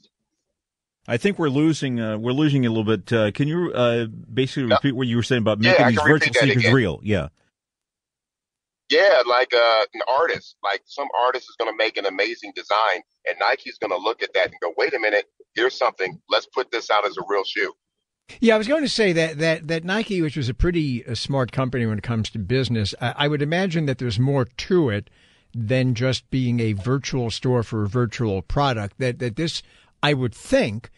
I 1.09 1.17
think 1.17 1.39
we're 1.39 1.49
losing 1.49 1.99
uh, 1.99 2.19
we're 2.19 2.33
losing 2.33 2.67
a 2.67 2.69
little 2.69 2.85
bit. 2.85 3.11
Uh, 3.11 3.31
can 3.31 3.49
you 3.49 3.73
uh, 3.73 4.05
basically 4.05 4.65
repeat 4.65 4.93
what 4.93 5.07
you 5.07 5.17
were 5.17 5.23
saying 5.23 5.41
about 5.41 5.59
making 5.59 5.81
yeah, 5.81 5.89
these 5.89 6.03
virtual 6.03 6.35
sneakers 6.35 6.65
again. 6.65 6.75
real? 6.75 7.01
Yeah. 7.03 7.29
Yeah, 8.93 9.23
like 9.27 9.55
uh, 9.55 9.85
an 9.95 10.03
artist, 10.07 10.57
like 10.63 10.83
some 10.85 11.09
artist 11.25 11.49
is 11.49 11.57
going 11.59 11.73
to 11.73 11.77
make 11.77 11.97
an 11.97 12.05
amazing 12.05 12.53
design, 12.55 13.01
and 13.27 13.39
Nike's 13.41 13.79
going 13.79 13.91
to 13.91 13.97
look 13.97 14.23
at 14.23 14.35
that 14.35 14.49
and 14.49 14.55
go, 14.61 14.75
"Wait 14.77 14.93
a 14.93 14.99
minute, 14.99 15.25
here's 15.55 15.75
something. 15.75 16.21
Let's 16.29 16.47
put 16.47 16.71
this 16.71 16.91
out 16.91 17.07
as 17.07 17.17
a 17.17 17.23
real 17.27 17.45
shoe." 17.45 17.73
Yeah, 18.41 18.55
I 18.55 18.59
was 18.59 18.69
going 18.69 18.83
to 18.83 18.91
say 18.91 19.15
that 19.15 19.39
that 19.39 19.69
that 19.69 19.85
Nike, 19.85 20.21
which 20.21 20.37
was 20.37 20.51
a 20.51 20.55
pretty 20.55 21.07
uh, 21.07 21.15
smart 21.15 21.53
company 21.53 21.87
when 21.87 21.97
it 21.97 22.05
comes 22.05 22.29
to 22.31 22.39
business, 22.39 22.95
I, 23.01 23.15
I 23.17 23.29
would 23.29 23.41
imagine 23.41 23.87
that 23.87 23.97
there's 23.97 24.19
more 24.19 24.45
to 24.45 24.91
it 24.91 25.09
than 25.55 25.95
just 25.95 26.29
being 26.29 26.61
a 26.61 26.75
virtual 26.75 27.31
store 27.31 27.63
for 27.63 27.85
a 27.85 27.89
virtual 27.89 28.43
product. 28.43 28.99
That 28.99 29.21
that 29.21 29.37
this, 29.37 29.63
I 30.03 30.13
would 30.13 30.35
think, 30.35 30.91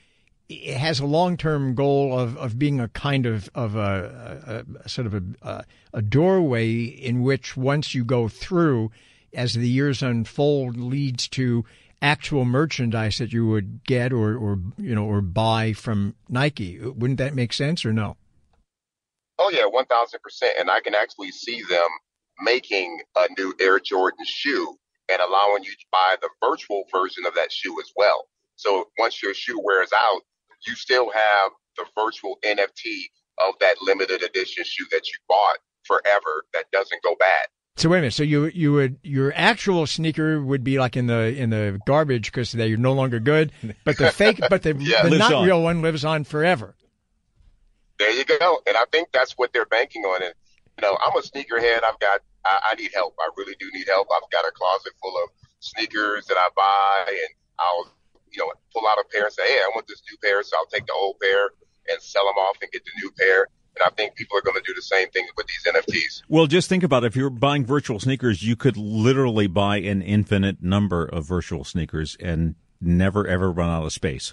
it 0.48 0.76
has 0.76 1.00
a 1.00 1.06
long 1.06 1.36
term 1.36 1.74
goal 1.74 2.18
of, 2.18 2.36
of 2.36 2.58
being 2.58 2.80
a 2.80 2.88
kind 2.88 3.26
of 3.26 3.48
of 3.54 3.76
a, 3.76 4.64
a, 4.76 4.80
a 4.84 4.88
sort 4.88 5.06
of 5.06 5.14
a, 5.42 5.64
a 5.92 6.02
doorway 6.02 6.82
in 6.82 7.22
which 7.22 7.56
once 7.56 7.94
you 7.94 8.04
go 8.04 8.28
through, 8.28 8.90
as 9.32 9.54
the 9.54 9.68
years 9.68 10.02
unfold, 10.02 10.76
leads 10.76 11.28
to 11.28 11.64
actual 12.02 12.44
merchandise 12.44 13.16
that 13.16 13.32
you 13.32 13.46
would 13.46 13.82
get 13.84 14.12
or, 14.12 14.36
or 14.36 14.58
you 14.76 14.94
know 14.94 15.06
or 15.06 15.22
buy 15.22 15.72
from 15.72 16.14
Nike. 16.28 16.78
Wouldn't 16.78 17.18
that 17.18 17.34
make 17.34 17.52
sense 17.52 17.84
or 17.84 17.92
no? 17.92 18.16
Oh 19.38 19.50
yeah, 19.50 19.66
one 19.66 19.86
thousand 19.86 20.20
percent. 20.20 20.56
And 20.60 20.70
I 20.70 20.80
can 20.80 20.94
actually 20.94 21.30
see 21.30 21.62
them 21.62 21.88
making 22.40 23.00
a 23.16 23.28
new 23.38 23.54
Air 23.60 23.80
Jordan 23.80 24.24
shoe 24.26 24.76
and 25.10 25.20
allowing 25.20 25.64
you 25.64 25.70
to 25.70 25.86
buy 25.90 26.16
the 26.20 26.28
virtual 26.42 26.84
version 26.92 27.24
of 27.26 27.34
that 27.34 27.50
shoe 27.50 27.78
as 27.80 27.90
well. 27.96 28.28
So 28.56 28.88
once 28.98 29.22
your 29.22 29.34
shoe 29.34 29.60
wears 29.62 29.90
out, 29.92 30.22
you 30.66 30.74
still 30.74 31.10
have 31.10 31.50
the 31.76 31.84
virtual 31.96 32.38
NFT 32.44 33.10
of 33.38 33.54
that 33.60 33.76
limited 33.82 34.22
edition 34.22 34.64
shoe 34.64 34.86
that 34.92 35.06
you 35.06 35.18
bought 35.28 35.58
forever 35.84 36.44
that 36.52 36.70
doesn't 36.72 37.02
go 37.02 37.14
bad. 37.18 37.46
So 37.76 37.88
wait 37.88 37.98
a 37.98 38.00
minute. 38.02 38.14
So 38.14 38.22
you 38.22 38.46
you 38.46 38.72
would 38.72 38.98
your 39.02 39.32
actual 39.34 39.86
sneaker 39.86 40.40
would 40.40 40.62
be 40.62 40.78
like 40.78 40.96
in 40.96 41.06
the 41.06 41.36
in 41.36 41.50
the 41.50 41.80
garbage 41.86 42.30
because 42.30 42.52
they're 42.52 42.76
no 42.76 42.92
longer 42.92 43.18
good, 43.18 43.50
but 43.84 43.98
the 43.98 44.12
fake, 44.12 44.40
but 44.48 44.62
the, 44.62 44.76
yeah. 44.78 45.08
the 45.08 45.18
not 45.18 45.32
on. 45.32 45.44
real 45.44 45.60
one 45.60 45.82
lives 45.82 46.04
on 46.04 46.22
forever. 46.22 46.76
There 47.98 48.10
you 48.12 48.24
go, 48.24 48.60
and 48.66 48.76
I 48.76 48.84
think 48.92 49.08
that's 49.12 49.32
what 49.32 49.52
they're 49.52 49.66
banking 49.66 50.02
on. 50.04 50.22
And 50.22 50.34
you 50.78 50.82
know, 50.82 50.96
I'm 51.04 51.16
a 51.16 51.22
sneakerhead. 51.22 51.82
I've 51.82 51.98
got 51.98 52.20
I, 52.44 52.60
I 52.70 52.74
need 52.76 52.92
help. 52.94 53.16
I 53.18 53.28
really 53.36 53.56
do 53.58 53.68
need 53.72 53.88
help. 53.88 54.06
I've 54.14 54.30
got 54.30 54.44
a 54.44 54.52
closet 54.52 54.92
full 55.02 55.16
of 55.24 55.30
sneakers 55.58 56.26
that 56.26 56.36
I 56.36 56.48
buy, 56.54 57.10
and 57.10 57.34
I'll 57.58 57.92
you 58.34 58.44
know, 58.44 58.52
pull 58.72 58.86
out 58.86 58.98
a 58.98 59.04
pair 59.12 59.24
and 59.24 59.32
say, 59.32 59.42
hey, 59.46 59.58
I 59.58 59.70
want 59.74 59.86
this 59.86 60.02
new 60.10 60.18
pair, 60.18 60.42
so 60.42 60.56
I'll 60.56 60.66
take 60.66 60.86
the 60.86 60.92
old 60.92 61.16
pair 61.20 61.50
and 61.88 62.00
sell 62.00 62.24
them 62.24 62.36
off 62.36 62.56
and 62.60 62.70
get 62.70 62.84
the 62.84 62.90
new 63.02 63.10
pair. 63.12 63.46
And 63.76 63.82
I 63.84 63.90
think 63.90 64.14
people 64.14 64.38
are 64.38 64.42
going 64.42 64.56
to 64.56 64.62
do 64.64 64.72
the 64.74 64.82
same 64.82 65.10
thing 65.10 65.26
with 65.36 65.46
these 65.46 65.72
NFTs. 65.72 66.22
Well, 66.28 66.46
just 66.46 66.68
think 66.68 66.84
about 66.84 67.02
it. 67.02 67.08
if 67.08 67.16
you're 67.16 67.30
buying 67.30 67.66
virtual 67.66 67.98
sneakers, 67.98 68.42
you 68.42 68.54
could 68.54 68.76
literally 68.76 69.48
buy 69.48 69.78
an 69.78 70.00
infinite 70.00 70.62
number 70.62 71.04
of 71.04 71.26
virtual 71.26 71.64
sneakers 71.64 72.16
and 72.20 72.54
never 72.80 73.26
ever 73.26 73.50
run 73.50 73.70
out 73.70 73.84
of 73.84 73.92
space. 73.92 74.32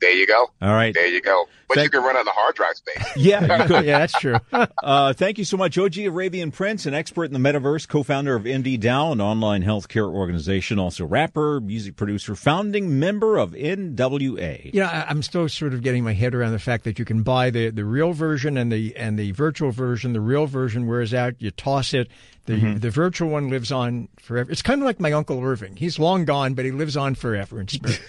There 0.00 0.12
you 0.12 0.26
go. 0.26 0.50
All 0.62 0.72
right. 0.72 0.94
There 0.94 1.06
you 1.06 1.20
go. 1.20 1.46
But 1.68 1.76
thank- 1.76 1.92
you 1.92 2.00
can 2.00 2.02
run 2.02 2.16
out 2.16 2.26
of 2.26 2.32
hard 2.34 2.56
drive 2.56 2.74
space. 2.74 3.16
yeah, 3.16 3.80
yeah, 3.80 3.98
that's 3.98 4.14
true. 4.14 4.36
uh, 4.82 5.12
thank 5.12 5.38
you 5.38 5.44
so 5.44 5.56
much, 5.56 5.78
OG 5.78 5.98
Arabian 5.98 6.50
Prince, 6.50 6.84
an 6.86 6.94
expert 6.94 7.26
in 7.26 7.32
the 7.32 7.38
metaverse, 7.38 7.86
co-founder 7.86 8.34
of 8.34 8.42
MD 8.42 8.84
an 8.84 9.20
online 9.20 9.62
healthcare 9.62 10.12
organization, 10.12 10.80
also 10.80 11.04
rapper, 11.04 11.60
music 11.60 11.94
producer, 11.94 12.34
founding 12.34 12.98
member 12.98 13.36
of 13.36 13.52
NWA. 13.52 14.70
Yeah, 14.72 15.06
I'm 15.08 15.22
still 15.22 15.48
sort 15.48 15.74
of 15.74 15.82
getting 15.82 16.02
my 16.02 16.12
head 16.12 16.34
around 16.34 16.52
the 16.52 16.58
fact 16.58 16.82
that 16.84 16.98
you 16.98 17.04
can 17.04 17.22
buy 17.22 17.50
the, 17.50 17.70
the 17.70 17.84
real 17.84 18.12
version 18.12 18.56
and 18.56 18.72
the 18.72 18.96
and 18.96 19.16
the 19.16 19.30
virtual 19.30 19.70
version. 19.70 20.12
The 20.12 20.20
real 20.20 20.46
version 20.46 20.88
wears 20.88 21.14
out, 21.14 21.34
you 21.38 21.52
toss 21.52 21.94
it. 21.94 22.08
The 22.46 22.54
mm-hmm. 22.54 22.78
the 22.78 22.90
virtual 22.90 23.28
one 23.28 23.50
lives 23.50 23.70
on 23.70 24.08
forever. 24.18 24.50
It's 24.50 24.62
kind 24.62 24.80
of 24.80 24.86
like 24.86 24.98
my 24.98 25.12
uncle 25.12 25.42
Irving. 25.42 25.76
He's 25.76 25.98
long 25.98 26.24
gone, 26.24 26.54
but 26.54 26.64
he 26.64 26.70
lives 26.70 26.96
on 26.96 27.14
forever 27.14 27.60
in 27.60 27.68
spirit. 27.68 28.00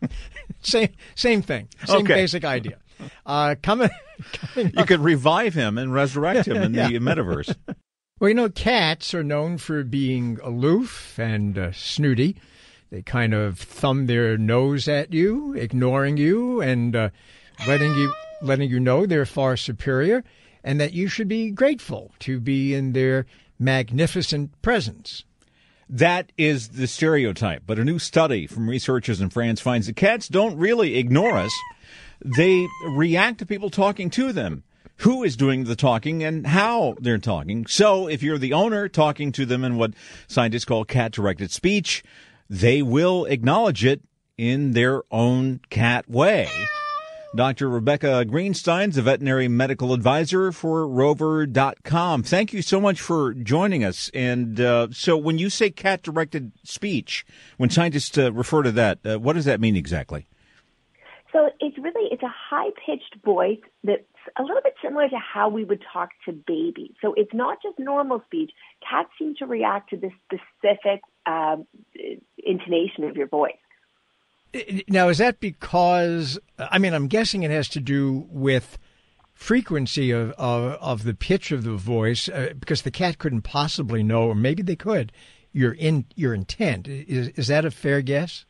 same 0.62 0.90
same 1.14 1.42
thing. 1.42 1.68
Same 1.84 2.02
okay. 2.02 2.14
basic 2.14 2.44
idea. 2.44 2.78
Uh, 3.24 3.56
coming, 3.62 3.90
coming 4.32 4.72
you 4.76 4.84
could 4.84 5.00
revive 5.00 5.54
him 5.54 5.78
and 5.78 5.92
resurrect 5.92 6.46
him 6.48 6.56
in 6.56 6.74
yeah. 6.74 6.88
the 6.88 6.98
metaverse. 6.98 7.54
Well, 8.18 8.28
you 8.28 8.34
know, 8.34 8.48
cats 8.48 9.12
are 9.12 9.22
known 9.22 9.58
for 9.58 9.84
being 9.84 10.38
aloof 10.42 11.18
and 11.18 11.58
uh, 11.58 11.72
snooty. 11.72 12.36
They 12.90 13.02
kind 13.02 13.34
of 13.34 13.58
thumb 13.58 14.06
their 14.06 14.38
nose 14.38 14.88
at 14.88 15.12
you, 15.12 15.52
ignoring 15.54 16.16
you, 16.16 16.62
and 16.62 16.96
uh, 16.96 17.10
letting 17.66 17.94
you 17.94 18.14
letting 18.42 18.70
you 18.70 18.80
know 18.80 19.06
they're 19.06 19.26
far 19.26 19.56
superior, 19.56 20.24
and 20.64 20.80
that 20.80 20.92
you 20.92 21.08
should 21.08 21.28
be 21.28 21.50
grateful 21.50 22.12
to 22.20 22.40
be 22.40 22.74
in 22.74 22.92
their 22.92 23.26
magnificent 23.58 24.60
presence. 24.62 25.24
That 25.88 26.32
is 26.36 26.68
the 26.70 26.86
stereotype. 26.86 27.62
But 27.66 27.78
a 27.78 27.84
new 27.84 27.98
study 27.98 28.46
from 28.46 28.68
researchers 28.68 29.20
in 29.20 29.30
France 29.30 29.60
finds 29.60 29.86
that 29.86 29.96
cats 29.96 30.28
don't 30.28 30.56
really 30.56 30.96
ignore 30.96 31.36
us. 31.36 31.52
They 32.24 32.66
react 32.88 33.38
to 33.38 33.46
people 33.46 33.70
talking 33.70 34.10
to 34.10 34.32
them. 34.32 34.64
Who 35.00 35.22
is 35.22 35.36
doing 35.36 35.64
the 35.64 35.76
talking 35.76 36.24
and 36.24 36.46
how 36.46 36.96
they're 36.98 37.18
talking. 37.18 37.66
So 37.66 38.08
if 38.08 38.22
you're 38.22 38.38
the 38.38 38.54
owner 38.54 38.88
talking 38.88 39.30
to 39.32 39.44
them 39.44 39.62
in 39.62 39.76
what 39.76 39.92
scientists 40.26 40.64
call 40.64 40.86
cat 40.86 41.12
directed 41.12 41.50
speech, 41.50 42.02
they 42.48 42.80
will 42.80 43.26
acknowledge 43.26 43.84
it 43.84 44.00
in 44.38 44.72
their 44.72 45.02
own 45.10 45.60
cat 45.68 46.08
way. 46.08 46.48
Dr. 47.36 47.68
Rebecca 47.68 48.24
Greenstein's 48.24 48.96
a 48.96 49.02
veterinary 49.02 49.46
medical 49.46 49.92
advisor 49.92 50.52
for 50.52 50.88
rover.com. 50.88 52.22
Thank 52.22 52.52
you 52.52 52.62
so 52.62 52.80
much 52.80 53.00
for 53.00 53.34
joining 53.34 53.84
us. 53.84 54.10
And 54.14 54.60
uh, 54.60 54.88
so 54.90 55.16
when 55.16 55.38
you 55.38 55.50
say 55.50 55.70
cat 55.70 56.02
directed 56.02 56.52
speech, 56.64 57.26
when 57.58 57.70
scientists 57.70 58.16
uh, 58.16 58.32
refer 58.32 58.62
to 58.62 58.72
that, 58.72 58.98
uh, 59.04 59.18
what 59.18 59.34
does 59.34 59.44
that 59.44 59.60
mean 59.60 59.76
exactly? 59.76 60.26
So 61.32 61.50
it's 61.60 61.76
really 61.76 62.08
it's 62.10 62.22
a 62.22 62.32
high 62.32 62.70
pitched 62.86 63.22
voice 63.22 63.60
that's 63.84 64.02
a 64.38 64.42
little 64.42 64.62
bit 64.64 64.74
similar 64.82 65.08
to 65.08 65.18
how 65.18 65.50
we 65.50 65.64
would 65.64 65.84
talk 65.92 66.10
to 66.24 66.32
babies. 66.32 66.94
So 67.02 67.12
it's 67.14 67.34
not 67.34 67.58
just 67.62 67.78
normal 67.78 68.22
speech. 68.24 68.52
Cats 68.88 69.10
seem 69.18 69.34
to 69.38 69.46
react 69.46 69.90
to 69.90 69.98
this 69.98 70.12
specific 70.24 71.02
um, 71.26 71.66
intonation 72.38 73.04
of 73.04 73.16
your 73.16 73.26
voice. 73.26 73.56
Now, 74.88 75.08
is 75.08 75.18
that 75.18 75.40
because, 75.40 76.38
I 76.58 76.78
mean, 76.78 76.94
I'm 76.94 77.08
guessing 77.08 77.42
it 77.42 77.50
has 77.50 77.68
to 77.70 77.80
do 77.80 78.26
with 78.30 78.78
frequency 79.34 80.10
of, 80.10 80.30
of, 80.32 80.72
of 80.80 81.04
the 81.04 81.14
pitch 81.14 81.52
of 81.52 81.64
the 81.64 81.72
voice, 81.74 82.28
uh, 82.28 82.54
because 82.58 82.82
the 82.82 82.90
cat 82.90 83.18
couldn't 83.18 83.42
possibly 83.42 84.02
know, 84.02 84.28
or 84.28 84.34
maybe 84.34 84.62
they 84.62 84.76
could, 84.76 85.12
your 85.52 85.72
in 85.72 86.06
your 86.14 86.34
intent. 86.34 86.88
Is, 86.88 87.28
is 87.28 87.46
that 87.48 87.64
a 87.64 87.70
fair 87.70 88.00
guess? 88.02 88.46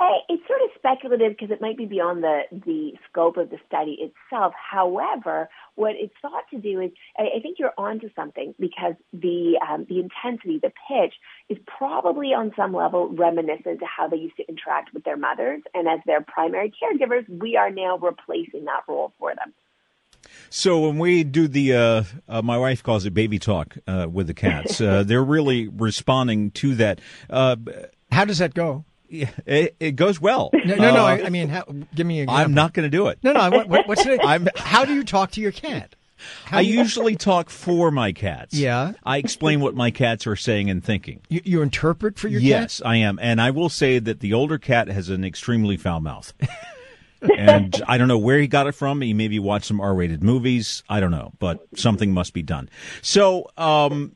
Uh, 0.00 0.18
it's 0.28 0.42
sort 0.48 0.60
of 0.62 0.70
speculative 0.76 1.32
because 1.38 1.50
it 1.50 1.60
might 1.60 1.76
be 1.76 1.86
beyond 1.86 2.22
the, 2.22 2.40
the 2.50 2.92
scope 3.08 3.36
of 3.36 3.50
the 3.50 3.58
study 3.66 3.98
itself. 4.00 4.52
However, 4.70 5.48
what 5.74 5.92
it's 5.96 6.14
thought 6.22 6.44
to 6.50 6.58
do 6.58 6.80
is, 6.80 6.90
I, 7.18 7.38
I 7.38 7.40
think 7.40 7.58
you're 7.58 7.74
onto 7.76 8.08
something 8.14 8.54
because 8.58 8.94
the 9.12 9.58
um, 9.68 9.86
the 9.88 10.00
intensity, 10.00 10.58
the 10.62 10.72
pitch, 10.88 11.14
is 11.48 11.58
probably 11.66 12.28
on 12.28 12.52
some 12.56 12.72
level 12.72 13.08
reminiscent 13.08 13.80
to 13.80 13.86
how 13.86 14.08
they 14.08 14.16
used 14.16 14.36
to 14.36 14.48
interact 14.48 14.94
with 14.94 15.04
their 15.04 15.16
mothers, 15.16 15.62
and 15.74 15.88
as 15.88 16.00
their 16.06 16.20
primary 16.20 16.72
caregivers, 16.72 17.28
we 17.28 17.56
are 17.56 17.70
now 17.70 17.98
replacing 17.98 18.64
that 18.64 18.82
role 18.88 19.12
for 19.18 19.34
them. 19.34 19.52
So 20.50 20.80
when 20.80 20.98
we 20.98 21.24
do 21.24 21.48
the, 21.48 21.74
uh, 21.74 22.04
uh, 22.28 22.42
my 22.42 22.56
wife 22.56 22.82
calls 22.82 23.04
it 23.04 23.12
baby 23.12 23.38
talk 23.38 23.76
uh, 23.86 24.06
with 24.10 24.26
the 24.26 24.34
cats. 24.34 24.80
Uh, 24.80 25.02
they're 25.06 25.24
really 25.24 25.68
responding 25.68 26.50
to 26.52 26.74
that. 26.76 27.00
Uh, 27.28 27.56
how 28.10 28.24
does 28.24 28.38
that 28.38 28.54
go? 28.54 28.84
it, 29.46 29.76
it 29.80 29.92
goes 29.92 30.20
well. 30.20 30.50
No, 30.52 30.74
no, 30.76 30.94
no 30.94 31.04
I, 31.04 31.24
I, 31.24 31.28
mean, 31.30 31.48
how, 31.48 31.64
give 31.94 32.06
me. 32.06 32.26
I'm 32.26 32.54
not 32.54 32.72
going 32.72 32.84
to 32.84 32.96
do 32.96 33.08
it. 33.08 33.18
No, 33.22 33.32
no. 33.32 33.50
What, 33.50 33.88
what's 33.88 34.06
it? 34.06 34.20
I'm. 34.24 34.48
How 34.56 34.84
do 34.84 34.94
you 34.94 35.04
talk 35.04 35.32
to 35.32 35.40
your 35.40 35.52
cat? 35.52 35.94
How 36.44 36.58
I 36.58 36.60
you, 36.62 36.78
usually 36.78 37.16
talk 37.16 37.50
for 37.50 37.90
my 37.90 38.12
cats. 38.12 38.54
Yeah. 38.54 38.92
I 39.04 39.18
explain 39.18 39.60
what 39.60 39.74
my 39.74 39.90
cats 39.90 40.26
are 40.26 40.36
saying 40.36 40.70
and 40.70 40.82
thinking. 40.82 41.20
You, 41.28 41.42
you 41.44 41.62
interpret 41.62 42.18
for 42.18 42.28
your 42.28 42.40
yes, 42.40 42.78
cat? 42.78 42.86
I 42.86 42.96
am. 42.96 43.18
And 43.20 43.40
I 43.40 43.50
will 43.50 43.68
say 43.68 43.98
that 43.98 44.20
the 44.20 44.32
older 44.32 44.58
cat 44.58 44.88
has 44.88 45.08
an 45.10 45.24
extremely 45.24 45.76
foul 45.76 46.00
mouth. 46.00 46.32
and 47.36 47.82
I 47.86 47.98
don't 47.98 48.08
know 48.08 48.18
where 48.18 48.38
he 48.38 48.46
got 48.46 48.66
it 48.66 48.72
from. 48.72 49.00
He 49.00 49.14
maybe 49.14 49.38
watched 49.38 49.66
some 49.66 49.80
R-rated 49.80 50.22
movies. 50.22 50.82
I 50.88 51.00
don't 51.00 51.10
know, 51.10 51.32
but 51.38 51.66
something 51.76 52.12
must 52.12 52.32
be 52.32 52.42
done. 52.42 52.68
So, 53.02 53.50
um, 53.56 54.14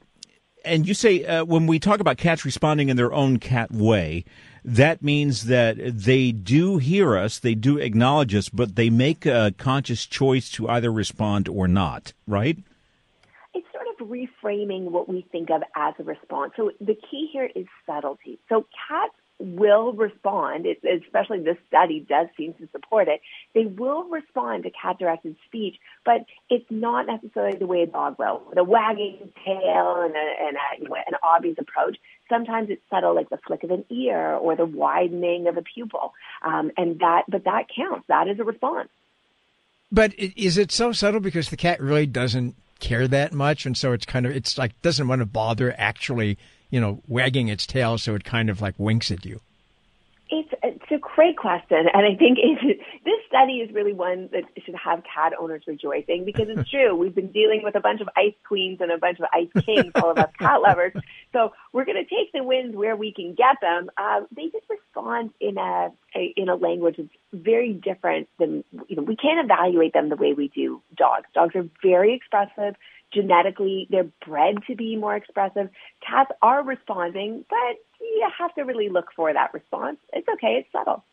and 0.64 0.86
you 0.86 0.94
say 0.94 1.24
uh, 1.24 1.44
when 1.44 1.66
we 1.66 1.78
talk 1.78 2.00
about 2.00 2.18
cats 2.18 2.44
responding 2.44 2.88
in 2.88 2.96
their 2.96 3.12
own 3.12 3.38
cat 3.38 3.70
way, 3.72 4.24
that 4.64 5.02
means 5.02 5.44
that 5.44 5.76
they 5.78 6.32
do 6.32 6.78
hear 6.78 7.16
us, 7.16 7.38
they 7.38 7.54
do 7.54 7.78
acknowledge 7.78 8.34
us, 8.34 8.48
but 8.48 8.76
they 8.76 8.90
make 8.90 9.26
a 9.26 9.54
conscious 9.58 10.06
choice 10.06 10.50
to 10.52 10.68
either 10.68 10.92
respond 10.92 11.48
or 11.48 11.68
not, 11.68 12.12
right? 12.26 12.58
It's 13.54 13.66
sort 13.72 13.86
of 13.88 14.08
reframing 14.08 14.90
what 14.90 15.08
we 15.08 15.26
think 15.32 15.50
of 15.50 15.62
as 15.74 15.94
a 15.98 16.04
response. 16.04 16.52
So 16.56 16.70
the 16.80 16.96
key 17.10 17.28
here 17.32 17.50
is 17.54 17.66
subtlety. 17.86 18.38
So 18.48 18.66
cats 18.88 19.14
will 19.40 19.92
respond, 19.92 20.66
especially 20.66 21.40
this 21.40 21.56
study 21.68 22.04
does 22.08 22.26
seem 22.36 22.54
to 22.54 22.68
support 22.72 23.06
it, 23.06 23.20
they 23.54 23.66
will 23.66 24.04
respond 24.08 24.64
to 24.64 24.70
cat 24.70 24.98
directed 24.98 25.36
speech, 25.46 25.76
but 26.04 26.24
it's 26.50 26.66
not 26.70 27.06
necessarily 27.06 27.56
the 27.56 27.66
way 27.66 27.82
a 27.82 27.86
dog 27.86 28.16
will, 28.18 28.42
with 28.48 28.58
a 28.58 28.64
wagging 28.64 29.32
tail 29.44 30.02
and, 30.02 30.14
a, 30.16 30.46
and 30.46 30.56
a, 30.56 30.82
you 30.82 30.88
know, 30.88 30.96
an 30.96 31.14
obvious 31.22 31.56
approach. 31.58 31.96
Sometimes 32.28 32.70
it's 32.70 32.82
subtle, 32.90 33.14
like 33.14 33.30
the 33.30 33.38
flick 33.46 33.64
of 33.64 33.70
an 33.70 33.84
ear 33.90 34.34
or 34.34 34.56
the 34.56 34.66
widening 34.66 35.48
of 35.48 35.56
a 35.56 35.62
pupil. 35.62 36.12
Um, 36.42 36.70
and 36.76 36.98
that, 37.00 37.24
but 37.28 37.44
that 37.44 37.64
counts. 37.74 38.06
That 38.08 38.28
is 38.28 38.38
a 38.38 38.44
response. 38.44 38.90
But 39.90 40.12
is 40.18 40.58
it 40.58 40.70
so 40.70 40.92
subtle 40.92 41.20
because 41.20 41.48
the 41.48 41.56
cat 41.56 41.80
really 41.80 42.06
doesn't 42.06 42.54
care 42.78 43.08
that 43.08 43.32
much, 43.32 43.64
and 43.64 43.76
so 43.76 43.92
it's 43.92 44.04
kind 44.04 44.26
of 44.26 44.32
it's 44.36 44.58
like 44.58 44.80
doesn't 44.82 45.08
want 45.08 45.20
to 45.20 45.26
bother 45.26 45.74
actually 45.78 46.36
you 46.70 46.80
know, 46.80 47.02
wagging 47.08 47.48
its 47.48 47.66
tail 47.66 47.98
so 47.98 48.14
it 48.14 48.24
kind 48.24 48.50
of 48.50 48.60
like 48.60 48.74
winks 48.78 49.10
at 49.10 49.24
you? 49.24 49.40
It's 50.30 50.52
it's 50.90 51.02
a 51.02 51.14
great 51.14 51.36
question, 51.36 51.86
and 51.92 52.06
I 52.06 52.16
think 52.16 52.38
it, 52.40 52.80
this 53.04 53.20
study 53.28 53.54
is 53.54 53.74
really 53.74 53.92
one 53.92 54.28
that 54.32 54.44
should 54.64 54.74
have 54.74 55.02
cat 55.02 55.32
owners 55.38 55.62
rejoicing 55.66 56.24
because 56.24 56.48
it's 56.48 56.68
true. 56.70 56.94
We've 56.94 57.14
been 57.14 57.32
dealing 57.32 57.60
with 57.62 57.74
a 57.74 57.80
bunch 57.80 58.00
of 58.00 58.08
ice 58.16 58.34
queens 58.46 58.78
and 58.80 58.90
a 58.90 58.98
bunch 58.98 59.18
of 59.18 59.26
ice 59.32 59.64
kings, 59.64 59.92
all 59.96 60.10
of 60.10 60.18
us 60.18 60.30
cat 60.38 60.60
lovers. 60.62 60.92
So 61.32 61.52
we're 61.72 61.84
going 61.84 62.02
to 62.02 62.08
take 62.08 62.32
the 62.32 62.42
wins 62.42 62.74
where 62.74 62.96
we 62.96 63.12
can 63.12 63.34
get 63.34 63.56
them. 63.60 63.90
Uh, 63.96 64.20
they 64.34 64.44
just 64.44 64.64
respond 64.70 65.30
in 65.40 65.58
a, 65.58 65.90
a 66.16 66.32
in 66.36 66.48
a 66.48 66.54
language 66.54 66.96
that's 66.96 67.08
very 67.32 67.72
different 67.74 68.28
than 68.38 68.64
you 68.88 68.96
know. 68.96 69.02
We 69.02 69.16
can't 69.16 69.44
evaluate 69.44 69.92
them 69.92 70.08
the 70.08 70.16
way 70.16 70.32
we 70.32 70.48
do 70.48 70.82
dogs. 70.96 71.26
Dogs 71.34 71.54
are 71.54 71.68
very 71.82 72.14
expressive 72.14 72.76
genetically 73.12 73.86
they're 73.90 74.10
bred 74.26 74.56
to 74.66 74.74
be 74.74 74.96
more 74.96 75.16
expressive. 75.16 75.68
Cats 76.06 76.30
are 76.42 76.62
responding, 76.62 77.44
but 77.48 77.76
you 78.00 78.28
have 78.38 78.54
to 78.54 78.62
really 78.62 78.88
look 78.88 79.06
for 79.14 79.32
that 79.32 79.54
response. 79.54 79.98
It's 80.12 80.28
okay, 80.28 80.58
it's 80.60 80.72
subtle. 80.72 81.04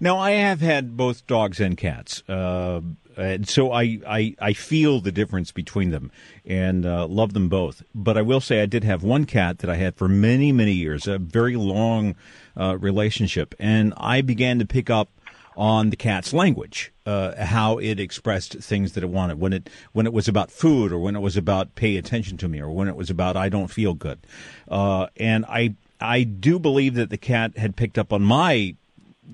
Now, 0.00 0.18
I 0.18 0.30
have 0.32 0.60
had 0.62 0.96
both 0.96 1.26
dogs 1.26 1.60
and 1.60 1.76
cats, 1.76 2.22
uh, 2.26 2.80
and 3.16 3.46
so 3.46 3.72
I, 3.72 4.00
I, 4.08 4.34
I 4.40 4.52
feel 4.54 5.00
the 5.00 5.12
difference 5.12 5.52
between 5.52 5.90
them 5.90 6.10
and 6.46 6.86
uh, 6.86 7.06
love 7.06 7.34
them 7.34 7.50
both. 7.50 7.82
But 7.94 8.16
I 8.16 8.22
will 8.22 8.40
say 8.40 8.62
I 8.62 8.66
did 8.66 8.84
have 8.84 9.02
one 9.02 9.26
cat 9.26 9.58
that 9.58 9.68
I 9.68 9.76
had 9.76 9.96
for 9.96 10.08
many, 10.08 10.50
many 10.50 10.72
years, 10.72 11.06
a 11.06 11.18
very 11.18 11.56
long 11.56 12.14
uh, 12.56 12.78
relationship, 12.78 13.54
and 13.58 13.92
I 13.98 14.22
began 14.22 14.58
to 14.60 14.66
pick 14.66 14.88
up 14.88 15.10
on 15.56 15.90
the 15.90 15.96
cat's 15.96 16.32
language, 16.32 16.92
uh, 17.06 17.44
how 17.44 17.78
it 17.78 18.00
expressed 18.00 18.54
things 18.58 18.92
that 18.92 19.02
it 19.02 19.10
wanted. 19.10 19.38
When 19.38 19.52
it 19.52 19.70
when 19.92 20.06
it 20.06 20.12
was 20.12 20.28
about 20.28 20.50
food 20.50 20.92
or 20.92 20.98
when 20.98 21.16
it 21.16 21.20
was 21.20 21.36
about 21.36 21.74
pay 21.74 21.96
attention 21.96 22.36
to 22.38 22.48
me 22.48 22.60
or 22.60 22.70
when 22.70 22.88
it 22.88 22.96
was 22.96 23.10
about 23.10 23.36
I 23.36 23.48
don't 23.48 23.68
feel 23.68 23.94
good, 23.94 24.20
uh, 24.68 25.06
and 25.16 25.44
I 25.46 25.74
I 26.00 26.24
do 26.24 26.58
believe 26.58 26.94
that 26.94 27.10
the 27.10 27.18
cat 27.18 27.56
had 27.56 27.76
picked 27.76 27.98
up 27.98 28.12
on 28.12 28.22
my 28.22 28.76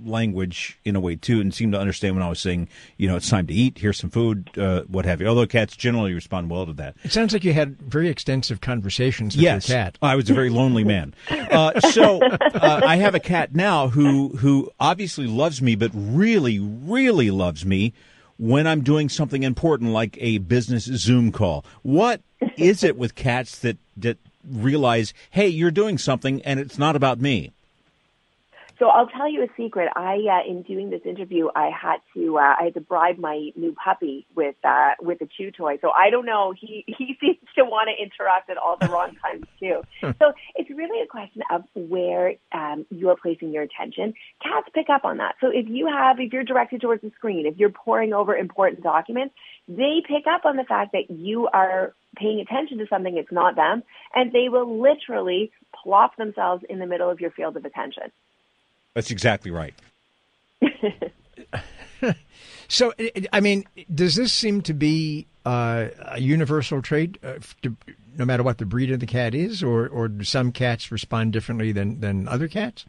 language 0.05 0.79
in 0.85 0.97
a 0.97 1.01
way 1.01 1.17
too, 1.17 1.41
and 1.41 1.55
seemed 1.55 1.73
to 1.73 1.81
understand 1.81 2.15
when 2.17 2.23
I 2.23 2.29
was 2.29 2.41
saying, 2.41 2.69
you 2.97 3.09
know, 3.09 3.17
it's 3.17 3.29
time 3.29 3.47
to 3.47 3.55
eat. 3.55 3.79
Here's 3.79 3.99
some 3.99 4.11
food, 4.11 4.51
uh, 4.59 4.83
what 4.83 5.05
have 5.05 5.21
you. 5.21 5.27
Although 5.27 5.47
cats 5.47 5.77
generally 5.77 6.15
respond 6.15 6.51
well 6.51 6.67
to 6.67 6.73
that. 6.75 6.97
It 7.05 7.13
sounds 7.13 7.33
like 7.33 7.45
you 7.45 7.53
had 7.53 7.81
very 7.81 8.09
extensive 8.09 8.61
conversations 8.61 9.37
with 9.37 9.43
yes, 9.43 9.69
your 9.69 9.77
cat. 9.77 9.99
I 10.03 10.17
was 10.17 10.29
a 10.31 10.35
very 10.35 10.51
lonely 10.51 10.85
man. 10.85 11.15
Uh, 11.49 11.81
so 11.81 12.21
uh, 12.21 12.83
I 12.85 12.97
have 12.97 13.15
a 13.15 13.21
cat 13.21 13.55
now 13.55 13.89
who 13.89 14.29
who 14.37 14.71
obviously 14.79 15.27
loves 15.27 15.63
me, 15.63 15.77
but 15.77 15.91
really, 15.95 16.59
really 16.59 17.31
loves 17.31 17.65
me 17.65 17.95
when 18.39 18.67
I'm 18.67 18.83
doing 18.83 19.09
something 19.09 19.43
important 19.43 19.91
like 19.91 20.17
a 20.21 20.39
business 20.39 20.85
Zoom 20.85 21.33
call. 21.33 21.65
What 21.83 22.21
is 22.57 22.85
it 22.85 22.97
with 22.97 23.15
cats 23.15 23.59
that 23.61 23.79
that 23.97 24.19
realize, 24.49 25.15
hey, 25.31 25.49
you're 25.49 25.71
doing 25.71 25.99
something 25.99 26.43
and 26.43 26.61
it's 26.61 26.79
not 26.79 26.97
about 26.97 27.21
me? 27.21 27.53
So 28.79 28.87
I'll 28.87 29.09
tell 29.09 29.29
you 29.29 29.43
a 29.43 29.49
secret. 29.57 29.89
I, 29.97 30.19
uh, 30.31 30.49
in 30.49 30.63
doing 30.63 30.91
this 30.91 31.01
interview, 31.05 31.49
I 31.55 31.71
had 31.71 31.97
to, 32.15 32.39
uh, 32.39 32.55
I 32.61 32.65
had 32.65 32.75
to 32.75 32.81
bribe 32.81 33.19
my 33.19 33.51
new 33.57 33.75
puppy 33.75 34.27
with, 34.37 34.55
uh, 34.63 34.91
with 35.01 35.21
a 35.21 35.27
chew 35.27 35.51
toy. 35.51 35.79
So 35.81 35.91
I 35.91 36.11
don't 36.11 36.27
know. 36.27 36.55
He, 36.59 36.85
he 36.99 37.17
seems 37.21 37.39
to 37.57 37.65
want 37.65 37.89
to 37.89 38.03
interact 38.03 38.51
at 38.51 38.57
all 38.57 38.77
the 38.81 38.87
wrong 38.87 39.17
times 39.23 39.47
too. 39.59 39.83
so 40.01 40.33
it's 40.55 40.71
really 40.71 41.03
a 41.03 41.07
question 41.07 41.43
of 41.51 41.65
where, 41.75 42.35
um, 42.53 42.87
you're 42.91 43.17
placing 43.17 43.53
your 43.53 43.65
attention. 43.65 44.15
Cats 44.43 44.69
pick 44.73 44.89
up 44.89 45.05
on 45.05 45.17
that. 45.17 45.35
So 45.41 45.49
if 45.53 45.67
you 45.69 45.89
have, 45.89 46.21
if 46.21 46.33
you're 46.33 46.45
directed 46.45 46.81
towards 46.81 47.03
the 47.03 47.11
screen, 47.17 47.47
if 47.47 47.57
you're 47.59 47.71
poring 47.71 48.13
over 48.13 48.37
important 48.37 48.85
documents, 48.85 49.35
they 49.67 50.03
pick 50.07 50.27
up 50.27 50.45
on 50.45 50.57
the 50.57 50.65
fact 50.65 50.93
that 50.93 51.11
you 51.11 51.49
are 51.53 51.95
paying 52.17 52.41
attention 52.41 52.79
to 52.79 52.87
something, 52.89 53.17
it's 53.17 53.33
not 53.33 53.57
them, 53.57 53.83
and 54.15 54.33
they 54.33 54.49
will 54.49 54.81
literally 54.81 55.51
plop 55.83 56.17
themselves 56.17 56.65
in 56.69 56.79
the 56.79 56.87
middle 56.87 57.11
of 57.11 57.21
your 57.21 57.31
field 57.31 57.57
of 57.57 57.65
attention. 57.65 58.11
That's 58.99 59.13
exactly 59.13 59.53
right. 59.53 59.75
so, 62.69 62.93
I 63.33 63.39
mean, 63.39 63.63
does 63.95 64.17
this 64.17 64.33
seem 64.33 64.61
to 64.63 64.75
be 64.75 65.29
uh, 65.47 65.87
a 66.01 66.21
universal 66.21 66.83
trait, 66.83 67.17
uh, 67.23 67.35
to, 67.63 67.77
no 68.17 68.25
matter 68.25 68.43
what 68.43 68.59
the 68.59 68.67
breed 68.67 68.91
of 68.91 68.99
the 68.99 69.07
cat 69.07 69.37
is, 69.37 69.63
or, 69.63 69.87
or 69.87 70.09
do 70.09 70.25
some 70.25 70.51
cats 70.51 70.91
respond 70.91 71.33
differently 71.33 71.71
than, 71.71 72.01
than 72.01 72.27
other 72.27 72.49
cats? 72.49 72.87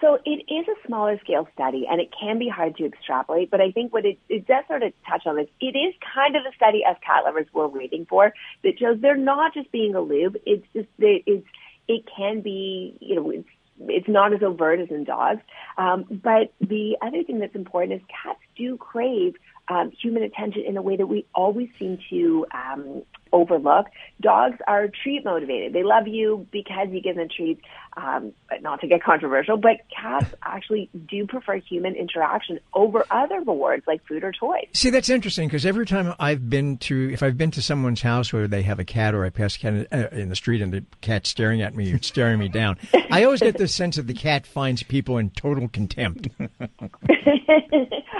So 0.00 0.20
it 0.24 0.44
is 0.48 0.68
a 0.68 0.86
smaller 0.86 1.18
scale 1.18 1.48
study 1.52 1.88
and 1.90 2.00
it 2.00 2.10
can 2.12 2.38
be 2.38 2.48
hard 2.48 2.76
to 2.76 2.86
extrapolate, 2.86 3.50
but 3.50 3.60
I 3.60 3.72
think 3.72 3.92
what 3.92 4.06
it, 4.06 4.20
it 4.28 4.46
does 4.46 4.62
sort 4.68 4.84
of 4.84 4.92
touch 5.10 5.26
on 5.26 5.40
is 5.40 5.48
it 5.60 5.76
is 5.76 5.96
kind 6.14 6.36
of 6.36 6.44
the 6.44 6.52
study 6.54 6.84
as 6.88 6.94
cat 7.04 7.24
lovers 7.24 7.48
were 7.52 7.66
waiting 7.66 8.06
for 8.08 8.32
that 8.62 8.78
shows 8.78 9.00
they're 9.00 9.16
not 9.16 9.52
just 9.52 9.72
being 9.72 9.96
a 9.96 10.00
lube. 10.00 10.36
It's 10.46 10.64
just, 10.72 10.86
it's, 11.00 11.44
it 11.88 12.04
can 12.16 12.40
be, 12.40 12.96
you 13.00 13.16
know, 13.16 13.30
it's 13.32 13.48
it's 13.80 14.08
not 14.08 14.32
as 14.32 14.42
overt 14.42 14.80
as 14.80 14.88
in 14.90 15.04
dogs. 15.04 15.40
Um, 15.76 16.04
but 16.10 16.52
the 16.60 16.96
other 17.00 17.22
thing 17.22 17.38
that's 17.38 17.54
important 17.54 18.00
is 18.00 18.06
cats 18.08 18.40
do 18.56 18.76
crave 18.76 19.34
um, 19.68 19.90
human 19.90 20.22
attention 20.22 20.62
in 20.66 20.76
a 20.76 20.82
way 20.82 20.96
that 20.96 21.06
we 21.06 21.26
always 21.34 21.68
seem 21.78 21.98
to 22.10 22.46
um, 22.52 23.02
overlook. 23.32 23.86
Dogs 24.20 24.58
are 24.66 24.88
treat 24.88 25.24
motivated. 25.24 25.72
They 25.72 25.82
love 25.82 26.08
you 26.08 26.46
because 26.50 26.88
you 26.90 27.00
give 27.00 27.16
them 27.16 27.28
treats, 27.34 27.62
um, 27.96 28.32
but 28.48 28.62
not 28.62 28.80
to 28.80 28.86
get 28.86 29.02
controversial, 29.02 29.56
but 29.56 29.78
cats 29.94 30.34
actually 30.42 30.90
do 31.08 31.26
prefer 31.26 31.56
human 31.56 31.94
interaction 31.94 32.60
over 32.74 33.04
other 33.10 33.40
rewards 33.40 33.86
like 33.86 34.04
food 34.06 34.24
or 34.24 34.32
toys. 34.32 34.66
See, 34.72 34.90
that's 34.90 35.08
interesting 35.08 35.48
because 35.48 35.66
every 35.66 35.86
time 35.86 36.14
I've 36.18 36.48
been 36.48 36.78
to, 36.78 37.12
if 37.12 37.22
I've 37.22 37.36
been 37.36 37.50
to 37.52 37.62
someone's 37.62 38.02
house 38.02 38.32
where 38.32 38.48
they 38.48 38.62
have 38.62 38.78
a 38.78 38.84
cat 38.84 39.14
or 39.14 39.24
I 39.24 39.30
pass 39.30 39.56
a 39.56 39.58
cat 39.58 39.74
in, 39.74 39.86
uh, 39.92 40.08
in 40.12 40.28
the 40.28 40.36
street 40.36 40.62
and 40.62 40.72
the 40.72 40.84
cat's 41.00 41.28
staring 41.28 41.62
at 41.62 41.74
me, 41.74 41.98
staring 42.02 42.38
me 42.38 42.48
down, 42.48 42.78
I 43.10 43.24
always 43.24 43.40
get 43.40 43.58
the 43.58 43.68
sense 43.68 43.96
that 43.96 44.06
the 44.06 44.14
cat 44.14 44.46
finds 44.46 44.82
people 44.82 45.18
in 45.18 45.30
total 45.30 45.68
contempt. 45.68 46.28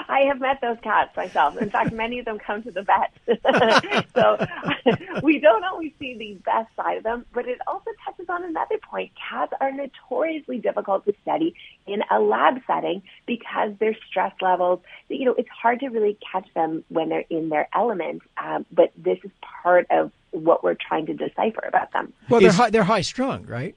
I 0.09 0.21
have 0.27 0.41
met 0.41 0.61
those 0.61 0.79
cats 0.83 1.17
myself. 1.17 1.57
In 1.59 1.71
fact, 1.71 1.93
many 1.93 2.19
of 2.19 2.25
them 2.25 2.39
come 2.39 2.63
to 2.63 2.71
the 2.71 2.83
vet. 2.83 3.13
so 4.15 4.47
we 5.23 5.39
don't 5.39 5.65
always 5.65 5.93
see 5.99 6.17
the 6.17 6.35
best 6.45 6.75
side 6.77 6.99
of 6.99 7.03
them, 7.03 7.25
but 7.33 7.47
it 7.47 7.59
also 7.67 7.91
touches 8.05 8.27
on 8.29 8.45
another 8.45 8.79
point. 8.79 9.11
Cats 9.31 9.53
are 9.61 9.73
notoriously 9.73 10.59
difficult 10.59 11.05
to 11.07 11.15
study 11.23 11.55
in 11.87 12.03
a 12.11 12.21
lab 12.21 12.61
setting 12.67 13.03
because 13.27 13.73
their 13.79 13.97
stress 14.09 14.33
levels, 14.41 14.81
you 15.09 15.25
know, 15.25 15.35
it's 15.37 15.49
hard 15.49 15.81
to 15.81 15.89
really 15.89 16.19
catch 16.33 16.47
them 16.55 16.85
when 16.89 17.09
they're 17.09 17.25
in 17.31 17.49
their 17.49 17.69
element. 17.75 18.23
Um, 18.43 18.67
but 18.73 18.93
this 18.97 19.19
is 19.25 19.31
part 19.63 19.87
of 19.91 20.13
what 20.31 20.63
we're 20.63 20.75
trying 20.75 21.07
to 21.07 21.15
decipher 21.15 21.65
about 21.67 21.93
them. 21.93 22.13
Well, 22.29 22.41
they're 22.41 22.53
high, 22.53 22.71
they're 22.71 22.85
high 22.85 23.01
strung, 23.01 23.47
right? 23.47 23.75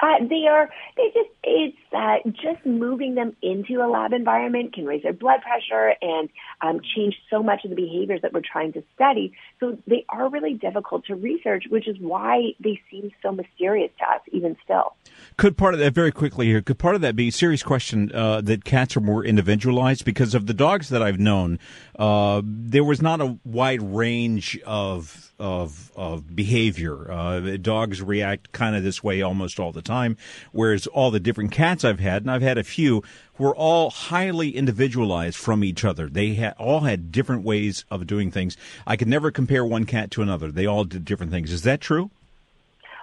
Uh, 0.00 0.24
they 0.28 0.46
are. 0.48 0.70
They 0.96 1.08
just. 1.14 1.30
It's 1.42 1.76
uh, 1.92 2.16
just 2.30 2.64
moving 2.64 3.14
them 3.14 3.34
into 3.42 3.82
a 3.82 3.88
lab 3.88 4.12
environment 4.12 4.74
can 4.74 4.84
raise 4.86 5.02
their 5.02 5.12
blood 5.12 5.40
pressure 5.42 5.94
and 6.00 6.28
um, 6.60 6.80
change 6.94 7.14
so 7.30 7.42
much 7.42 7.64
of 7.64 7.70
the 7.70 7.76
behaviors 7.76 8.20
that 8.22 8.32
we're 8.32 8.42
trying 8.42 8.72
to 8.74 8.82
study. 8.94 9.32
So 9.58 9.78
they 9.86 10.04
are 10.08 10.28
really 10.28 10.54
difficult 10.54 11.06
to 11.06 11.14
research, 11.14 11.64
which 11.68 11.88
is 11.88 11.96
why 11.98 12.52
they 12.60 12.80
seem 12.90 13.10
so 13.22 13.32
mysterious 13.32 13.90
to 13.98 14.04
us, 14.04 14.20
even 14.32 14.56
still. 14.64 14.94
Could 15.36 15.56
part 15.56 15.74
of 15.74 15.80
that 15.80 15.94
very 15.94 16.12
quickly 16.12 16.46
here? 16.46 16.60
Could 16.60 16.78
part 16.78 16.94
of 16.94 17.00
that 17.00 17.16
be 17.16 17.28
a 17.28 17.32
serious 17.32 17.62
question 17.62 18.12
uh, 18.14 18.40
that 18.42 18.64
cats 18.64 18.96
are 18.96 19.00
more 19.00 19.24
individualized? 19.24 20.04
Because 20.04 20.34
of 20.34 20.46
the 20.46 20.54
dogs 20.54 20.90
that 20.90 21.02
I've 21.02 21.18
known, 21.18 21.58
uh, 21.98 22.42
there 22.44 22.84
was 22.84 23.02
not 23.02 23.20
a 23.20 23.38
wide 23.44 23.82
range 23.82 24.58
of 24.66 25.29
of 25.40 25.90
of 25.96 26.36
behavior. 26.36 27.10
Uh, 27.10 27.56
dogs 27.56 28.02
react 28.02 28.52
kind 28.52 28.76
of 28.76 28.82
this 28.82 29.02
way 29.02 29.22
almost 29.22 29.58
all 29.58 29.72
the 29.72 29.82
time, 29.82 30.16
whereas 30.52 30.86
all 30.86 31.10
the 31.10 31.18
different 31.18 31.50
cats 31.50 31.84
I've 31.84 32.00
had, 32.00 32.22
and 32.22 32.30
I've 32.30 32.42
had 32.42 32.58
a 32.58 32.64
few, 32.64 33.02
were 33.38 33.56
all 33.56 33.90
highly 33.90 34.56
individualized 34.56 35.36
from 35.36 35.64
each 35.64 35.84
other. 35.84 36.08
They 36.08 36.34
had, 36.34 36.54
all 36.58 36.80
had 36.80 37.10
different 37.10 37.42
ways 37.42 37.84
of 37.90 38.06
doing 38.06 38.30
things. 38.30 38.56
I 38.86 38.96
could 38.96 39.08
never 39.08 39.30
compare 39.30 39.64
one 39.64 39.86
cat 39.86 40.10
to 40.12 40.22
another. 40.22 40.52
They 40.52 40.66
all 40.66 40.84
did 40.84 41.04
different 41.04 41.32
things. 41.32 41.52
Is 41.52 41.62
that 41.62 41.80
true? 41.80 42.10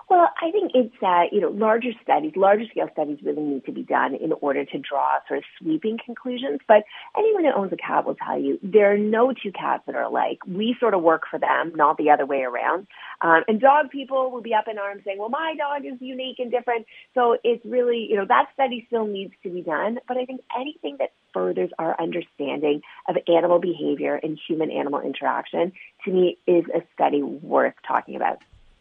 Well, 0.10 0.30
I 0.41 0.51
think 0.51 0.72
it's 0.74 0.95
uh, 1.03 1.24
you 1.34 1.41
know 1.41 1.49
larger 1.49 1.89
studies, 2.01 2.32
larger 2.38 2.64
scale 2.72 2.88
studies 2.93 3.20
really 3.24 3.41
need 3.41 3.66
to 3.66 3.74
be 3.74 3.84
done 3.84 4.16
in 4.16 4.32
order 4.39 4.64
to 4.64 4.80
draw 4.80 5.20
sort 5.28 5.39
of 5.39 5.43
sweeping 5.60 5.97
conclusions. 6.03 6.62
But 6.66 6.84
anyone 7.18 7.43
who 7.43 7.51
owns 7.51 7.74
a 7.74 7.78
cat 7.78 8.05
will 8.05 8.16
tell 8.16 8.39
you 8.39 8.58
there 8.64 8.93
are 8.93 8.97
no 8.97 9.34
two 9.34 9.51
cats 9.51 9.84
that 9.86 9.95
are 9.95 10.03
alike. 10.03 10.39
We 10.47 10.78
sort 10.80 10.93
of 10.93 11.01
work 11.01 11.24
for 11.30 11.38
them, 11.39 11.74
not 11.76 11.97
the 11.97 12.12
other 12.12 12.26
way 12.26 12.43
around. 12.43 12.88
Um, 13.20 13.43
and 13.49 13.60
dog 13.60 13.89
people 13.89 14.32
will 14.32 14.41
be 14.41 14.53
up 14.53 14.70
in 14.72 14.78
arms 14.78 15.01
saying, 15.03 15.18
"Well, 15.20 15.28
my 15.28 15.55
dog 15.58 15.86
is 15.86 15.99
unique 15.99 16.39
and 16.39 16.51
different." 16.51 16.86
So 17.14 17.38
it's 17.43 17.66
really 17.66 18.08
you 18.10 18.16
know 18.16 18.26
that 18.30 18.47
study 18.53 18.86
still 18.88 19.08
needs 19.08 19.34
to 19.43 19.49
be 19.49 19.62
done. 19.62 19.99
But 20.08 20.16
I 20.16 20.24
think 20.24 20.39
anything 20.58 20.97
that 20.99 21.12
furthers 21.34 21.72
our 21.80 21.99
understanding 21.99 22.82
of 23.10 23.18
animal 23.28 23.60
behavior 23.60 24.16
and 24.16 24.39
human 24.47 24.72
animal 24.72 25.01
interaction 25.01 25.74
to 26.05 26.12
me 26.12 26.38
is 26.47 26.64
a 26.74 26.82
study 26.93 27.22
worth 27.22 27.76
talking 27.86 28.16
about. 28.16 28.38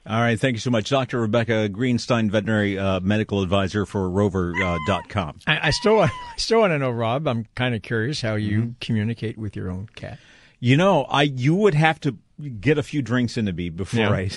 All 0.09 0.21
right. 0.21 0.39
Thank 0.39 0.55
you 0.55 0.61
so 0.61 0.71
much. 0.71 0.89
Dr. 0.89 1.21
Rebecca 1.21 1.69
Greenstein, 1.69 2.31
veterinary 2.31 2.79
uh, 2.79 3.01
medical 3.01 3.43
advisor 3.43 3.87
for 3.87 4.09
rover.com. 4.09 5.41
Uh, 5.47 5.51
I, 5.51 5.69
I, 5.69 5.71
still, 5.71 6.01
I 6.01 6.11
still 6.37 6.61
want 6.61 6.73
to 6.73 6.79
know, 6.79 6.91
Rob, 6.91 7.27
I'm 7.27 7.47
kind 7.55 7.75
of 7.75 7.83
curious 7.83 8.21
how 8.21 8.37
you 8.37 8.59
mm-hmm. 8.61 8.71
communicate 8.81 9.37
with 9.37 9.57
your 9.57 9.71
own 9.71 9.89
cat. 9.95 10.19
You 10.61 10.77
know, 10.77 11.05
I 11.05 11.23
you 11.25 11.55
would 11.55 11.75
have 11.75 12.01
to 12.01 12.17
get 12.61 12.79
a 12.79 12.83
few 12.83 13.03
drinks 13.03 13.37
into 13.37 13.53
me 13.53 13.69
before 13.69 14.01
yeah. 14.01 14.29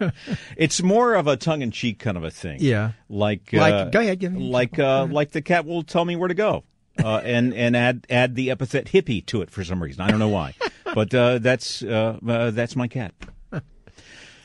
I. 0.00 0.10
it's 0.56 0.82
more 0.82 1.14
of 1.14 1.26
a 1.26 1.36
tongue 1.36 1.62
in 1.62 1.70
cheek 1.70 1.98
kind 1.98 2.16
of 2.16 2.24
a 2.24 2.30
thing. 2.30 2.58
Yeah. 2.60 2.92
Like, 3.08 3.52
like 3.52 3.74
uh, 3.74 3.84
go 3.86 4.00
ahead, 4.00 4.20
give 4.20 4.32
me 4.32 4.50
like 4.50 4.78
uh, 4.78 5.06
like 5.10 5.32
the 5.32 5.42
cat 5.42 5.64
will 5.64 5.82
tell 5.82 6.04
me 6.04 6.16
where 6.16 6.28
to 6.28 6.34
go. 6.34 6.64
Uh, 7.02 7.22
and 7.24 7.54
and 7.54 7.74
add 7.74 8.06
add 8.10 8.34
the 8.34 8.50
epithet 8.50 8.86
hippie 8.86 9.24
to 9.24 9.40
it 9.40 9.50
for 9.50 9.64
some 9.64 9.82
reason. 9.82 10.02
I 10.02 10.10
don't 10.10 10.18
know 10.18 10.28
why, 10.28 10.54
but 10.94 11.12
uh, 11.14 11.38
that's 11.38 11.82
uh, 11.82 12.18
uh, 12.26 12.50
that's 12.50 12.76
my 12.76 12.86
cat. 12.86 13.14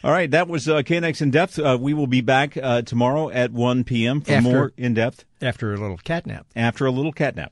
All 0.08 0.14
right, 0.14 0.32
that 0.32 0.48
was 0.48 0.70
uh, 0.70 0.84
KNX 0.84 1.22
in 1.22 1.32
depth. 1.32 1.60
Uh, 1.60 1.78
we 1.78 1.94
will 1.94 2.08
be 2.08 2.22
back 2.22 2.56
uh, 2.56 2.82
tomorrow 2.82 3.30
at 3.30 3.52
1 3.52 3.84
p.m. 3.84 4.22
for 4.22 4.32
after, 4.32 4.50
more 4.50 4.74
in 4.78 4.94
depth. 4.94 5.26
After 5.42 5.74
a 5.74 5.78
little 5.78 5.98
cat 5.98 6.26
nap. 6.26 6.48
After 6.56 6.86
a 6.86 6.92
little 6.92 7.12
cat 7.12 7.36
nap. 7.36 7.52